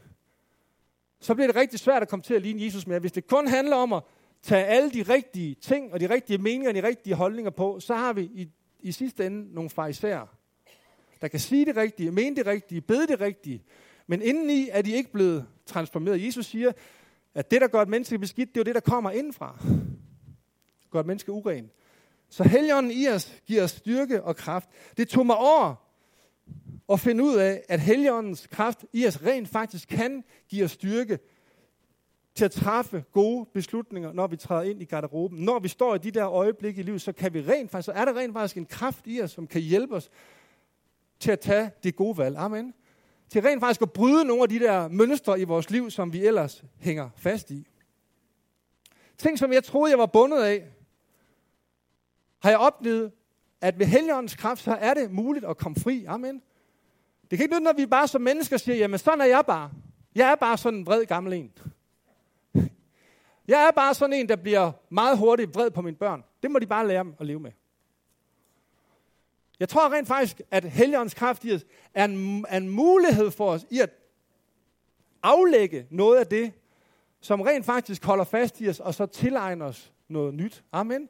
så 1.22 1.34
bliver 1.34 1.48
det 1.48 1.56
rigtig 1.56 1.80
svært 1.80 2.02
at 2.02 2.10
komme 2.10 2.24
til 2.24 2.34
at 2.34 2.42
ligne 2.42 2.64
Jesus 2.64 2.88
mere. 2.88 3.00
Hvis 3.00 3.12
det 3.12 3.28
kun 3.28 3.48
handler 3.48 3.76
om 3.76 3.94
at 3.94 4.04
tage 4.44 4.66
alle 4.66 4.92
de 4.92 5.02
rigtige 5.02 5.56
ting 5.56 5.94
og 5.94 6.00
de 6.00 6.10
rigtige 6.10 6.38
meninger 6.38 6.70
og 6.70 6.76
de 6.76 6.84
rigtige 6.84 7.16
holdninger 7.16 7.52
på, 7.52 7.80
så 7.80 7.96
har 7.96 8.14
vi 8.14 8.22
i, 8.22 8.50
i 8.80 8.92
sidste 8.92 9.26
ende 9.26 9.54
nogle 9.54 9.70
farisæer, 9.70 10.35
der 11.22 11.28
kan 11.28 11.40
sige 11.40 11.66
det 11.66 11.76
rigtige, 11.78 12.12
mene 12.12 12.36
det 12.36 12.46
rigtige, 12.46 12.82
bede 12.82 13.08
det 13.08 13.22
rigtige, 13.22 13.64
men 14.08 14.22
indeni 14.22 14.70
er 14.72 14.82
de 14.82 14.92
ikke 14.92 15.12
blevet 15.12 15.46
transformeret. 15.66 16.26
Jesus 16.26 16.46
siger, 16.46 16.72
at 17.36 17.52
det, 17.52 17.62
der 17.62 17.68
gør 17.68 17.82
et 17.82 17.90
menneske 17.90 18.20
beskidt, 18.20 18.50
det 18.50 18.58
er 18.58 18.62
jo 18.62 18.64
det, 18.64 18.76
der 18.76 18.92
kommer 18.92 19.12
indfra. 19.12 19.60
Gør 20.92 21.00
et 21.00 21.06
menneske 21.06 21.32
uren. 21.32 21.70
Så 22.30 22.44
helligånden 22.44 22.92
i 22.92 23.08
os 23.08 23.42
giver 23.46 23.64
os 23.64 23.72
styrke 23.72 24.24
og 24.24 24.36
kraft. 24.36 24.70
Det 24.98 25.08
tog 25.08 25.26
mig 25.26 25.38
år 25.38 25.86
at 26.90 27.00
finde 27.00 27.24
ud 27.24 27.36
af, 27.36 27.64
at 27.70 27.80
helligåndens 27.80 28.48
kraft 28.48 28.86
i 28.94 29.08
os 29.08 29.24
rent 29.24 29.50
faktisk 29.50 29.90
kan 29.90 30.24
give 30.50 30.66
os 30.66 30.72
styrke 30.72 31.20
til 32.36 32.46
at 32.46 32.52
træffe 32.52 33.04
gode 33.12 33.46
beslutninger, 33.54 34.14
når 34.14 34.28
vi 34.28 34.38
træder 34.38 34.64
ind 34.64 34.82
i 34.82 34.86
garderoben. 34.86 35.40
Når 35.40 35.60
vi 35.60 35.68
står 35.68 35.96
i 35.96 35.98
de 35.98 36.12
der 36.12 36.30
øjeblikke 36.30 36.80
i 36.80 36.84
livet, 36.84 37.02
så 37.02 37.12
kan 37.12 37.34
vi 37.34 37.42
rent 37.42 37.72
faktisk, 37.72 37.86
så 37.86 37.92
er 37.92 38.06
der 38.06 38.18
rent 38.18 38.34
faktisk 38.34 38.58
en 38.58 38.66
kraft 38.66 39.08
i 39.08 39.22
os, 39.22 39.32
som 39.32 39.48
kan 39.48 39.62
hjælpe 39.62 39.96
os 39.96 40.10
til 41.20 41.32
at 41.32 41.40
tage 41.40 41.72
det 41.84 41.96
gode 41.96 42.18
valg. 42.18 42.38
Amen. 42.38 42.74
Til 43.30 43.42
rent 43.42 43.60
faktisk 43.60 43.82
at 43.82 43.92
bryde 43.92 44.26
nogle 44.26 44.44
af 44.44 44.50
de 44.50 44.60
der 44.60 44.88
mønstre 44.88 45.40
i 45.40 45.44
vores 45.44 45.70
liv, 45.70 45.92
som 45.92 46.14
vi 46.14 46.26
ellers 46.26 46.64
hænger 46.80 47.10
fast 47.16 47.52
i. 47.52 47.68
Ting, 49.18 49.40
som 49.40 49.54
jeg 49.54 49.64
troede, 49.64 49.92
jeg 49.92 50.00
var 50.00 50.06
bundet 50.06 50.44
af, 50.44 50.66
har 52.40 52.50
jeg 52.50 52.60
oplevet, 52.60 53.12
at 53.62 53.80
ved 53.80 53.86
Helligåndens 53.86 54.36
kraft, 54.36 54.62
så 54.62 54.74
er 54.74 54.94
det 54.94 55.12
muligt 55.12 55.46
at 55.46 55.58
komme 55.58 55.76
fri. 55.76 56.06
Amen. 56.08 56.42
Det 57.32 57.38
kan 57.38 57.44
ikke 57.44 57.56
nytte, 57.56 57.64
når 57.64 57.74
vi 57.74 57.86
bare 57.86 58.08
som 58.08 58.22
mennesker 58.22 58.58
siger, 58.58 58.76
jamen 58.76 59.00
sådan 59.00 59.22
er 59.22 59.26
jeg 59.26 59.44
bare. 59.48 59.72
Jeg 60.16 60.32
er 60.32 60.36
bare 60.36 60.58
sådan 60.58 60.80
en 60.80 60.86
vred 60.86 61.06
gammel 61.06 61.34
en. 61.34 61.52
Jeg 63.48 63.68
er 63.68 63.72
bare 63.72 63.94
sådan 63.94 64.14
en, 64.14 64.30
der 64.30 64.36
bliver 64.36 64.72
meget 64.90 65.18
hurtigt 65.18 65.56
vred 65.56 65.72
på 65.72 65.82
mine 65.82 65.96
børn. 65.96 66.24
Det 66.44 66.52
må 66.52 66.60
de 66.60 66.68
bare 66.68 66.88
lære 66.88 67.04
dem 67.04 67.14
at 67.20 67.26
leve 67.26 67.40
med. 67.40 67.52
Jeg 69.60 69.70
tror 69.70 69.94
rent 69.94 70.08
faktisk, 70.08 70.42
at 70.52 70.64
Helligåndens 70.64 71.14
kraft 71.14 71.46
i 71.46 71.54
os 71.54 71.66
er 71.94 72.06
en, 72.06 72.46
er 72.50 72.58
en 72.58 72.70
mulighed 72.70 73.32
for 73.32 73.52
os 73.52 73.66
i 73.70 73.80
at 73.80 73.90
aflægge 75.24 75.88
noget 75.90 76.20
af 76.20 76.28
det, 76.28 76.54
som 77.22 77.42
rent 77.42 77.66
faktisk 77.66 78.06
holder 78.06 78.24
fast 78.24 78.62
i 78.62 78.70
os, 78.70 78.80
og 78.80 78.94
så 78.94 79.06
tilegne 79.06 79.66
os 79.66 79.92
noget 80.08 80.34
nyt. 80.34 80.64
Amen. 80.72 81.10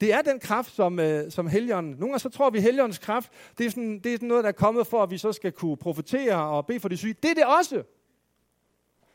Det 0.00 0.12
er 0.12 0.22
den 0.22 0.40
kraft, 0.40 0.74
som, 0.74 0.98
øh, 0.98 1.30
som 1.30 1.46
Helligånden... 1.46 1.92
Nogle 1.92 2.06
gange 2.06 2.18
så 2.18 2.28
tror 2.28 2.50
vi, 2.50 2.58
at 2.58 2.64
Helligåndens 2.64 2.98
kraft, 2.98 3.30
det 3.58 3.66
er, 3.66 3.70
sådan, 3.70 3.98
det 3.98 4.12
er 4.12 4.16
sådan 4.16 4.28
noget, 4.28 4.44
der 4.44 4.48
er 4.48 4.52
kommet 4.52 4.86
for, 4.86 5.02
at 5.02 5.10
vi 5.10 5.18
så 5.18 5.32
skal 5.32 5.52
kunne 5.52 5.76
profetere 5.76 6.36
og 6.36 6.66
bede 6.66 6.80
for 6.80 6.88
de 6.88 6.96
syge. 6.96 7.14
Det 7.22 7.30
er 7.30 7.34
det 7.34 7.44
også. 7.44 7.82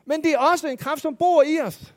Men 0.06 0.24
det 0.24 0.34
er 0.34 0.38
også 0.38 0.68
en 0.68 0.78
kraft, 0.78 1.02
som 1.02 1.16
bor 1.16 1.44
i 1.44 1.60
os 1.62 1.94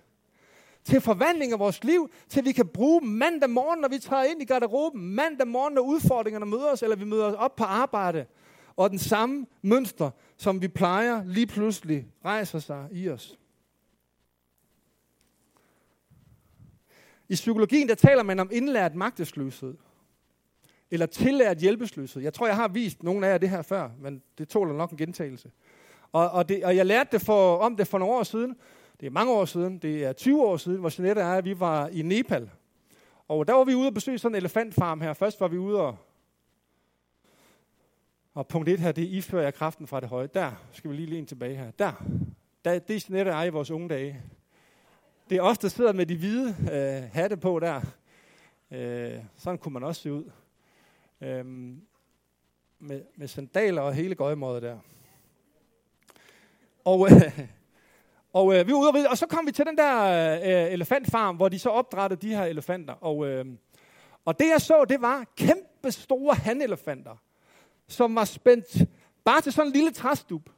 til 0.85 1.01
forvandling 1.01 1.53
af 1.53 1.59
vores 1.59 1.85
liv, 1.85 2.11
til 2.29 2.45
vi 2.45 2.53
kan 2.53 2.69
bruge 2.69 3.01
mandag 3.01 3.51
morgen, 3.51 3.81
når 3.81 3.89
vi 3.89 3.99
træder 3.99 4.25
ind 4.25 4.43
i 4.43 4.45
garderoben, 4.45 5.15
mandag 5.15 5.49
morgen, 5.49 5.75
når 5.75 5.83
udfordringerne 5.83 6.47
møder 6.47 6.73
os, 6.73 6.83
eller 6.83 6.97
vi 6.97 7.05
møder 7.05 7.25
os 7.25 7.35
op 7.35 7.57
på 7.57 7.65
arbejde, 7.65 8.27
og 8.77 8.91
den 8.91 8.99
samme 8.99 9.47
mønster, 9.63 10.11
som 10.37 10.63
vi 10.63 10.69
plejer, 10.69 11.25
lige 11.25 11.47
pludselig 11.47 12.07
rejser 12.25 12.59
sig 12.59 12.89
i 12.93 13.09
os. 13.09 13.39
I 17.29 17.35
psykologien, 17.35 17.89
der 17.89 17.95
taler 17.95 18.23
man 18.23 18.41
om 18.41 18.51
indlært 18.53 18.95
magtesløshed. 18.95 19.75
Eller 20.91 21.07
tillært 21.07 21.59
hjælpesløshed. 21.59 22.23
Jeg 22.23 22.35
tror, 22.35 22.47
jeg 22.47 22.57
har 22.57 22.69
vist 22.69 23.03
nogle 23.03 23.27
af 23.27 23.31
jer 23.31 23.39
det 23.39 23.51
her 23.51 23.63
før, 23.63 23.91
men 24.01 24.23
det 24.39 24.49
tåler 24.49 24.75
nok 24.75 24.91
en 24.91 24.97
gentagelse. 24.97 25.51
Og, 26.13 26.31
og, 26.31 26.49
det, 26.49 26.65
og 26.65 26.77
jeg 26.77 26.87
lærte 26.87 27.09
det 27.13 27.23
for, 27.23 27.57
om 27.57 27.77
det 27.77 27.89
for 27.89 27.99
nogle 27.99 28.15
år 28.15 28.23
siden, 28.23 28.57
det 29.03 29.09
er 29.09 29.13
mange 29.13 29.33
år 29.33 29.45
siden, 29.45 29.79
det 29.79 30.05
er 30.05 30.13
20 30.13 30.43
år 30.43 30.57
siden, 30.57 30.81
hvor 30.81 30.93
Jeanette 30.99 31.23
er, 31.23 31.33
at 31.33 31.45
vi 31.45 31.61
var 31.61 31.89
i 31.89 32.03
Nepal. 32.03 32.51
Og 33.29 33.47
der 33.47 33.55
var 33.55 33.65
vi 33.65 33.75
ude 33.75 33.87
og 33.87 33.95
besøge 33.95 34.19
sådan 34.19 34.35
en 34.35 34.37
elefantfarm 34.37 35.01
her. 35.01 35.13
Først 35.13 35.41
var 35.41 35.49
vi 35.49 35.59
ude 35.59 35.81
og... 35.81 35.97
Og 38.35 38.47
punkt 38.47 38.69
1 38.69 38.81
her, 38.81 38.93
det 38.93 39.05
er 39.05 39.09
ifører 39.09 39.43
jeg 39.43 39.55
kraften 39.55 39.87
fra 39.87 40.01
det 40.01 40.09
høje. 40.09 40.27
Der 40.27 40.53
skal 40.73 40.91
vi 40.91 40.97
lige 40.97 41.07
lige 41.07 41.27
tilbage 41.27 41.57
her. 41.57 41.71
Der. 41.71 42.05
der 42.65 42.79
det 42.79 42.97
er 42.97 43.05
Jeanette 43.09 43.31
er 43.31 43.45
i 43.45 43.51
vores 43.51 43.71
unge 43.71 43.89
dage. 43.89 44.23
Det 45.31 45.39
er 45.39 45.43
os, 45.43 45.59
der 45.59 45.69
sidder 45.69 45.93
med 45.93 46.07
de 46.07 46.17
hvide 46.17 46.57
øh, 46.73 47.11
hatte 47.13 47.37
på 47.37 47.59
der. 47.59 47.81
Øh, 48.71 49.19
sådan 49.37 49.59
kunne 49.59 49.73
man 49.73 49.85
også 49.85 50.03
se 50.03 50.13
ud. 50.13 50.31
Øh, 51.21 51.47
med, 52.79 53.03
med 53.17 53.29
sandaler 53.29 53.83
og 53.83 53.95
hele 53.95 54.15
gøjemådet 54.15 54.63
der. 54.63 54.79
Og, 56.85 57.09
øh, 57.13 57.62
og 58.33 58.55
øh, 58.55 58.67
vi 58.67 58.73
var 58.73 58.79
ude 58.79 58.89
og, 58.89 59.11
og 59.11 59.19
så 59.19 59.27
kom 59.27 59.47
vi 59.47 59.53
til 59.53 59.67
den 59.67 59.77
der 59.77 60.03
øh, 60.35 60.73
elefantfarm, 60.73 61.37
hvor 61.37 61.49
de 61.49 61.59
så 61.59 61.71
opdrættede 61.71 62.29
de 62.29 62.37
her 62.37 62.45
elefanter. 62.45 62.95
Og, 62.95 63.27
øh, 63.27 63.47
og 64.25 64.39
det 64.39 64.49
jeg 64.49 64.61
så, 64.61 64.85
det 64.85 65.03
var 65.03 65.25
kæmpe 65.37 65.91
store 65.91 66.35
hanelefanter, 66.35 67.17
som 67.89 68.15
var 68.15 68.25
spændt 68.25 68.89
bare 69.25 69.41
til 69.41 69.53
sådan 69.53 69.69
en 69.69 69.73
lille 69.73 69.91
træstup. 69.91 70.51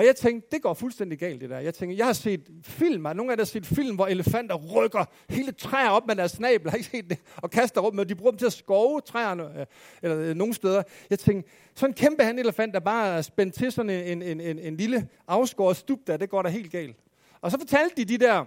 Og 0.00 0.06
jeg 0.06 0.16
tænkte, 0.16 0.48
det 0.52 0.62
går 0.62 0.74
fuldstændig 0.74 1.18
galt 1.18 1.40
det 1.40 1.50
der. 1.50 1.58
Jeg 1.58 1.74
tænkte, 1.74 1.98
jeg 1.98 2.06
har 2.06 2.12
set 2.12 2.50
film, 2.62 3.04
og 3.04 3.16
nogle 3.16 3.32
af 3.32 3.36
jer 3.36 3.40
har 3.40 3.46
set 3.46 3.66
film, 3.66 3.94
hvor 3.94 4.06
elefanter 4.06 4.54
rykker 4.54 5.04
hele 5.28 5.52
træer 5.52 5.88
op 5.88 6.06
med 6.06 6.16
deres 6.16 6.30
snabel, 6.30 6.70
har 6.70 6.76
ikke 6.76 6.90
set 6.90 7.10
det, 7.10 7.18
og 7.36 7.50
kaster 7.50 7.80
rundt 7.80 7.96
med, 7.96 8.06
de 8.06 8.14
bruger 8.14 8.30
dem 8.30 8.38
til 8.38 8.46
at 8.46 8.52
skove 8.52 9.00
træerne, 9.00 9.60
øh, 9.60 9.66
eller 10.02 10.18
øh, 10.18 10.34
nogle 10.34 10.54
steder. 10.54 10.82
Jeg 11.10 11.18
tænkte, 11.18 11.50
sådan 11.74 11.90
en 11.90 11.94
kæmpe 11.94 12.24
hanelefant, 12.24 12.74
der 12.74 12.80
bare 12.80 13.16
er 13.16 13.22
spændt 13.22 13.54
til 13.54 13.72
sådan 13.72 13.90
en, 13.90 14.22
en, 14.22 14.40
en, 14.40 14.58
en 14.58 14.76
lille 14.76 15.08
afskåret 15.28 15.76
stup 15.76 15.98
der, 16.06 16.16
det 16.16 16.30
går 16.30 16.42
da 16.42 16.48
helt 16.48 16.72
galt. 16.72 16.96
Og 17.40 17.50
så 17.50 17.58
fortalte 17.58 17.96
de 17.96 18.04
de 18.04 18.18
der 18.18 18.44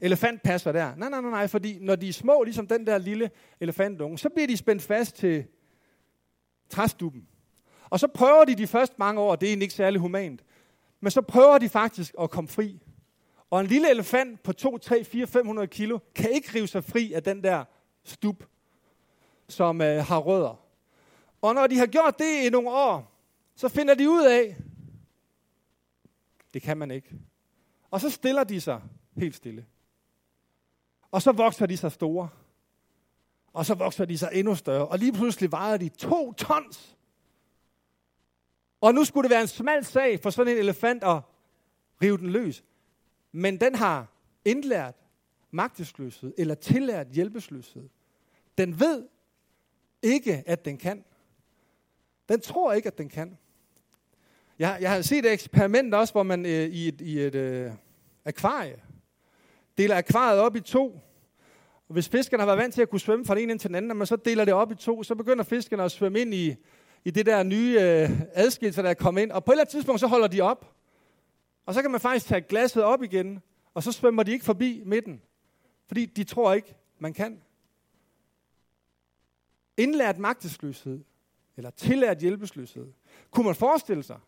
elefantpasser 0.00 0.72
der, 0.72 0.96
nej, 0.96 1.08
nej, 1.08 1.20
nej, 1.20 1.30
nej, 1.30 1.46
fordi 1.46 1.78
når 1.80 1.96
de 1.96 2.08
er 2.08 2.12
små, 2.12 2.42
ligesom 2.42 2.66
den 2.66 2.86
der 2.86 2.98
lille 2.98 3.30
elefantunge, 3.60 4.18
så 4.18 4.28
bliver 4.28 4.46
de 4.46 4.56
spændt 4.56 4.82
fast 4.82 5.16
til 5.16 5.44
træstuppen. 6.70 7.26
Og 7.90 8.00
så 8.00 8.06
prøver 8.06 8.44
de 8.44 8.54
de 8.54 8.66
første 8.66 8.94
mange 8.98 9.20
år, 9.20 9.36
det 9.36 9.46
er 9.46 9.50
egentlig 9.50 9.64
ikke 9.64 9.74
særlig 9.74 10.00
humant, 10.00 10.44
men 11.00 11.10
så 11.10 11.22
prøver 11.22 11.58
de 11.58 11.68
faktisk 11.68 12.14
at 12.20 12.30
komme 12.30 12.48
fri. 12.48 12.82
Og 13.50 13.60
en 13.60 13.66
lille 13.66 13.90
elefant 13.90 14.42
på 14.42 14.52
2, 14.52 14.78
3, 14.78 15.04
4, 15.04 15.26
500 15.26 15.68
kilo 15.68 15.98
kan 16.14 16.30
ikke 16.30 16.48
rive 16.54 16.66
sig 16.66 16.84
fri 16.84 17.12
af 17.12 17.22
den 17.22 17.44
der 17.44 17.64
stup, 18.04 18.44
som 19.48 19.80
øh, 19.80 20.04
har 20.04 20.18
rødder. 20.18 20.60
Og 21.42 21.54
når 21.54 21.66
de 21.66 21.78
har 21.78 21.86
gjort 21.86 22.18
det 22.18 22.46
i 22.46 22.50
nogle 22.50 22.70
år, 22.70 23.12
så 23.54 23.68
finder 23.68 23.94
de 23.94 24.10
ud 24.10 24.24
af, 24.24 24.56
det 26.54 26.62
kan 26.62 26.76
man 26.76 26.90
ikke. 26.90 27.10
Og 27.90 28.00
så 28.00 28.10
stiller 28.10 28.44
de 28.44 28.60
sig 28.60 28.82
helt 29.16 29.34
stille. 29.34 29.66
Og 31.10 31.22
så 31.22 31.32
vokser 31.32 31.66
de 31.66 31.76
sig 31.76 31.92
store. 31.92 32.28
Og 33.52 33.66
så 33.66 33.74
vokser 33.74 34.04
de 34.04 34.18
sig 34.18 34.30
endnu 34.32 34.54
større. 34.54 34.88
Og 34.88 34.98
lige 34.98 35.12
pludselig 35.12 35.52
vejer 35.52 35.76
de 35.76 35.88
to 35.88 36.32
tons. 36.32 36.95
Og 38.86 38.94
nu 38.94 39.04
skulle 39.04 39.22
det 39.22 39.30
være 39.30 39.42
en 39.42 39.48
smal 39.48 39.84
sag 39.84 40.20
for 40.20 40.30
sådan 40.30 40.52
en 40.52 40.58
elefant 40.58 41.04
at 41.04 41.20
rive 42.02 42.18
den 42.18 42.30
løs. 42.30 42.64
Men 43.32 43.60
den 43.60 43.74
har 43.74 44.06
indlært 44.44 44.94
magtesløshed 45.50 46.34
eller 46.38 46.54
tillært 46.54 47.06
hjælpesløshed. 47.06 47.88
Den 48.58 48.80
ved 48.80 49.08
ikke, 50.02 50.42
at 50.46 50.64
den 50.64 50.78
kan. 50.78 51.04
Den 52.28 52.40
tror 52.40 52.72
ikke, 52.72 52.86
at 52.86 52.98
den 52.98 53.08
kan. 53.08 53.38
Jeg, 54.58 54.78
jeg 54.80 54.90
har 54.90 55.02
set 55.02 55.26
et 55.26 55.32
eksperiment 55.32 55.94
også, 55.94 56.12
hvor 56.12 56.22
man 56.22 56.46
øh, 56.46 56.50
i 56.50 56.88
et, 56.88 57.00
i 57.00 57.18
et 57.18 57.34
øh, 57.34 57.72
akvarie 58.24 58.82
deler 59.78 59.96
akvariet 59.96 60.40
op 60.40 60.56
i 60.56 60.60
to. 60.60 61.00
Og 61.88 61.92
hvis 61.92 62.08
fiskerne 62.08 62.40
har 62.40 62.46
været 62.46 62.58
vant 62.58 62.74
til 62.74 62.82
at 62.82 62.90
kunne 62.90 63.00
svømme 63.00 63.24
fra 63.24 63.34
den 63.34 63.42
ene 63.42 63.52
ind 63.52 63.60
til 63.60 63.68
den 63.68 63.74
anden, 63.74 63.90
og 63.90 63.96
man 63.96 64.06
så 64.06 64.16
deler 64.16 64.44
det 64.44 64.54
op 64.54 64.72
i 64.72 64.74
to, 64.74 65.02
så 65.02 65.14
begynder 65.14 65.44
fiskerne 65.44 65.82
at 65.82 65.92
svømme 65.92 66.20
ind 66.20 66.34
i 66.34 66.56
i 67.06 67.10
det 67.10 67.26
der 67.26 67.42
nye 67.42 67.78
øh, 67.80 68.20
adskillelse, 68.32 68.82
der 68.82 68.90
er 68.90 68.94
kommet 68.94 69.22
ind. 69.22 69.32
Og 69.32 69.44
på 69.44 69.50
et 69.50 69.54
eller 69.54 69.62
andet 69.62 69.72
tidspunkt, 69.72 70.00
så 70.00 70.06
holder 70.06 70.26
de 70.26 70.40
op. 70.40 70.74
Og 71.66 71.74
så 71.74 71.82
kan 71.82 71.90
man 71.90 72.00
faktisk 72.00 72.26
tage 72.26 72.40
glasset 72.40 72.82
op 72.82 73.02
igen, 73.02 73.42
og 73.74 73.82
så 73.82 73.92
svømmer 73.92 74.22
de 74.22 74.32
ikke 74.32 74.44
forbi 74.44 74.82
midten. 74.86 75.22
Fordi 75.86 76.06
de 76.06 76.24
tror 76.24 76.52
ikke, 76.52 76.74
man 76.98 77.12
kan. 77.12 77.42
Indlært 79.76 80.18
magtesløshed, 80.18 81.04
eller 81.56 81.70
tillært 81.70 82.18
hjælpesløshed. 82.18 82.92
Kunne 83.30 83.46
man 83.46 83.54
forestille 83.54 84.02
sig? 84.02 84.18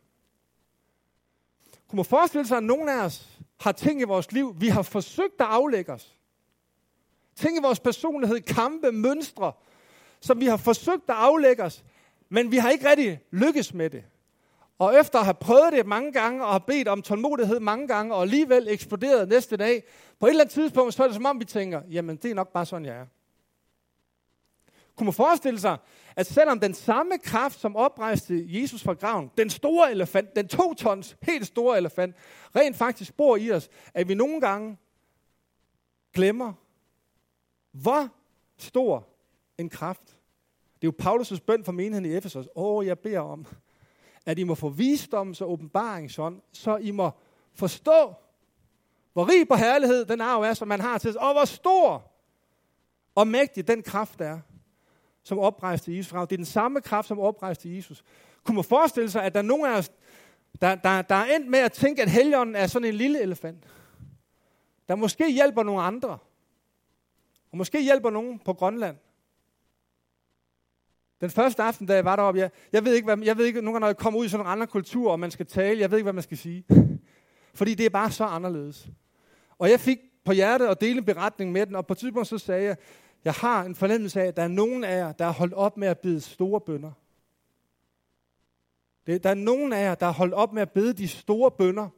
Kunne 1.89 1.97
man 1.97 2.05
forestille 2.05 2.47
sig, 2.47 2.57
at 2.57 2.65
nogen 2.65 2.89
af 2.89 3.05
os 3.05 3.41
har 3.61 3.73
ting 3.73 4.01
i 4.01 4.05
vores 4.05 4.33
liv, 4.33 4.57
vi 4.61 4.69
har 4.69 4.83
forsøgt 4.83 5.41
at 5.41 5.47
aflægge 5.47 5.93
os? 5.93 6.19
Ting 7.35 7.57
i 7.57 7.63
vores 7.63 7.81
personlighed, 7.81 8.41
kampe, 8.41 8.93
mønstre, 8.93 9.53
som 10.21 10.41
vi 10.41 10.47
har 10.47 10.57
forsøgt 10.57 11.11
at 11.11 11.17
aflægge 11.17 11.65
os, 11.65 11.85
men 12.29 12.53
vi 12.53 12.57
har 12.57 12.71
ikke 12.71 12.91
rigtig 12.91 13.21
lykkes 13.31 13.75
med 13.75 13.91
det. 13.91 14.05
og 14.79 15.01
efter 15.01 15.19
at 15.19 15.25
have 15.25 15.35
prøvet 15.35 15.73
det 15.73 15.87
mange 15.87 16.13
gange, 16.13 16.45
og 16.45 16.53
har 16.53 16.59
bedt 16.59 16.89
om 16.89 17.03
tålmodighed 17.03 17.61
mange 17.61 17.89
gange, 17.89 18.15
og 18.15 18.23
alligevel 18.23 18.67
eksploderet 18.69 19.29
næste 19.29 19.57
dag, 19.57 19.85
på 20.21 20.27
et 20.27 20.31
eller 20.31 20.43
andet 20.43 20.55
tidspunkt, 20.55 20.95
så 20.95 21.03
er 21.03 21.07
det 21.07 21.15
som 21.15 21.27
om, 21.27 21.41
vi 21.41 21.45
tænker, 21.45 21.83
jamen 21.91 22.17
det 22.17 22.31
er 22.31 22.35
nok 22.35 22.53
bare 22.53 22.67
sådan, 22.67 22.87
jeg 22.87 22.97
er. 22.97 23.07
Kunne 24.97 25.05
man 25.05 25.15
forestille 25.15 25.61
sig, 25.61 25.77
at 26.17 26.27
selvom 26.27 26.61
den 26.61 26.75
samme 26.75 27.19
kraft, 27.19 27.61
som 27.61 27.77
oprejste 27.77 28.45
Jesus 28.49 28.83
fra 28.83 28.93
graven, 28.93 29.31
den 29.39 29.51
store 29.51 29.91
elefant, 29.91 30.37
den 30.37 30.49
to 30.49 30.75
tons 30.75 31.17
helt 31.23 31.47
store 31.47 31.79
elefant, 31.79 32.17
rent 32.57 32.77
faktisk 32.77 33.17
bor 33.17 33.37
i 33.37 33.53
os, 33.53 33.69
at 33.95 34.09
vi 34.09 34.15
nogle 34.15 34.41
gange 34.41 34.77
glemmer, 36.13 36.53
hvor 37.73 38.09
stor 38.57 39.09
en 39.59 39.71
kraft. 39.71 40.18
Det 40.83 40.89
er 40.89 40.93
jo 40.93 41.15
Paulus' 41.15 41.39
bøn 41.47 41.65
for 41.65 41.73
menigheden 41.73 42.05
i 42.05 42.17
Efesos. 42.17 42.49
Åh, 42.57 42.87
jeg 42.87 42.99
beder 42.99 43.21
om, 43.21 43.47
at 44.27 44.39
I 44.39 44.45
må 44.45 44.55
få 44.55 44.71
visdoms- 44.71 45.41
og 45.41 45.51
åbenbaringsånd, 45.51 46.41
så 46.53 46.77
I 46.77 46.91
må 46.91 47.11
forstå, 47.55 48.15
hvor 49.13 49.29
rig 49.29 49.49
på 49.49 49.55
herlighed 49.55 50.05
den 50.05 50.21
arv 50.21 50.43
er, 50.43 50.55
som 50.55 50.69
man 50.69 50.81
har 50.81 50.99
til 50.99 51.19
og 51.19 51.33
hvor 51.33 51.45
stor 51.45 52.13
og 53.15 53.29
mægtig 53.29 53.69
den 53.69 53.83
kraft 53.83 54.21
er, 54.21 54.39
som 55.23 55.39
oprejste 55.39 55.97
Jesus 55.97 56.11
fra. 56.11 56.21
Det 56.21 56.33
er 56.33 56.37
den 56.37 56.45
samme 56.45 56.81
kraft, 56.81 57.09
som 57.09 57.19
oprejste 57.19 57.77
Jesus. 57.77 58.05
Kunne 58.45 58.55
man 58.55 58.65
forestille 58.65 59.11
sig, 59.11 59.25
at 59.25 59.33
der 59.33 59.39
er 59.39 59.45
nogen 59.45 59.67
af 59.67 59.79
os, 59.79 59.91
der, 60.61 60.75
der, 60.75 61.03
der 61.03 61.15
er 61.15 61.37
endt 61.37 61.49
med 61.49 61.59
at 61.59 61.73
tænke, 61.73 62.03
at 62.03 62.11
helgen 62.11 62.57
er 62.57 62.67
sådan 62.67 62.89
en 62.89 62.95
lille 62.95 63.21
elefant, 63.21 63.65
der 64.89 64.95
måske 64.95 65.33
hjælper 65.33 65.63
nogle 65.63 65.83
andre, 65.83 66.19
og 67.51 67.59
måske 67.59 67.83
hjælper 67.83 68.11
nogen 68.11 68.39
på 68.39 68.53
Grønland. 68.53 68.97
Den 71.21 71.31
første 71.31 71.63
aften, 71.63 71.87
da 71.87 71.95
jeg 71.95 72.05
var 72.05 72.17
deroppe, 72.17 72.41
jeg, 72.41 72.51
jeg 72.73 72.85
ved 72.85 72.95
ikke, 72.95 73.05
hvad, 73.05 73.19
jeg 73.19 73.37
ved 73.37 73.47
ikke, 73.47 73.61
nogle 73.61 73.75
gange, 73.75 73.81
når 73.81 73.87
jeg 73.87 73.97
kommer 73.97 74.21
ud 74.21 74.27
i 74.27 74.29
sådan 74.29 74.47
en 74.47 74.53
anden 74.53 74.69
kultur, 74.69 75.13
og 75.13 75.21
man 75.21 75.31
skal 75.31 75.47
tale, 75.47 75.81
jeg 75.81 75.91
ved 75.91 75.99
ikke, 75.99 76.05
hvad 76.05 76.13
man 76.13 76.23
skal 76.23 76.39
sige. 76.39 76.65
Fordi 77.55 77.75
det 77.75 77.87
er 77.87 77.91
bare 77.91 78.11
så 78.11 78.25
anderledes. 78.25 78.89
Og 79.59 79.71
jeg 79.71 79.81
fik 79.81 79.99
på 80.25 80.33
hjertet 80.33 80.67
at 80.67 80.81
dele 80.81 80.99
en 80.99 81.05
beretning 81.05 81.53
med 81.53 81.67
den, 81.67 81.75
og 81.75 81.87
på 81.87 81.93
et 81.93 81.99
tidspunkt 81.99 82.29
så 82.29 82.39
sagde 82.39 82.65
jeg, 82.65 82.77
jeg 83.25 83.33
har 83.33 83.65
en 83.65 83.75
fornemmelse 83.75 84.23
af, 84.23 84.27
at 84.27 84.37
der 84.37 84.43
er 84.43 84.49
nogen 84.49 84.85
af 84.85 84.97
jer, 84.97 85.13
der 85.13 85.25
har 85.25 85.33
holdt 85.33 85.55
op 85.55 85.77
med 85.77 85.89
at 85.89 85.99
bede 85.99 86.21
store 86.21 86.61
bønder. 86.61 86.91
Det, 89.07 89.25
der 89.25 89.31
er 89.31 89.35
nogen 89.35 89.73
af 89.73 89.85
jer, 89.85 89.95
der 89.95 90.07
har 90.07 90.13
holdt 90.13 90.35
op 90.35 90.53
med 90.53 90.63
at 90.63 90.71
bede 90.71 90.93
de 90.93 91.09
store 91.09 91.51
bønder 91.51 91.89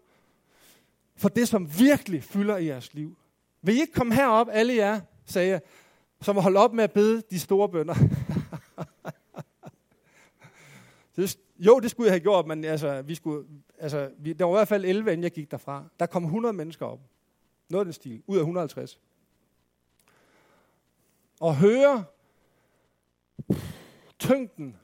for 1.16 1.28
det, 1.28 1.48
som 1.48 1.78
virkelig 1.78 2.24
fylder 2.24 2.56
i 2.56 2.66
jeres 2.66 2.94
liv. 2.94 3.16
Vil 3.62 3.76
I 3.76 3.80
ikke 3.80 3.92
komme 3.92 4.14
herop, 4.14 4.48
alle 4.52 4.74
jer, 4.74 5.00
sagde 5.26 5.48
jeg, 5.48 5.60
som 6.20 6.36
har 6.36 6.42
holdt 6.42 6.56
op 6.56 6.72
med 6.72 6.84
at 6.84 6.92
bede 6.92 7.22
de 7.30 7.38
store 7.38 7.68
bønder? 7.68 7.94
det, 11.20 11.38
jo, 11.58 11.80
det 11.80 11.90
skulle 11.90 12.06
jeg 12.06 12.12
have 12.12 12.20
gjort, 12.20 12.46
men 12.46 12.64
altså, 12.64 13.02
vi 13.02 13.14
skulle, 13.14 13.46
altså, 13.78 14.10
vi, 14.18 14.32
der 14.32 14.44
var 14.44 14.52
i 14.52 14.58
hvert 14.58 14.68
fald 14.68 14.84
11, 14.84 15.12
inden 15.12 15.24
jeg 15.24 15.32
gik 15.32 15.50
derfra. 15.50 15.84
Der 16.00 16.06
kom 16.06 16.24
100 16.24 16.52
mennesker 16.52 16.86
op. 16.86 17.00
Noget 17.70 17.80
af 17.80 17.84
den 17.86 17.92
stil. 17.92 18.22
Ud 18.26 18.36
af 18.36 18.40
150 18.40 19.00
og 21.40 21.56
høre 21.56 22.04
tyngden 24.18 24.76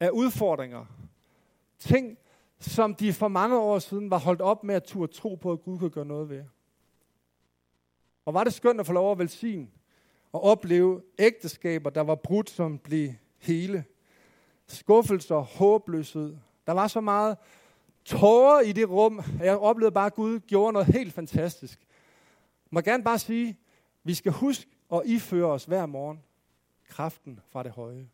af 0.00 0.10
udfordringer. 0.10 0.86
Ting, 1.78 2.18
som 2.58 2.94
de 2.94 3.12
for 3.12 3.28
mange 3.28 3.58
år 3.58 3.78
siden 3.78 4.10
var 4.10 4.18
holdt 4.18 4.40
op 4.40 4.64
med 4.64 4.74
at 4.74 4.84
turde 4.84 5.12
tro 5.12 5.34
på, 5.34 5.52
at 5.52 5.62
Gud 5.62 5.78
kunne 5.78 5.90
gøre 5.90 6.04
noget 6.04 6.28
ved. 6.28 6.44
Og 8.24 8.34
var 8.34 8.44
det 8.44 8.54
skønt 8.54 8.80
at 8.80 8.86
få 8.86 8.92
lov 8.92 9.12
at 9.12 9.18
velsigne 9.18 9.68
og 10.32 10.42
opleve 10.42 11.02
ægteskaber, 11.18 11.90
der 11.90 12.00
var 12.00 12.14
brudt, 12.14 12.50
som 12.50 12.78
blev 12.78 13.12
hele. 13.38 13.84
Skuffelser, 14.68 15.36
håbløshed. 15.36 16.36
Der 16.66 16.72
var 16.72 16.88
så 16.88 17.00
meget 17.00 17.36
tårer 18.04 18.60
i 18.60 18.72
det 18.72 18.90
rum, 18.90 19.18
at 19.18 19.46
jeg 19.46 19.58
oplevede 19.58 19.94
bare, 19.94 20.06
at 20.06 20.14
Gud 20.14 20.40
gjorde 20.40 20.72
noget 20.72 20.88
helt 20.88 21.12
fantastisk. 21.12 21.78
Jeg 21.80 22.68
må 22.70 22.80
gerne 22.80 23.04
bare 23.04 23.18
sige, 23.18 23.58
vi 24.04 24.14
skal 24.14 24.32
huske 24.32 24.70
og 24.88 25.02
iføre 25.06 25.46
os 25.46 25.64
hver 25.64 25.86
morgen 25.86 26.22
kraften 26.88 27.40
fra 27.48 27.62
det 27.62 27.72
høje. 27.72 28.08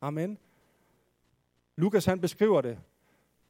Amen. 0.00 0.38
Lukas 1.76 2.04
han 2.04 2.20
beskriver 2.20 2.60
det 2.60 2.78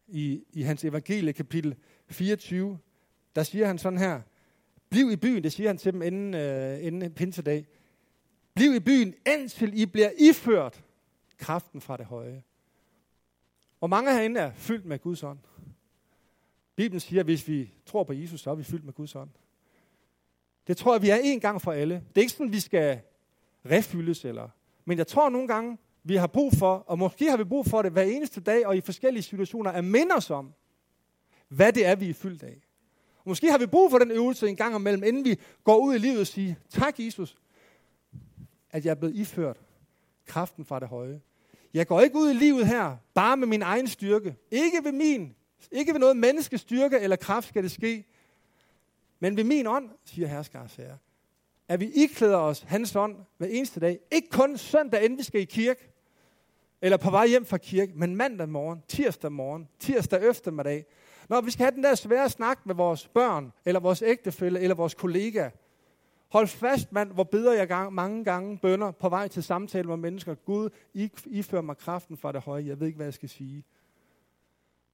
i, 0.09 0.45
i 0.53 0.63
hans 0.63 0.85
evangelie 0.85 1.33
kapitel 1.33 1.77
24. 2.09 2.79
Der 3.37 3.43
siger 3.43 3.67
han 3.67 3.79
sådan 3.79 3.99
her, 3.99 4.21
bliv 4.89 5.11
i 5.11 5.17
byen, 5.17 5.43
det 5.43 5.53
siger 5.53 5.69
han 5.69 5.79
til 5.79 5.93
dem 5.93 6.03
inden, 6.03 6.35
øh, 6.35 6.85
inden 6.85 7.13
pinsedag. 7.13 7.67
Bliv 8.55 8.75
i 8.75 8.81
byen, 8.81 9.15
indtil 9.27 9.81
I 9.81 9.87
bliver 9.87 10.11
iført 10.19 10.85
kraften 11.39 11.81
fra 11.81 11.97
det 11.97 12.07
høje. 12.07 12.43
Og 13.81 13.91
mange 13.91 14.13
herinde 14.13 14.41
er 14.41 14.53
fyldt 14.53 14.85
med 14.85 14.99
Guds 14.99 15.23
ånd. 15.23 15.39
Bibelen 16.77 17.01
siger, 17.01 17.21
at 17.21 17.27
hvis 17.27 17.49
vi 17.49 17.71
tror 17.87 18.05
på 18.05 18.13
Jesus, 18.13 18.41
så 18.41 18.51
er 18.51 18.55
vi 18.55 18.65
fyldt 18.65 18.85
med 18.85 18.93
Guds 18.93 19.15
ånd. 19.15 19.31
Det 20.67 20.77
tror 20.77 20.95
jeg, 20.95 21.03
vi 21.03 21.11
er 21.11 21.17
en 21.17 21.41
gang 21.41 21.63
for 21.63 21.73
alle. 21.73 21.95
Det 21.95 22.17
er 22.17 22.21
ikke 22.21 22.33
sådan, 22.33 22.53
vi 22.53 22.61
skal 22.61 23.01
refyldes. 23.71 24.25
Eller. 24.25 24.49
Men 24.85 24.99
jeg 24.99 25.07
tror 25.07 25.29
nogle 25.29 25.49
gange, 25.49 25.79
vi 26.03 26.17
har 26.17 26.27
brug 26.27 26.53
for, 26.53 26.77
og 26.77 26.99
måske 26.99 27.31
har 27.31 27.37
vi 27.37 27.45
brug 27.45 27.67
for 27.67 27.83
det 27.83 27.93
hver 27.93 28.03
eneste 28.03 28.41
dag, 28.41 28.67
og 28.67 28.77
i 28.77 28.81
forskellige 28.81 29.23
situationer, 29.23 29.71
at 29.71 29.85
minde 29.85 30.15
os 30.15 30.31
om, 30.31 30.53
hvad 31.49 31.73
det 31.73 31.87
er, 31.87 31.95
vi 31.95 32.11
er 32.11 32.15
fyldt 32.15 32.43
af. 32.43 32.67
Og 33.19 33.29
måske 33.29 33.51
har 33.51 33.59
vi 33.59 33.67
brug 33.67 33.91
for 33.91 33.99
den 33.99 34.11
øvelse 34.11 34.49
en 34.49 34.57
gang 34.57 34.77
imellem, 34.77 35.03
inden 35.03 35.25
vi 35.25 35.41
går 35.65 35.77
ud 35.77 35.95
i 35.95 35.99
livet 35.99 36.21
og 36.21 36.27
siger, 36.27 36.55
tak 36.69 37.01
Jesus, 37.01 37.37
at 38.71 38.85
jeg 38.85 38.91
er 38.91 38.95
blevet 38.95 39.15
iført 39.17 39.66
kraften 40.27 40.65
fra 40.65 40.81
det 40.81 40.89
høje. 40.89 41.21
Jeg 41.75 41.87
går 41.87 42.01
ikke 42.01 42.17
ud 42.17 42.31
i 42.31 42.35
livet 42.35 42.67
her, 42.67 42.97
bare 43.15 43.37
med 43.37 43.47
min 43.47 43.63
egen 43.63 43.89
styrke. 43.89 44.37
Ikke 44.51 44.85
ved 44.85 44.93
min, 44.93 45.35
ikke 45.73 45.93
ved 45.93 46.01
noget 46.01 46.17
menneskestyrke 46.17 46.99
eller 46.99 47.17
kraft 47.17 47.49
skal 47.49 47.63
det 47.63 47.71
ske, 47.71 48.05
men 49.21 49.37
ved 49.37 49.45
min 49.45 49.67
ånd, 49.67 49.91
siger 50.05 50.29
herskars 50.29 50.77
herre, 50.77 50.99
at 51.69 51.81
vi 51.81 51.91
iklæder 51.95 52.37
os 52.37 52.61
hans 52.61 52.97
ånd 52.97 53.17
hver 53.39 53.47
eneste 53.47 53.81
dag. 53.81 53.99
Ikke 54.11 54.29
kun 54.29 54.59
søndag, 54.59 55.05
inden 55.05 55.19
vi 55.19 55.23
skal 55.23 55.41
i 55.41 55.45
kirke, 55.45 55.91
eller 56.83 56.97
på 56.97 57.11
vej 57.11 57.27
hjem 57.27 57.45
fra 57.45 57.59
kirke, 57.59 57.93
men 57.95 58.17
mandag 58.17 58.49
morgen, 58.49 58.83
tirsdag 58.89 59.33
morgen, 59.33 59.69
tirsdag 59.79 60.31
eftermiddag. 60.31 60.85
Når 61.29 61.41
vi 61.41 61.51
skal 61.51 61.65
have 61.65 61.75
den 61.75 61.83
der 61.83 61.95
svære 61.95 62.31
snak 62.31 62.67
med 62.67 62.75
vores 62.75 63.09
børn, 63.09 63.53
eller 63.65 63.81
vores 63.81 64.03
ægtefælle, 64.03 64.61
eller 64.61 64.75
vores 64.75 64.95
kollega. 64.95 65.51
Hold 66.29 66.47
fast, 66.47 66.93
mand, 66.93 67.13
hvor 67.13 67.25
beder 67.25 67.55
jeg 67.55 67.69
gang, 67.69 67.93
mange 67.93 68.25
gange 68.25 68.59
bønder 68.59 68.91
på 68.91 69.09
vej 69.09 69.29
til 69.29 69.43
samtale 69.43 69.89
med 69.89 69.97
mennesker. 69.97 70.35
Gud, 70.35 70.71
I, 70.95 71.11
I 71.27 71.43
fører 71.43 71.63
mig 71.63 71.77
kraften 71.77 72.17
fra 72.17 72.33
det 72.33 72.41
høje. 72.41 72.67
Jeg 72.67 72.81
ved 72.81 72.87
ikke, 72.87 72.97
hvad 72.97 73.07
jeg 73.07 73.15
skal 73.15 73.29
sige. 73.29 73.65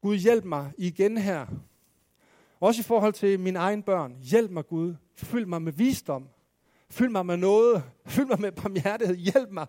Gud, 0.00 0.16
hjælp 0.16 0.44
mig 0.44 0.72
igen 0.78 1.18
her 1.18 1.46
også 2.62 2.80
i 2.80 2.82
forhold 2.82 3.12
til 3.12 3.40
mine 3.40 3.58
egne 3.58 3.82
børn. 3.82 4.16
Hjælp 4.20 4.50
mig 4.50 4.66
Gud. 4.66 4.94
Fyld 5.14 5.46
mig 5.46 5.62
med 5.62 5.72
visdom. 5.72 6.28
Fyld 6.90 7.08
mig 7.08 7.26
med 7.26 7.36
noget. 7.36 7.82
Fyld 8.06 8.26
mig 8.26 8.40
med 8.40 8.52
barmhjertighed. 8.52 9.16
Hjælp 9.16 9.50
mig. 9.50 9.66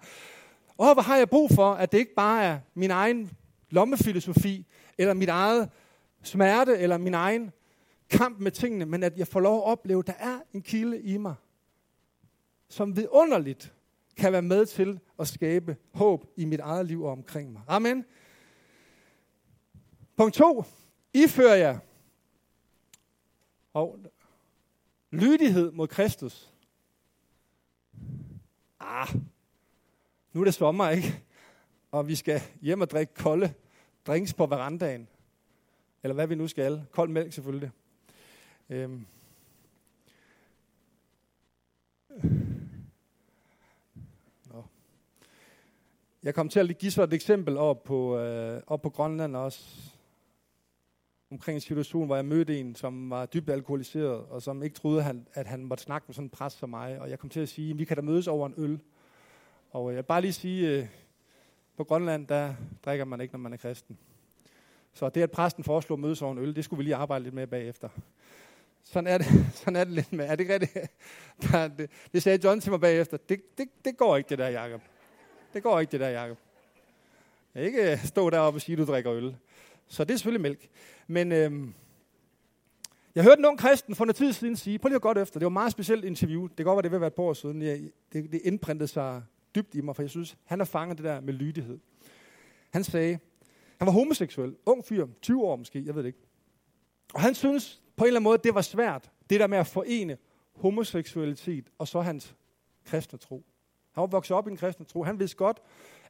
Og 0.77 0.93
hvad 0.93 1.03
har 1.03 1.17
jeg 1.17 1.29
brug 1.29 1.51
for, 1.51 1.73
at 1.73 1.91
det 1.91 1.97
ikke 1.97 2.13
bare 2.15 2.43
er 2.43 2.59
min 2.73 2.91
egen 2.91 3.31
lommefilosofi, 3.69 4.65
eller 4.97 5.13
mit 5.13 5.29
eget 5.29 5.69
smerte, 6.23 6.77
eller 6.77 6.97
min 6.97 7.13
egen 7.13 7.51
kamp 8.09 8.39
med 8.39 8.51
tingene, 8.51 8.85
men 8.85 9.03
at 9.03 9.17
jeg 9.17 9.27
får 9.27 9.39
lov 9.39 9.57
at 9.57 9.63
opleve, 9.63 9.99
at 9.99 10.07
der 10.07 10.13
er 10.19 10.39
en 10.53 10.61
kilde 10.61 11.01
i 11.01 11.17
mig, 11.17 11.35
som 12.73 12.95
vidunderligt 12.95 13.73
kan 14.17 14.31
være 14.31 14.41
med 14.41 14.65
til 14.65 14.99
at 15.19 15.27
skabe 15.27 15.77
håb 15.93 16.25
i 16.37 16.45
mit 16.45 16.59
eget 16.59 16.85
liv 16.85 17.03
og 17.03 17.11
omkring 17.11 17.51
mig. 17.51 17.61
Amen. 17.67 18.05
Punkt 20.17 20.35
2. 20.35 20.63
Ifører 21.13 21.55
jeg 21.55 21.79
og 23.73 23.99
lydighed 25.11 25.71
mod 25.71 25.87
Kristus. 25.87 26.53
Ah, 28.79 29.07
nu 30.33 30.41
er 30.41 30.45
det 30.45 30.53
sommer, 30.53 30.89
ikke? 30.89 31.23
Og 31.91 32.07
vi 32.07 32.15
skal 32.15 32.41
hjem 32.61 32.81
og 32.81 32.89
drikke 32.89 33.13
kolde 33.13 33.53
drinks 34.07 34.33
på 34.33 34.45
verandaen. 34.45 35.07
Eller 36.03 36.13
hvad 36.13 36.27
vi 36.27 36.35
nu 36.35 36.47
skal. 36.47 36.85
Kold 36.91 37.09
mælk 37.09 37.33
selvfølgelig. 37.33 37.71
Øhm. 38.69 39.05
Jeg 46.23 46.35
kom 46.35 46.49
til 46.49 46.59
at 46.59 46.77
give 46.77 46.91
så 46.91 47.03
et 47.03 47.13
eksempel 47.13 47.57
op 47.57 47.83
på, 47.83 48.17
øh, 48.17 48.61
op 48.67 48.81
på 48.81 48.89
Grønland 48.89 49.35
også 49.35 49.91
omkring 51.31 51.55
en 51.55 51.61
situation, 51.61 52.05
hvor 52.05 52.15
jeg 52.15 52.25
mødte 52.25 52.59
en, 52.59 52.75
som 52.75 53.09
var 53.09 53.25
dybt 53.25 53.49
alkoholiseret, 53.49 54.25
og 54.25 54.41
som 54.41 54.63
ikke 54.63 54.75
troede, 54.75 55.23
at 55.33 55.47
han 55.47 55.65
måtte 55.65 55.83
snakke 55.83 56.05
med 56.07 56.13
sådan 56.13 56.25
en 56.25 56.29
præst 56.29 56.57
som 56.57 56.69
mig. 56.69 56.99
Og 56.99 57.09
jeg 57.09 57.19
kom 57.19 57.29
til 57.29 57.39
at 57.39 57.49
sige, 57.49 57.71
at 57.71 57.79
vi 57.79 57.85
kan 57.85 57.97
da 57.97 58.01
mødes 58.01 58.27
over 58.27 58.47
en 58.47 58.53
øl. 58.57 58.79
Og 59.71 59.89
øh, 59.89 59.93
jeg 59.93 59.97
vil 59.97 60.07
bare 60.07 60.21
lige 60.21 60.33
sige, 60.33 60.69
øh, 60.69 60.87
på 61.77 61.83
Grønland, 61.83 62.27
der 62.27 62.53
drikker 62.85 63.05
man 63.05 63.21
ikke, 63.21 63.33
når 63.33 63.39
man 63.39 63.53
er 63.53 63.57
kristen. 63.57 63.97
Så 64.93 65.09
det, 65.09 65.21
at 65.21 65.31
præsten 65.31 65.63
foreslår 65.63 65.95
at 65.95 65.99
mødes 65.99 66.21
over 66.21 66.31
en 66.31 66.37
øl, 66.37 66.55
det 66.55 66.65
skulle 66.65 66.77
vi 66.77 66.83
lige 66.83 66.95
arbejde 66.95 67.23
lidt 67.23 67.35
med 67.35 67.47
bagefter. 67.47 67.89
Sådan 68.83 69.07
er 69.07 69.17
det, 69.17 69.27
sådan 69.59 69.75
er 69.75 69.83
det 69.83 69.93
lidt 69.93 70.13
med. 70.13 70.25
Er 70.25 70.35
det 70.35 70.39
ikke 70.39 70.53
rigtigt? 70.53 70.73
Det, 71.77 71.89
det 72.13 72.23
sagde 72.23 72.39
John 72.43 72.61
til 72.61 72.71
mig 72.71 72.81
bagefter. 72.81 73.17
Det, 73.17 73.57
det, 73.57 73.67
det 73.85 73.97
går 73.97 74.17
ikke, 74.17 74.29
det 74.29 74.37
der, 74.37 74.49
Jacob. 74.49 74.81
Det 75.53 75.63
går 75.63 75.79
ikke, 75.79 75.91
det 75.91 75.99
der, 75.99 76.09
Jacob. 76.09 76.37
Ikke 77.55 77.99
stå 78.03 78.29
deroppe 78.29 78.57
og 78.57 78.61
sige, 78.61 78.73
at 78.73 78.79
du 78.79 78.91
drikker 78.91 79.13
øl. 79.13 79.35
Så 79.87 80.03
det 80.03 80.13
er 80.13 80.17
selvfølgelig 80.17 80.41
mælk. 80.41 80.69
Men 81.07 81.31
øhm, 81.31 81.73
jeg 83.15 83.23
hørte 83.23 83.39
en 83.39 83.45
ung 83.45 83.59
kristen 83.59 83.95
for 83.95 84.05
noget 84.05 84.15
tid 84.15 84.33
siden 84.33 84.55
sige, 84.55 84.79
prøv 84.79 84.89
lige 84.89 84.95
at 84.95 85.01
godt 85.01 85.17
efter, 85.17 85.39
det 85.39 85.45
var 85.45 85.49
et 85.49 85.53
meget 85.53 85.71
specielt 85.71 86.05
interview, 86.05 86.47
det 86.47 86.55
kan 86.55 86.65
godt 86.65 86.75
være, 86.75 86.81
det 86.81 86.91
vil 86.91 86.99
være 86.99 87.07
et 87.07 87.13
par 87.13 87.23
år 87.23 87.33
siden, 87.33 87.61
jeg, 87.61 87.81
det, 88.13 88.31
det 88.31 88.41
indprintede 88.43 88.87
sig 88.87 89.23
dybt 89.55 89.75
i 89.75 89.81
mig, 89.81 89.95
for 89.95 90.03
jeg 90.03 90.09
synes, 90.09 90.37
han 90.45 90.59
har 90.59 90.65
fanget 90.65 90.97
det 90.97 91.05
der 91.05 91.21
med 91.21 91.33
lydighed. 91.33 91.79
Han 92.73 92.83
sagde, 92.83 93.19
han 93.77 93.85
var 93.85 93.91
homoseksuel, 93.91 94.55
ung 94.65 94.85
fyr, 94.85 95.07
20 95.21 95.43
år 95.43 95.55
måske, 95.55 95.85
jeg 95.85 95.95
ved 95.95 96.03
det 96.03 96.07
ikke. 96.07 96.27
Og 97.13 97.21
han 97.21 97.35
synes 97.35 97.81
på 97.95 98.03
en 98.03 98.07
eller 98.07 98.19
anden 98.19 98.23
måde, 98.23 98.37
det 98.43 98.55
var 98.55 98.61
svært, 98.61 99.11
det 99.29 99.39
der 99.39 99.47
med 99.47 99.57
at 99.57 99.67
forene 99.67 100.17
homoseksualitet 100.55 101.69
og 101.77 101.87
så 101.87 102.01
hans 102.01 102.35
kristne 102.85 103.19
tro. 103.19 103.45
Han 103.93 104.01
var 104.01 104.07
vokset 104.07 104.37
op 104.37 104.47
i 104.47 104.51
en 104.51 104.57
kristen 104.57 104.85
tro. 104.85 105.03
Han 105.03 105.19
vidste 105.19 105.37
godt, 105.37 105.61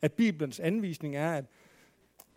at 0.02 0.14
Bibelens 0.14 0.60
anvisning 0.60 1.16
er, 1.16 1.34
at 1.34 1.46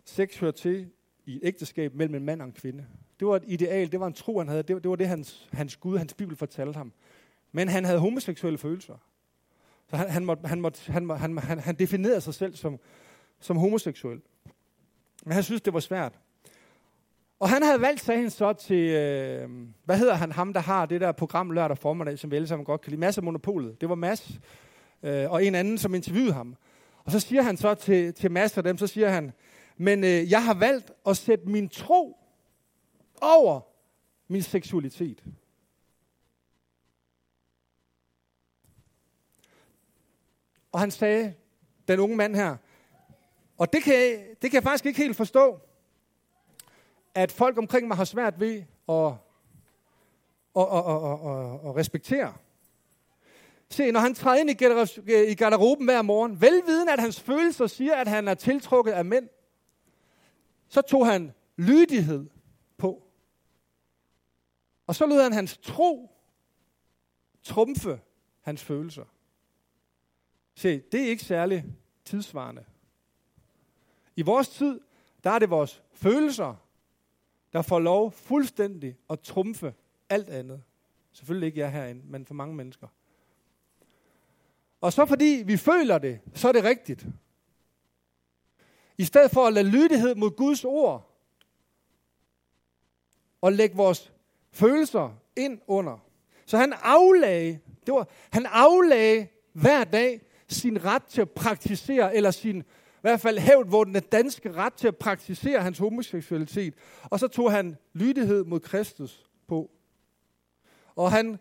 sex 0.05 0.37
hører 0.37 0.51
til 0.51 0.89
i 1.25 1.35
et 1.35 1.39
ægteskab 1.43 1.93
mellem 1.95 2.15
en 2.15 2.25
mand 2.25 2.41
og 2.41 2.47
en 2.47 2.53
kvinde. 2.53 2.85
Det 3.19 3.27
var 3.27 3.35
et 3.35 3.43
ideal, 3.47 3.91
det 3.91 3.99
var 3.99 4.07
en 4.07 4.13
tro, 4.13 4.37
han 4.37 4.47
havde. 4.47 4.63
Det, 4.63 4.83
det 4.83 4.89
var 4.89 4.95
det, 4.95 5.07
hans, 5.07 5.47
hans 5.53 5.77
Gud, 5.77 5.97
hans 5.97 6.13
Bibel 6.13 6.35
fortalte 6.35 6.77
ham. 6.77 6.91
Men 7.51 7.67
han 7.67 7.85
havde 7.85 7.99
homoseksuelle 7.99 8.57
følelser. 8.57 8.97
Så 9.89 9.95
han, 9.95 10.09
han, 10.09 10.25
måtte, 10.25 10.47
han, 10.47 10.61
måtte, 10.61 10.91
han, 10.91 11.09
han, 11.09 11.37
han, 11.37 11.59
han 11.59 11.75
definerede 11.75 12.21
sig 12.21 12.33
selv 12.33 12.55
som, 12.55 12.79
som 13.39 13.57
homoseksuel. 13.57 14.21
Men 15.25 15.33
han 15.33 15.43
synes, 15.43 15.61
det 15.61 15.73
var 15.73 15.79
svært. 15.79 16.19
Og 17.39 17.49
han 17.49 17.63
havde 17.63 17.81
valgt, 17.81 18.01
sagde 18.01 18.21
han 18.21 18.29
så 18.29 18.53
til, 18.53 18.89
øh, 18.89 19.49
hvad 19.85 19.97
hedder 19.97 20.13
han, 20.13 20.31
ham 20.31 20.53
der 20.53 20.59
har 20.59 20.85
det 20.85 21.01
der 21.01 21.11
program 21.11 21.51
lørdag 21.51 21.77
formiddag, 21.77 22.19
som 22.19 22.31
vi 22.31 22.35
alle 22.35 22.47
sammen 22.47 22.65
godt 22.65 22.81
kan 22.81 22.89
lide, 22.89 22.99
Mads 22.99 23.17
af 23.17 23.23
Monopolet. 23.23 23.81
Det 23.81 23.89
var 23.89 23.95
Mads 23.95 24.39
øh, 25.03 25.31
og 25.31 25.45
en 25.45 25.55
anden, 25.55 25.77
som 25.77 25.95
interviewede 25.95 26.33
ham. 26.33 26.55
Og 27.03 27.11
så 27.11 27.19
siger 27.19 27.41
han 27.41 27.57
så 27.57 27.75
til, 27.75 28.13
til 28.13 28.31
Mads 28.31 28.57
og 28.57 28.63
dem, 28.63 28.77
så 28.77 28.87
siger 28.87 29.09
han, 29.09 29.33
men 29.77 30.03
øh, 30.03 30.31
jeg 30.31 30.45
har 30.45 30.53
valgt 30.53 30.91
at 31.07 31.17
sætte 31.17 31.49
min 31.49 31.69
tro 31.69 32.17
over 33.21 33.61
min 34.27 34.41
seksualitet. 34.41 35.23
Og 40.71 40.79
han 40.79 40.91
sagde, 40.91 41.33
den 41.87 41.99
unge 41.99 42.15
mand 42.15 42.35
her, 42.35 42.57
og 43.57 43.73
det 43.73 43.83
kan, 43.83 44.19
det 44.41 44.51
kan 44.51 44.53
jeg 44.53 44.63
faktisk 44.63 44.85
ikke 44.85 44.99
helt 44.99 45.15
forstå, 45.15 45.59
at 47.15 47.31
folk 47.31 47.57
omkring 47.57 47.87
mig 47.87 47.97
har 47.97 48.05
svært 48.05 48.39
ved 48.39 48.63
at, 48.89 49.13
at, 50.55 50.67
at, 50.73 50.85
at, 50.87 51.13
at, 51.13 51.69
at 51.69 51.75
respektere. 51.75 52.33
Se, 53.69 53.91
når 53.91 53.99
han 53.99 54.13
træder 54.13 54.39
ind 54.39 54.49
i 55.29 55.35
garderoben 55.35 55.85
hver 55.85 56.01
morgen, 56.01 56.41
velviden 56.41 56.89
at 56.89 56.99
hans 56.99 57.19
følelser 57.19 57.67
siger, 57.67 57.95
at 57.95 58.07
han 58.07 58.27
er 58.27 58.33
tiltrukket 58.33 58.91
af 58.91 59.05
mænd, 59.05 59.29
så 60.67 60.81
tog 60.81 61.07
han 61.07 61.33
lydighed 61.57 62.27
på. 62.77 63.03
Og 64.87 64.95
så 64.95 65.05
lod 65.05 65.21
han 65.21 65.33
hans 65.33 65.57
tro 65.57 66.17
trumfe 67.43 68.01
hans 68.41 68.63
følelser. 68.63 69.05
Se, 70.55 70.79
det 70.79 71.01
er 71.01 71.09
ikke 71.09 71.23
særlig 71.23 71.65
tidsvarende. 72.05 72.65
I 74.15 74.21
vores 74.21 74.49
tid, 74.49 74.79
der 75.23 75.29
er 75.29 75.39
det 75.39 75.49
vores 75.49 75.83
følelser, 75.93 76.55
der 77.53 77.61
får 77.61 77.79
lov 77.79 78.11
fuldstændig 78.11 78.97
at 79.09 79.19
trumfe 79.19 79.73
alt 80.09 80.29
andet. 80.29 80.63
Selvfølgelig 81.11 81.47
ikke 81.47 81.59
jeg 81.59 81.71
herinde, 81.71 82.01
men 82.05 82.25
for 82.25 82.33
mange 82.33 82.55
mennesker. 82.55 82.87
Og 84.81 84.93
så 84.93 85.05
fordi 85.05 85.43
vi 85.45 85.57
føler 85.57 85.97
det, 85.97 86.19
så 86.33 86.47
er 86.47 86.51
det 86.51 86.63
rigtigt. 86.63 87.05
I 88.97 89.03
stedet 89.03 89.31
for 89.31 89.47
at 89.47 89.53
lade 89.53 89.69
lydighed 89.69 90.15
mod 90.15 90.31
Guds 90.31 90.65
ord, 90.65 91.17
og 93.41 93.53
lægge 93.53 93.75
vores 93.75 94.13
følelser 94.51 95.19
ind 95.35 95.59
under. 95.67 95.97
Så 96.45 96.57
han 96.57 96.73
aflagde, 96.81 97.59
det 97.85 97.93
var, 97.93 98.07
han 98.29 98.45
aflagde 98.45 99.27
hver 99.53 99.83
dag 99.83 100.21
sin 100.47 100.85
ret 100.85 101.03
til 101.03 101.21
at 101.21 101.31
praktisere, 101.31 102.15
eller 102.15 102.31
sin 102.31 102.63
i 102.97 102.99
hvert 103.01 103.21
fald 103.21 103.39
hævd, 103.39 103.67
hvor 103.67 103.83
den 103.83 104.03
danske 104.11 104.51
ret 104.51 104.73
til 104.73 104.87
at 104.87 104.97
praktisere 104.97 105.61
hans 105.61 105.77
homoseksualitet. 105.77 106.73
Og 107.03 107.19
så 107.19 107.27
tog 107.27 107.51
han 107.51 107.77
lydighed 107.93 108.43
mod 108.43 108.59
Kristus 108.59 109.25
på. 109.47 109.71
Og 110.95 111.11
han, 111.11 111.39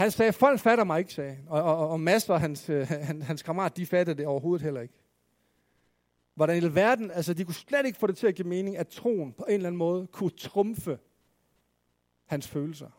han 0.00 0.10
sagde, 0.10 0.32
folk 0.32 0.60
fatter 0.60 0.84
mig 0.84 0.98
ikke, 0.98 1.12
sagde 1.12 1.38
Og, 1.48 1.62
og, 1.62 1.88
og 1.88 2.00
masser 2.00 2.36
hans, 2.36 2.68
øh, 2.68 2.88
hans, 2.88 3.24
hans 3.24 3.42
kammerat, 3.42 3.76
de 3.76 3.86
fattede 3.86 4.18
det 4.18 4.26
overhovedet 4.26 4.64
heller 4.64 4.80
ikke. 4.80 4.94
Hvordan 6.34 6.62
i 6.62 6.74
verden, 6.74 7.10
altså 7.10 7.34
de 7.34 7.44
kunne 7.44 7.54
slet 7.54 7.86
ikke 7.86 7.98
få 7.98 8.06
det 8.06 8.16
til 8.16 8.26
at 8.26 8.34
give 8.34 8.48
mening, 8.48 8.76
at 8.76 8.88
troen 8.88 9.32
på 9.32 9.44
en 9.48 9.54
eller 9.54 9.66
anden 9.66 9.78
måde 9.78 10.06
kunne 10.06 10.30
trumfe 10.30 10.98
hans 12.26 12.48
følelser. 12.48 12.90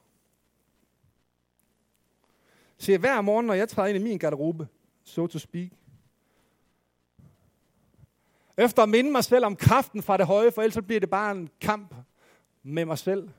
Se, 2.78 2.98
hver 2.98 3.22
morgen, 3.22 3.46
når 3.46 3.54
jeg 3.54 3.70
træder 3.70 3.90
ind 3.90 3.98
i 3.98 4.04
min 4.04 4.18
garderobe, 4.18 4.68
so 5.04 5.28
to 5.28 5.40
speak, 5.40 5.70
efter 8.58 8.84
at 8.84 8.90
minde 8.90 9.12
mig 9.12 9.24
selv 9.24 9.46
om 9.46 9.56
kraften 9.56 10.04
fra 10.04 10.18
det 10.18 10.26
høje, 10.26 10.52
for 10.52 10.62
ellers 10.62 10.86
bliver 10.86 11.00
det 11.00 11.10
bare 11.10 11.32
en 11.32 11.50
kamp 11.62 11.96
med 12.64 12.86
mig 12.86 12.98
selv, 12.98 13.30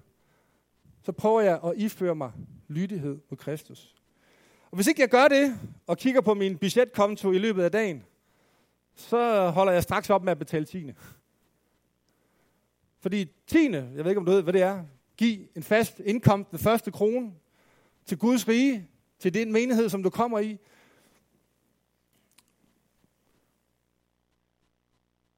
så 1.03 1.13
prøver 1.13 1.41
jeg 1.41 1.61
at 1.65 1.73
iføre 1.77 2.15
mig 2.15 2.33
lydighed 2.73 3.19
mod 3.31 3.37
Kristus. 3.37 3.95
Og 4.71 4.77
hvis 4.77 4.87
ikke 4.87 5.01
jeg 5.01 5.09
gør 5.09 5.29
det, 5.29 5.59
og 5.87 5.99
kigger 5.99 6.21
på 6.21 6.35
min 6.35 6.59
budgetkonto 6.59 7.33
i 7.33 7.39
løbet 7.39 7.63
af 7.63 7.73
dagen, 7.73 8.05
så 8.95 9.51
holder 9.51 9.73
jeg 9.73 9.83
straks 9.83 10.11
op 10.11 10.23
med 10.23 10.33
at 10.33 10.39
betale 10.39 10.65
tiende. 10.65 10.95
Fordi 13.01 13.29
tiende, 13.47 13.91
jeg 13.95 14.05
ved 14.05 14.11
ikke 14.11 14.19
om 14.19 14.27
du 14.27 14.33
ved, 14.33 14.43
hvad 14.43 14.53
det 14.53 14.63
er, 14.63 14.85
giv 15.17 15.47
en 15.57 15.63
fast 15.63 16.01
indkomst, 16.01 16.51
den 16.51 16.59
første 16.59 16.91
krone, 16.91 17.33
til 18.07 18.19
Guds 18.19 18.49
rige, 18.49 18.89
til 19.19 19.35
den 19.35 19.53
menighed, 19.53 19.89
som 19.89 20.03
du 20.03 20.11
kommer 20.11 20.39
i. 20.39 20.59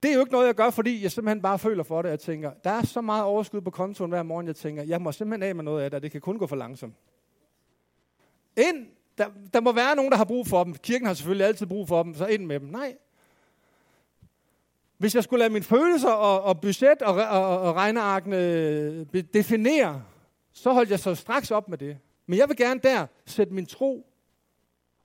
Det 0.03 0.11
er 0.11 0.15
jo 0.15 0.21
ikke 0.21 0.33
noget, 0.33 0.47
jeg 0.47 0.55
gør, 0.55 0.71
fordi 0.71 1.03
jeg 1.03 1.13
simpelthen 1.13 1.43
bare 1.43 1.59
føler 1.59 1.83
for 1.83 2.03
det. 2.03 2.09
Jeg 2.09 2.21
tænker, 2.21 2.53
der 2.65 2.71
er 2.71 2.83
så 2.83 3.01
meget 3.01 3.25
overskud 3.25 3.61
på 3.61 3.71
kontoen 3.71 4.11
hver 4.11 4.23
morgen, 4.23 4.47
jeg 4.47 4.57
tænker, 4.57 4.83
jeg 4.83 5.03
må 5.03 5.13
simpelthen 5.13 5.49
af 5.49 5.55
med 5.55 5.65
noget 5.65 5.83
af 5.83 5.91
det, 5.91 6.03
det 6.03 6.13
kan 6.13 6.21
kun 6.21 6.39
gå 6.39 6.47
for 6.47 6.57
langsomt. 6.57 6.95
Ind, 8.57 8.87
der, 9.19 9.27
der 9.55 9.61
må 9.61 9.73
være 9.73 9.97
nogen, 9.97 10.11
der 10.11 10.17
har 10.17 10.25
brug 10.25 10.47
for 10.47 10.65
dem. 10.65 10.75
Kirken 10.75 11.07
har 11.07 11.15
selvfølgelig 11.15 11.47
altid 11.47 11.67
brug 11.67 11.89
for 11.89 12.03
dem, 12.03 12.15
så 12.15 12.27
ind 12.27 12.47
med 12.47 12.61
dem. 12.61 12.69
Nej. 12.69 12.97
Hvis 14.99 15.15
jeg 15.15 15.25
skulle 15.25 15.39
lade 15.39 15.53
mine 15.53 15.65
følelser 15.65 16.11
og, 16.11 16.43
og 16.43 16.61
budget 16.61 17.03
og, 17.03 17.15
og, 17.15 17.61
og 17.61 17.75
regnearkene 17.75 19.05
definere, 19.05 20.03
så 20.53 20.73
holdt 20.73 20.91
jeg 20.91 21.01
så 21.01 21.15
straks 21.15 21.51
op 21.51 21.69
med 21.69 21.79
det. 21.79 21.99
Men 22.27 22.39
jeg 22.39 22.49
vil 22.49 22.57
gerne 22.57 22.81
der 22.83 23.07
sætte 23.27 23.55
min 23.55 23.67
tro 23.67 24.07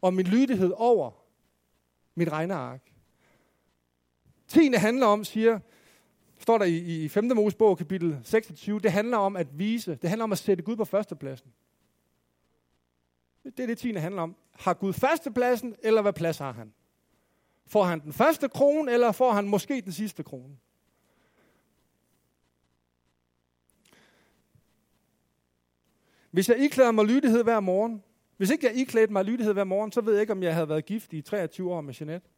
og 0.01 0.13
min 0.13 0.25
lydighed 0.25 0.73
over 0.75 1.11
mit 2.15 2.31
regneark. 2.31 2.81
Tiende 4.47 4.77
handler 4.77 5.05
om, 5.05 5.23
siger, 5.23 5.59
står 6.39 6.57
der 6.57 6.65
i, 6.65 7.03
i 7.03 7.07
5. 7.07 7.31
Mosebog, 7.35 7.77
kapitel 7.77 8.19
26, 8.23 8.79
det 8.79 8.91
handler 8.91 9.17
om 9.17 9.35
at 9.35 9.47
vise, 9.59 9.95
det 9.95 10.09
handler 10.09 10.23
om 10.23 10.31
at 10.31 10.37
sætte 10.37 10.63
Gud 10.63 10.75
på 10.75 10.85
førstepladsen. 10.85 11.51
Det 13.57 13.63
er 13.63 13.67
det, 13.67 13.77
tiende 13.77 13.99
handler 13.99 14.21
om. 14.21 14.35
Har 14.51 14.73
Gud 14.73 14.93
førstepladsen, 14.93 15.75
eller 15.83 16.01
hvad 16.01 16.13
plads 16.13 16.37
har 16.37 16.51
han? 16.51 16.73
Får 17.67 17.83
han 17.83 17.99
den 17.99 18.13
første 18.13 18.49
krone, 18.49 18.91
eller 18.91 19.11
får 19.11 19.31
han 19.31 19.47
måske 19.47 19.81
den 19.81 19.91
sidste 19.91 20.23
krone? 20.23 20.57
Hvis 26.31 26.49
jeg 26.49 26.57
iklæder 26.57 26.91
mig 26.91 27.05
lydighed 27.05 27.43
hver 27.43 27.59
morgen, 27.59 28.03
hvis 28.37 28.49
ikke 28.49 28.65
jeg 28.65 28.75
iklædte 28.75 29.13
mig 29.13 29.25
lydighed 29.25 29.53
hver 29.53 29.63
morgen, 29.63 29.91
så 29.91 30.01
ved 30.01 30.13
jeg 30.13 30.21
ikke, 30.21 30.33
om 30.33 30.43
jeg 30.43 30.53
havde 30.53 30.69
været 30.69 30.85
gift 30.85 31.13
i 31.13 31.21
23 31.21 31.73
år 31.73 31.81
med 31.81 31.93
Jeanette. 31.99 32.29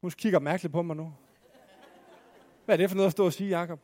Hun 0.00 0.10
kigger 0.10 0.38
mærkeligt 0.38 0.72
på 0.72 0.82
mig 0.82 0.96
nu. 0.96 1.14
Hvad 2.64 2.74
er 2.74 2.76
det 2.76 2.90
for 2.90 2.96
noget 2.96 3.06
at 3.06 3.12
stå 3.12 3.24
og 3.24 3.32
sige, 3.32 3.58
Jacob? 3.58 3.80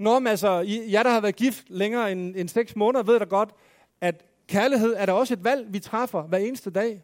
Nå, 0.00 0.18
men 0.18 0.26
altså, 0.26 0.50
jeg 0.88 1.04
der 1.04 1.10
har 1.10 1.20
været 1.20 1.36
gift 1.36 1.64
længere 1.68 2.12
end, 2.12 2.36
end 2.36 2.48
seks 2.48 2.76
måneder, 2.76 3.02
ved 3.02 3.18
da 3.18 3.24
godt, 3.24 3.54
at 4.00 4.24
kærlighed 4.46 4.94
er 4.96 5.06
der 5.06 5.12
også 5.12 5.34
et 5.34 5.44
valg, 5.44 5.72
vi 5.72 5.78
træffer 5.78 6.22
hver 6.22 6.38
eneste 6.38 6.70
dag. 6.70 7.02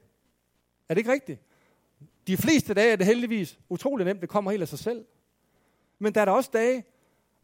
Er 0.89 0.95
det 0.95 0.99
ikke 0.99 1.13
rigtigt? 1.13 1.41
De 2.27 2.37
fleste 2.37 2.75
dage 2.75 2.93
er 2.93 2.97
det 2.97 3.07
heldigvis 3.07 3.59
utrolig 3.69 4.07
nemt, 4.07 4.21
det 4.21 4.29
kommer 4.29 4.51
helt 4.51 4.63
af 4.63 4.69
sig 4.69 4.79
selv. 4.79 5.05
Men 5.99 6.15
der 6.15 6.21
er 6.21 6.25
der 6.25 6.33
også 6.33 6.51
dage, 6.53 6.85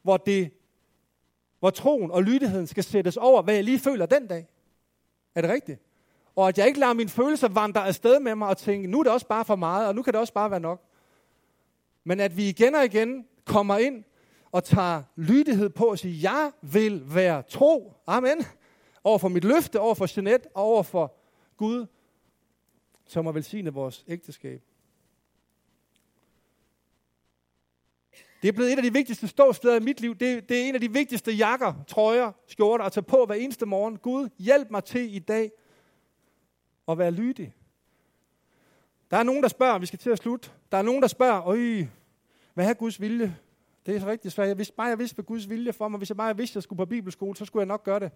hvor, 0.02 0.16
det, 0.16 0.50
hvor 1.60 1.70
troen 1.70 2.10
og 2.10 2.22
lydigheden 2.22 2.66
skal 2.66 2.84
sættes 2.84 3.16
over, 3.16 3.42
hvad 3.42 3.54
jeg 3.54 3.64
lige 3.64 3.78
føler 3.78 4.06
den 4.06 4.26
dag. 4.26 4.46
Er 5.34 5.40
det 5.40 5.50
rigtigt? 5.50 5.80
Og 6.36 6.48
at 6.48 6.58
jeg 6.58 6.66
ikke 6.66 6.80
lader 6.80 6.92
mine 6.92 7.10
følelser 7.10 7.48
vandre 7.48 7.86
afsted 7.86 8.20
med 8.20 8.34
mig 8.34 8.48
og 8.48 8.56
tænke, 8.56 8.88
nu 8.88 8.98
er 8.98 9.02
det 9.02 9.12
også 9.12 9.26
bare 9.26 9.44
for 9.44 9.56
meget, 9.56 9.88
og 9.88 9.94
nu 9.94 10.02
kan 10.02 10.12
det 10.12 10.20
også 10.20 10.32
bare 10.32 10.50
være 10.50 10.60
nok. 10.60 10.82
Men 12.04 12.20
at 12.20 12.36
vi 12.36 12.48
igen 12.48 12.74
og 12.74 12.84
igen 12.84 13.26
kommer 13.44 13.78
ind 13.78 14.04
og 14.52 14.64
tager 14.64 15.02
lydighed 15.16 15.70
på 15.70 15.84
og 15.84 15.98
siger, 15.98 16.30
jeg 16.30 16.52
vil 16.62 17.14
være 17.14 17.42
tro. 17.42 17.92
Amen. 18.06 18.44
Over 19.04 19.18
for 19.18 19.28
mit 19.28 19.44
løfte, 19.44 19.80
over 19.80 19.94
for 19.94 20.06
Jeanette, 20.16 20.48
og 20.54 20.64
over 20.64 20.82
for 20.82 21.14
Gud, 21.56 21.86
som 23.06 23.24
har 23.24 23.32
velsignet 23.32 23.74
vores 23.74 24.04
ægteskab. 24.08 24.62
Det 28.42 28.48
er 28.48 28.52
blevet 28.52 28.72
et 28.72 28.76
af 28.76 28.82
de 28.82 28.92
vigtigste 28.92 29.28
ståsteder 29.28 29.76
i 29.76 29.80
mit 29.80 30.00
liv. 30.00 30.14
Det, 30.14 30.48
det 30.48 30.60
er 30.60 30.68
en 30.68 30.74
af 30.74 30.80
de 30.80 30.92
vigtigste 30.92 31.32
jakker, 31.32 31.74
trøjer, 31.88 32.32
skjorter 32.46 32.84
at 32.84 32.92
tage 32.92 33.04
på 33.04 33.26
hver 33.26 33.34
eneste 33.34 33.66
morgen. 33.66 33.98
Gud, 33.98 34.28
hjælp 34.38 34.70
mig 34.70 34.84
til 34.84 35.14
i 35.14 35.18
dag 35.18 35.50
at 36.88 36.98
være 36.98 37.10
lydig. 37.10 37.54
Der 39.10 39.16
er 39.16 39.22
nogen, 39.22 39.42
der 39.42 39.48
spørger, 39.48 39.78
vi 39.78 39.86
skal 39.86 39.98
til 39.98 40.10
at 40.10 40.18
slutte. 40.18 40.50
Der 40.72 40.78
er 40.78 40.82
nogen, 40.82 41.02
der 41.02 41.08
spørger, 41.08 41.46
Øj, 41.46 41.86
hvad 42.54 42.68
er 42.68 42.74
Guds 42.74 43.00
vilje? 43.00 43.36
Det 43.86 43.96
er 43.96 44.00
så 44.00 44.06
rigtig 44.06 44.32
svært. 44.32 44.56
Hvis 44.56 44.70
bare 44.70 44.86
jeg 44.86 44.98
vidste, 44.98 45.14
hvad 45.14 45.24
Guds 45.24 45.48
vilje 45.50 45.72
for 45.72 45.88
mig, 45.88 45.98
hvis 45.98 46.08
jeg 46.10 46.16
bare 46.16 46.36
vidste, 46.36 46.52
at 46.52 46.56
jeg 46.56 46.62
skulle 46.62 46.76
på 46.76 46.86
bibelskole, 46.86 47.36
så 47.36 47.44
skulle 47.44 47.60
jeg 47.60 47.68
nok 47.68 47.84
gøre 47.84 48.00
det. 48.00 48.10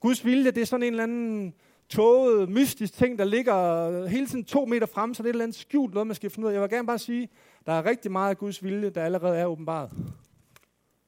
Guds 0.00 0.24
vilje, 0.24 0.50
det 0.50 0.60
er 0.60 0.66
sådan 0.66 0.82
en 0.82 0.92
eller 0.92 1.02
anden 1.02 1.54
tåget, 1.88 2.48
mystisk 2.48 2.92
ting, 2.92 3.18
der 3.18 3.24
ligger 3.24 4.06
hele 4.06 4.26
tiden 4.26 4.44
to 4.44 4.64
meter 4.64 4.86
frem, 4.86 5.14
så 5.14 5.22
det 5.22 5.26
er 5.26 5.30
et 5.30 5.34
eller 5.34 5.44
andet 5.44 5.56
skjult 5.56 5.94
noget, 5.94 6.06
man 6.06 6.16
skal 6.16 6.30
finde 6.30 6.46
ud 6.46 6.50
af. 6.50 6.54
Jeg 6.54 6.62
vil 6.62 6.70
gerne 6.70 6.86
bare 6.86 6.98
sige, 6.98 7.28
der 7.66 7.72
er 7.72 7.86
rigtig 7.86 8.12
meget 8.12 8.30
af 8.30 8.38
Guds 8.38 8.64
vilje, 8.64 8.90
der 8.90 9.04
allerede 9.04 9.38
er 9.38 9.46
åbenbaret. 9.46 9.90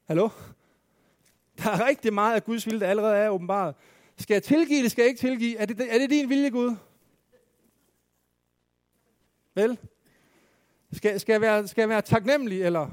Hallo? 0.05 0.29
Der 1.59 1.71
er 1.71 1.87
rigtig 1.87 2.15
meget 2.15 2.35
af 2.35 2.45
Guds 2.45 2.67
vilje, 2.67 2.81
der 2.81 2.87
allerede 2.87 3.17
er 3.17 3.29
åbenbaret. 3.29 3.75
Skal 4.19 4.35
jeg 4.35 4.43
tilgive 4.43 4.83
det? 4.83 4.91
Skal 4.91 5.03
jeg 5.03 5.09
ikke 5.09 5.21
tilgive? 5.21 5.57
Er 5.57 5.67
det, 5.67 5.95
er 5.95 5.99
det 5.99 6.11
din 6.11 6.29
vilje, 6.29 6.51
Gud? 6.51 6.77
Vel? 9.55 9.79
Skal, 10.93 11.21
skal, 11.21 11.33
jeg, 11.33 11.41
være, 11.41 11.69
skal 11.69 11.83
jeg 11.83 11.89
være 11.89 12.03
taknemmelig, 12.03 12.63
eller 12.63 12.91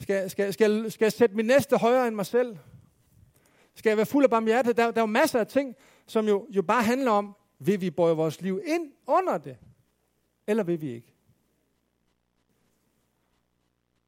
skal, 0.00 0.30
skal, 0.30 0.52
skal, 0.52 0.90
skal 0.90 1.04
jeg 1.04 1.12
sætte 1.12 1.36
min 1.36 1.46
næste 1.46 1.76
højere 1.76 2.08
end 2.08 2.16
mig 2.16 2.26
selv? 2.26 2.56
Skal 3.74 3.90
jeg 3.90 3.96
være 3.96 4.06
fuld 4.06 4.24
af 4.24 4.30
barmhjertighed? 4.30 4.74
Der, 4.74 4.90
der 4.90 4.98
er 4.98 5.02
jo 5.02 5.06
masser 5.06 5.40
af 5.40 5.46
ting, 5.46 5.74
som 6.06 6.28
jo, 6.28 6.46
jo 6.50 6.62
bare 6.62 6.82
handler 6.82 7.10
om, 7.10 7.36
vil 7.58 7.80
vi 7.80 7.90
bøje 7.90 8.14
vores 8.14 8.40
liv 8.40 8.60
ind 8.66 8.92
under 9.06 9.38
det, 9.38 9.56
eller 10.46 10.62
vil 10.62 10.80
vi 10.80 10.92
ikke? 10.92 11.14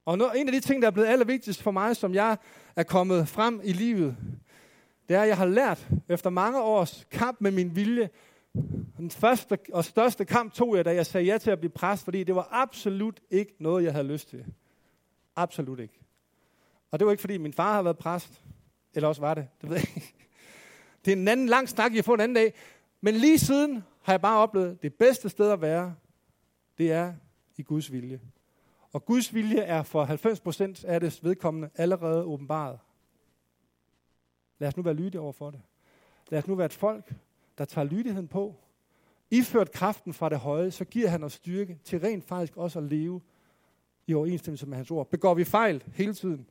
Og 0.05 0.19
noget, 0.19 0.41
en 0.41 0.49
af 0.49 0.53
de 0.53 0.61
ting, 0.61 0.83
der 0.83 0.89
er 0.89 0.93
blevet 0.93 1.09
allervigtigst 1.09 1.63
for 1.63 1.71
mig, 1.71 1.97
som 1.97 2.15
jeg 2.15 2.37
er 2.77 2.83
kommet 2.83 3.29
frem 3.29 3.61
i 3.65 3.73
livet, 3.73 4.17
det 5.09 5.17
er, 5.17 5.23
at 5.23 5.29
jeg 5.29 5.37
har 5.37 5.47
lært 5.47 5.89
efter 6.09 6.31
mange 6.31 6.63
års 6.63 7.07
kamp 7.11 7.41
med 7.41 7.51
min 7.51 7.77
vilje, 7.77 8.11
den 8.97 9.11
første 9.11 9.59
og 9.73 9.85
største 9.85 10.25
kamp 10.25 10.53
tog 10.53 10.77
jeg, 10.77 10.85
da 10.85 10.95
jeg 10.95 11.07
sagde 11.07 11.27
ja 11.27 11.39
til 11.39 11.51
at 11.51 11.59
blive 11.59 11.71
præst, 11.71 12.05
fordi 12.05 12.25
det 12.25 12.35
var 12.35 12.49
absolut 12.51 13.21
ikke 13.31 13.55
noget, 13.61 13.85
jeg 13.85 13.93
havde 13.93 14.07
lyst 14.07 14.29
til. 14.29 14.45
Absolut 15.37 15.81
ikke. 15.81 16.01
Og 16.91 16.99
det 16.99 17.07
var 17.07 17.13
ikke, 17.13 17.21
fordi 17.21 17.39
min 17.39 17.53
far 17.53 17.75
har 17.75 17.83
været 17.83 17.99
præst. 17.99 18.43
Eller 18.95 19.09
også 19.09 19.21
var 19.21 19.35
det. 19.35 19.49
Det 19.61 19.71
ved 19.71 19.77
jeg 19.77 19.97
ikke. 19.97 20.15
Det 21.05 21.13
er 21.13 21.17
en 21.17 21.29
anden 21.29 21.47
lang 21.47 21.69
snak, 21.69 21.95
jeg 21.95 22.05
får 22.05 22.15
en 22.15 22.21
anden 22.21 22.37
dag. 22.37 22.55
Men 23.01 23.15
lige 23.15 23.39
siden 23.39 23.85
har 24.03 24.13
jeg 24.13 24.21
bare 24.21 24.39
oplevet, 24.39 24.83
det 24.83 24.95
bedste 24.95 25.29
sted 25.29 25.51
at 25.51 25.61
være, 25.61 25.95
det 26.79 26.93
er 26.93 27.15
i 27.57 27.63
Guds 27.63 27.93
vilje. 27.93 28.21
Og 28.93 29.05
Guds 29.05 29.35
vilje 29.35 29.61
er 29.61 29.83
for 29.83 30.05
90% 30.83 30.87
af 30.87 31.01
det 31.01 31.25
vedkommende 31.25 31.71
allerede 31.75 32.25
åbenbaret. 32.25 32.79
Lad 34.59 34.69
os 34.69 34.77
nu 34.77 34.83
være 34.83 34.95
lydige 34.95 35.21
over 35.21 35.33
for 35.33 35.51
det. 35.51 35.61
Lad 36.31 36.39
os 36.39 36.47
nu 36.49 36.55
være 36.55 36.67
et 36.67 36.73
folk, 36.73 37.15
der 37.59 37.65
tager 37.65 37.85
lydigheden 37.85 38.29
på. 38.29 38.55
Iført 39.31 39.73
kraften 39.73 40.15
fra 40.15 40.29
det 40.29 40.39
høje, 40.39 40.71
så 40.71 40.85
giver 40.85 41.09
han 41.09 41.25
os 41.25 41.33
styrke 41.33 41.79
til 41.85 42.01
rent 42.01 42.25
faktisk 42.25 42.57
også 42.57 42.79
at 42.79 42.85
leve 42.85 43.21
i 44.07 44.15
overensstemmelse 44.15 44.67
med 44.67 44.77
hans 44.77 44.91
ord. 44.91 45.11
Begår 45.11 45.35
vi 45.35 45.45
fejl 45.45 45.85
hele 45.95 46.15
tiden? 46.15 46.47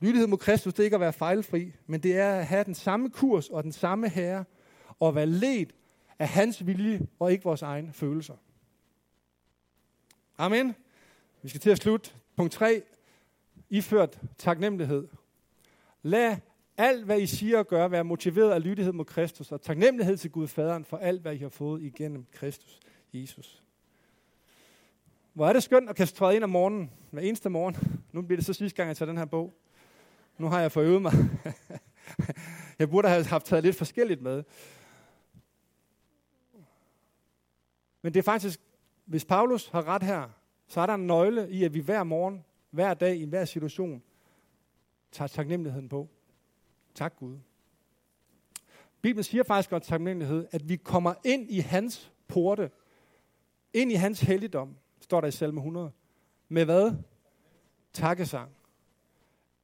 Lydighed 0.00 0.26
mod 0.26 0.38
Kristus, 0.38 0.74
det 0.74 0.80
er 0.80 0.84
ikke 0.84 0.94
at 0.94 1.00
være 1.00 1.12
fejlfri, 1.12 1.72
men 1.86 2.02
det 2.02 2.16
er 2.16 2.34
at 2.34 2.46
have 2.46 2.64
den 2.64 2.74
samme 2.74 3.10
kurs 3.10 3.48
og 3.48 3.64
den 3.64 3.72
samme 3.72 4.08
herre, 4.08 4.44
og 5.00 5.08
at 5.08 5.14
være 5.14 5.26
ledt 5.26 5.74
af 6.18 6.28
hans 6.28 6.66
vilje 6.66 7.00
og 7.18 7.32
ikke 7.32 7.44
vores 7.44 7.62
egne 7.62 7.92
følelser. 7.92 8.34
Amen. 10.38 10.74
Vi 11.42 11.48
skal 11.48 11.60
til 11.60 11.70
at 11.70 11.78
slutte. 11.78 12.10
Punkt 12.36 12.52
3. 12.52 12.82
Iført 13.70 14.20
taknemmelighed. 14.38 15.08
Lad 16.02 16.36
alt, 16.76 17.04
hvad 17.04 17.20
I 17.20 17.26
siger 17.26 17.58
og 17.58 17.66
gør, 17.66 17.88
være 17.88 18.04
motiveret 18.04 18.50
af 18.50 18.62
lydighed 18.62 18.92
mod 18.92 19.04
Kristus 19.04 19.52
og 19.52 19.62
taknemmelighed 19.62 20.16
til 20.16 20.30
Gud 20.30 20.48
Faderen 20.48 20.84
for 20.84 20.96
alt, 20.96 21.22
hvad 21.22 21.34
I 21.34 21.38
har 21.38 21.48
fået 21.48 21.82
igennem 21.82 22.26
Kristus 22.32 22.80
Jesus. 23.12 23.62
Hvor 25.32 25.48
er 25.48 25.52
det 25.52 25.62
skønt 25.62 25.90
at 25.90 25.96
kan 25.96 26.06
træde 26.06 26.36
ind 26.36 26.44
om 26.44 26.50
morgenen, 26.50 26.90
hver 27.10 27.22
eneste 27.22 27.48
morgen. 27.48 27.76
Nu 28.12 28.22
bliver 28.22 28.36
det 28.36 28.46
så 28.46 28.52
sidste 28.52 28.76
gang, 28.76 28.88
jeg 28.88 28.96
tager 28.96 29.10
den 29.10 29.18
her 29.18 29.24
bog. 29.24 29.52
Nu 30.38 30.46
har 30.46 30.60
jeg 30.60 30.72
forøvet 30.72 31.02
mig. 31.02 31.12
jeg 32.78 32.90
burde 32.90 33.08
have 33.08 33.24
haft 33.24 33.46
taget 33.46 33.64
lidt 33.64 33.76
forskelligt 33.76 34.22
med. 34.22 34.44
Men 38.02 38.14
det 38.14 38.18
er 38.18 38.22
faktisk, 38.22 38.60
hvis 39.04 39.24
Paulus 39.24 39.68
har 39.68 39.86
ret 39.86 40.02
her, 40.02 40.28
så 40.68 40.80
er 40.80 40.86
der 40.86 40.94
en 40.94 41.06
nøgle 41.06 41.50
i, 41.50 41.64
at 41.64 41.74
vi 41.74 41.80
hver 41.80 42.02
morgen, 42.02 42.44
hver 42.70 42.94
dag, 42.94 43.16
i 43.16 43.24
hver 43.24 43.44
situation, 43.44 44.02
tager 45.12 45.28
taknemmeligheden 45.28 45.88
på. 45.88 46.08
Tak 46.94 47.16
Gud. 47.16 47.38
Bibelen 49.02 49.24
siger 49.24 49.44
faktisk 49.44 49.72
om 49.72 49.80
taknemmelighed, 49.80 50.46
at 50.50 50.68
vi 50.68 50.76
kommer 50.76 51.14
ind 51.24 51.50
i 51.50 51.58
hans 51.58 52.12
porte, 52.28 52.70
ind 53.72 53.92
i 53.92 53.94
hans 53.94 54.20
helligdom, 54.20 54.76
står 55.10 55.20
der 55.20 55.28
i 55.28 55.30
salme 55.30 55.58
100. 55.60 55.92
Med 56.48 56.64
hvad? 56.64 56.92
Takkesang. 57.92 58.50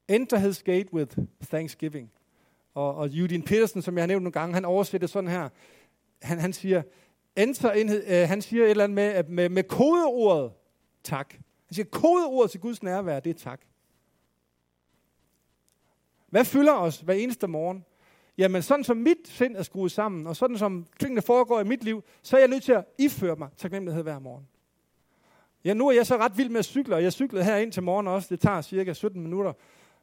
Enter 0.09 0.39
his 0.39 0.63
gate 0.63 0.95
with 0.95 1.19
thanksgiving. 1.43 2.11
Og, 2.75 2.95
og 2.95 3.09
Eugene 3.13 3.43
Peterson, 3.45 3.83
som 3.83 3.97
jeg 3.97 4.03
har 4.03 4.07
nævnt 4.07 4.23
nogle 4.23 4.33
gange, 4.33 4.55
han 4.55 4.65
oversætter 4.65 5.09
sådan 5.09 5.31
her. 5.31 5.49
Han, 6.23 6.39
han 6.39 6.53
siger, 6.53 6.83
enter 7.37 7.73
ind, 7.73 7.91
øh, 7.91 8.29
han 8.29 8.43
siger 8.43 8.65
et 8.65 8.71
eller 8.71 8.85
andet 8.85 8.95
med, 8.95 9.25
med, 9.25 9.49
med 9.49 9.63
kodeordet 9.63 10.53
tak. 11.05 11.33
Han 11.67 11.75
siger, 11.75 11.87
kodeordet 11.87 12.51
til 12.51 12.61
Guds 12.61 12.83
nærvær, 12.83 13.21
det 13.21 13.31
er 13.31 13.39
tak. 13.39 13.61
Hvad 16.29 16.45
fylder 16.45 16.75
os 16.75 17.01
hver 17.01 17.15
eneste 17.15 17.47
morgen? 17.47 17.85
Jamen 18.39 18.63
sådan 18.63 18.85
som 18.85 18.97
mit 18.97 19.19
sind 19.25 19.57
er 19.57 19.63
skruet 19.63 19.93
sammen, 19.93 20.27
og 20.27 20.37
sådan 20.37 20.59
som 20.59 20.87
tingene 21.01 21.23
foregår 21.23 21.61
i 21.61 21.65
mit 21.65 21.85
liv, 21.85 22.05
så 22.23 22.37
er 22.37 22.41
jeg 22.41 22.49
nødt 22.49 22.63
til 22.63 22.73
at 22.73 22.85
iføre 22.99 23.37
mig 23.37 23.49
taknemmelighed 23.57 24.03
hver 24.03 24.19
morgen. 24.19 24.49
Ja, 25.67 25.75
nu 25.75 25.89
er 25.89 25.93
jeg 25.93 26.07
så 26.07 26.17
ret 26.17 26.39
vild 26.39 26.49
med 26.49 26.59
at 26.59 26.65
cykle, 26.65 26.95
og 26.95 27.03
jeg 27.03 27.13
cyklede 27.13 27.45
her 27.45 27.57
ind 27.57 27.73
til 27.73 27.83
morgen 27.83 28.07
også. 28.07 28.29
Det 28.31 28.41
tager 28.41 28.61
cirka 28.61 28.93
17 28.93 29.23
minutter, 29.23 29.53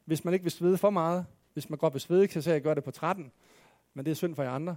hvis 0.04 0.24
man 0.24 0.34
ikke 0.34 0.44
vil 0.44 0.52
svede 0.52 0.78
for 0.78 0.90
meget. 0.90 1.26
Hvis 1.52 1.70
man 1.70 1.78
godt 1.78 1.94
vil 1.94 2.00
svede, 2.00 2.42
så 2.42 2.50
jeg 2.50 2.62
gør 2.62 2.74
det 2.74 2.84
på 2.84 2.90
13. 2.90 3.32
Men 3.94 4.04
det 4.04 4.10
er 4.10 4.14
synd 4.14 4.34
for 4.34 4.42
jer 4.42 4.50
andre. 4.50 4.76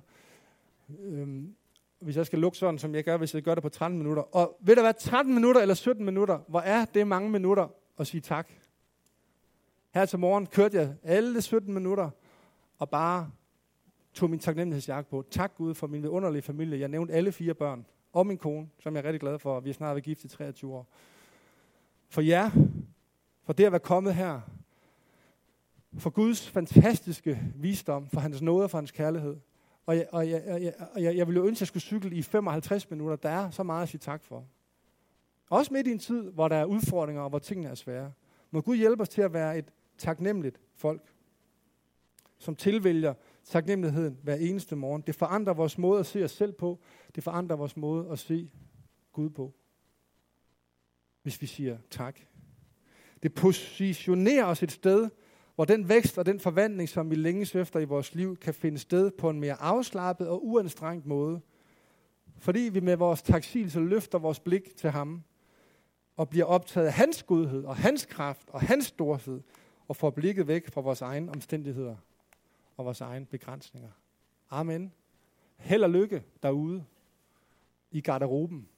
Øhm, 0.99 1.55
hvis 1.99 2.17
jeg 2.17 2.25
skal 2.25 2.39
lukke 2.39 2.57
sådan, 2.57 2.79
som 2.79 2.95
jeg 2.95 3.03
gør, 3.03 3.17
hvis 3.17 3.33
jeg 3.33 3.43
gør 3.43 3.55
det 3.55 3.61
på 3.61 3.69
13 3.69 3.97
minutter. 3.97 4.23
Og 4.23 4.57
ved 4.59 4.75
der 4.75 4.81
være 4.81 4.93
13 4.93 5.33
minutter 5.33 5.61
eller 5.61 5.75
17 5.75 6.05
minutter, 6.05 6.39
hvor 6.47 6.59
er 6.59 6.85
det 6.85 7.07
mange 7.07 7.29
minutter 7.29 7.67
at 7.97 8.07
sige 8.07 8.21
tak? 8.21 8.49
Her 9.93 10.05
til 10.05 10.19
morgen 10.19 10.45
kørte 10.45 10.77
jeg 10.77 10.95
alle 11.03 11.41
17 11.41 11.73
minutter 11.73 12.09
og 12.77 12.89
bare 12.89 13.31
tog 14.13 14.29
min 14.29 14.39
taknemmelighedsjagt 14.39 15.09
på. 15.09 15.25
Tak 15.31 15.55
Gud 15.55 15.73
for 15.73 15.87
min 15.87 16.05
underlige 16.05 16.41
familie. 16.41 16.79
Jeg 16.79 16.87
nævnte 16.87 17.13
alle 17.13 17.31
fire 17.31 17.53
børn 17.53 17.85
og 18.17 18.27
min 18.27 18.37
kone, 18.37 18.69
som 18.79 18.95
jeg 18.95 18.99
er 18.99 19.03
rigtig 19.03 19.19
glad 19.19 19.39
for. 19.39 19.59
Vi 19.59 19.69
er 19.69 19.73
snart 19.73 19.95
ved 19.95 20.01
gift 20.01 20.23
i 20.23 20.27
23 20.27 20.73
år. 20.73 20.87
For 22.09 22.21
jer, 22.21 22.51
for 23.43 23.53
det 23.53 23.65
at 23.65 23.71
være 23.71 23.79
kommet 23.79 24.15
her, 24.15 24.41
for 25.97 26.09
Guds 26.09 26.49
fantastiske 26.49 27.41
visdom, 27.55 28.09
for 28.09 28.19
hans 28.19 28.41
nåde 28.41 28.63
og 28.63 28.69
for 28.69 28.77
hans 28.77 28.91
kærlighed. 28.91 29.37
Og 29.85 29.97
jeg, 29.97 30.07
og 30.11 30.29
jeg, 30.29 30.43
jeg, 30.47 30.73
og 30.93 31.03
jeg, 31.03 31.17
jeg 31.17 31.27
ville 31.27 31.41
jo 31.41 31.47
ønske, 31.47 31.57
at 31.57 31.61
jeg 31.61 31.67
skulle 31.67 31.83
cykle 31.83 32.15
i 32.15 32.21
55 32.21 32.89
minutter. 32.89 33.15
Der 33.15 33.29
er 33.29 33.49
så 33.49 33.63
meget 33.63 33.83
at 33.83 33.89
sige 33.89 33.99
tak 33.99 34.23
for. 34.23 34.45
Også 35.49 35.73
midt 35.73 35.87
i 35.87 35.91
en 35.91 35.99
tid, 35.99 36.31
hvor 36.31 36.47
der 36.47 36.55
er 36.55 36.65
udfordringer 36.65 37.21
og 37.21 37.29
hvor 37.29 37.39
tingene 37.39 37.69
er 37.69 37.75
svære. 37.75 38.11
Må 38.51 38.61
Gud 38.61 38.75
hjælpe 38.75 39.01
os 39.01 39.09
til 39.09 39.21
at 39.21 39.33
være 39.33 39.57
et 39.57 39.73
taknemmeligt 39.97 40.59
folk, 40.75 41.01
som 42.37 42.55
tilvælger 42.55 43.13
taknemmeligheden 43.49 44.17
hver 44.23 44.35
eneste 44.35 44.75
morgen. 44.75 45.03
Det 45.07 45.15
forandrer 45.15 45.53
vores 45.53 45.77
måde 45.77 45.99
at 45.99 46.05
se 46.05 46.23
os 46.23 46.31
selv 46.31 46.53
på. 46.53 46.79
Det 47.15 47.23
forandrer 47.23 47.55
vores 47.55 47.77
måde 47.77 48.09
at 48.11 48.19
se 48.19 48.51
Gud 49.11 49.29
på. 49.29 49.53
Hvis 51.23 51.41
vi 51.41 51.47
siger 51.47 51.77
tak. 51.89 52.19
Det 53.23 53.33
positionerer 53.33 54.45
os 54.45 54.63
et 54.63 54.71
sted, 54.71 55.09
hvor 55.55 55.65
den 55.65 55.89
vækst 55.89 56.17
og 56.17 56.25
den 56.25 56.39
forvandling, 56.39 56.89
som 56.89 57.09
vi 57.09 57.15
længes 57.15 57.55
efter 57.55 57.79
i 57.79 57.85
vores 57.85 58.15
liv, 58.15 58.37
kan 58.37 58.53
finde 58.53 58.77
sted 58.77 59.11
på 59.11 59.29
en 59.29 59.39
mere 59.39 59.61
afslappet 59.61 60.27
og 60.27 60.45
uanstrengt 60.47 61.05
måde. 61.05 61.41
Fordi 62.39 62.59
vi 62.59 62.79
med 62.79 62.95
vores 62.95 63.21
taksigelse 63.21 63.79
løfter 63.79 64.19
vores 64.19 64.39
blik 64.39 64.75
til 64.75 64.89
ham, 64.89 65.23
og 66.15 66.29
bliver 66.29 66.45
optaget 66.45 66.87
af 66.87 66.93
hans 66.93 67.23
godhed 67.23 67.63
og 67.63 67.75
hans 67.75 68.05
kraft 68.05 68.49
og 68.49 68.61
hans 68.61 68.85
storhed, 68.85 69.41
og 69.87 69.95
får 69.95 70.09
blikket 70.09 70.47
væk 70.47 70.73
fra 70.73 70.81
vores 70.81 71.01
egne 71.01 71.31
omstændigheder 71.31 71.95
og 72.77 72.85
vores 72.85 73.01
egne 73.01 73.25
begrænsninger. 73.25 73.89
Amen. 74.49 74.93
Held 75.57 75.83
og 75.83 75.89
lykke 75.89 76.23
derude 76.43 76.85
i 77.91 78.01
garderoben. 78.01 78.69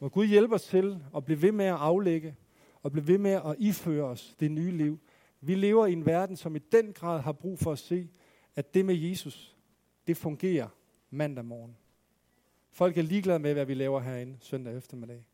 Må 0.00 0.08
Gud 0.08 0.26
hjælpe 0.26 0.54
os 0.54 0.62
til 0.62 1.02
at 1.16 1.24
blive 1.24 1.42
ved 1.42 1.52
med 1.52 1.64
at 1.64 1.74
aflægge 1.74 2.36
og 2.82 2.92
blive 2.92 3.06
ved 3.06 3.18
med 3.18 3.30
at 3.30 3.56
iføre 3.58 4.04
os 4.04 4.36
det 4.40 4.50
nye 4.50 4.70
liv. 4.70 4.98
Vi 5.40 5.54
lever 5.54 5.86
i 5.86 5.92
en 5.92 6.06
verden, 6.06 6.36
som 6.36 6.56
i 6.56 6.58
den 6.58 6.92
grad 6.92 7.20
har 7.20 7.32
brug 7.32 7.58
for 7.58 7.72
at 7.72 7.78
se, 7.78 8.10
at 8.56 8.74
det 8.74 8.84
med 8.84 8.94
Jesus, 8.94 9.56
det 10.06 10.16
fungerer 10.16 10.68
mandag 11.10 11.44
morgen. 11.44 11.76
Folk 12.70 12.98
er 12.98 13.02
ligeglade 13.02 13.38
med, 13.38 13.52
hvad 13.52 13.64
vi 13.64 13.74
laver 13.74 14.00
herinde 14.00 14.36
søndag 14.40 14.76
eftermiddag. 14.76 15.24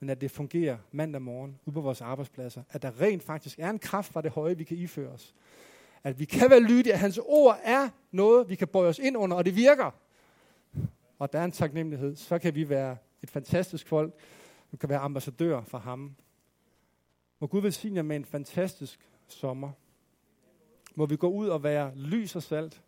men 0.00 0.10
at 0.10 0.20
det 0.20 0.30
fungerer 0.30 0.78
mandag 0.92 1.22
morgen 1.22 1.58
ude 1.64 1.74
på 1.74 1.80
vores 1.80 2.00
arbejdspladser. 2.00 2.62
At 2.70 2.82
der 2.82 3.00
rent 3.00 3.22
faktisk 3.22 3.58
er 3.58 3.70
en 3.70 3.78
kraft 3.78 4.12
fra 4.12 4.20
det 4.22 4.30
høje, 4.30 4.58
vi 4.58 4.64
kan 4.64 4.76
iføre 4.76 5.08
os. 5.08 5.34
At 6.04 6.18
vi 6.18 6.24
kan 6.24 6.50
være 6.50 6.60
lydige, 6.60 6.92
at 6.92 6.98
hans 6.98 7.20
ord 7.24 7.58
er 7.62 7.88
noget, 8.10 8.48
vi 8.48 8.54
kan 8.54 8.68
bøje 8.68 8.88
os 8.88 8.98
ind 8.98 9.16
under, 9.16 9.36
og 9.36 9.44
det 9.44 9.56
virker. 9.56 9.90
Og 11.18 11.32
der 11.32 11.38
er 11.38 11.44
en 11.44 11.52
taknemmelighed. 11.52 12.16
Så 12.16 12.38
kan 12.38 12.54
vi 12.54 12.68
være 12.68 12.96
et 13.22 13.30
fantastisk 13.30 13.88
folk. 13.88 14.14
Vi 14.70 14.76
kan 14.76 14.88
være 14.88 14.98
ambassadør 14.98 15.62
for 15.62 15.78
ham. 15.78 16.14
Må 17.40 17.46
Gud 17.46 17.60
velsigne 17.60 17.96
jer 17.96 18.02
med 18.02 18.16
en 18.16 18.24
fantastisk 18.24 19.00
sommer. 19.28 19.70
Må 20.94 21.06
vi 21.06 21.16
gå 21.16 21.28
ud 21.28 21.48
og 21.48 21.62
være 21.62 21.92
lys 21.96 22.36
og 22.36 22.42
salt. 22.42 22.82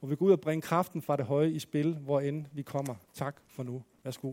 Må 0.00 0.08
vi 0.08 0.16
gå 0.16 0.24
ud 0.24 0.32
og 0.32 0.40
bringe 0.40 0.62
kraften 0.62 1.02
fra 1.02 1.16
det 1.16 1.24
høje 1.24 1.50
i 1.50 1.58
spil, 1.58 1.94
hvor 1.94 2.20
end 2.20 2.44
vi 2.52 2.62
kommer. 2.62 2.94
Tak 3.14 3.36
for 3.46 3.62
nu. 3.62 3.82
Værsgo. 4.04 4.32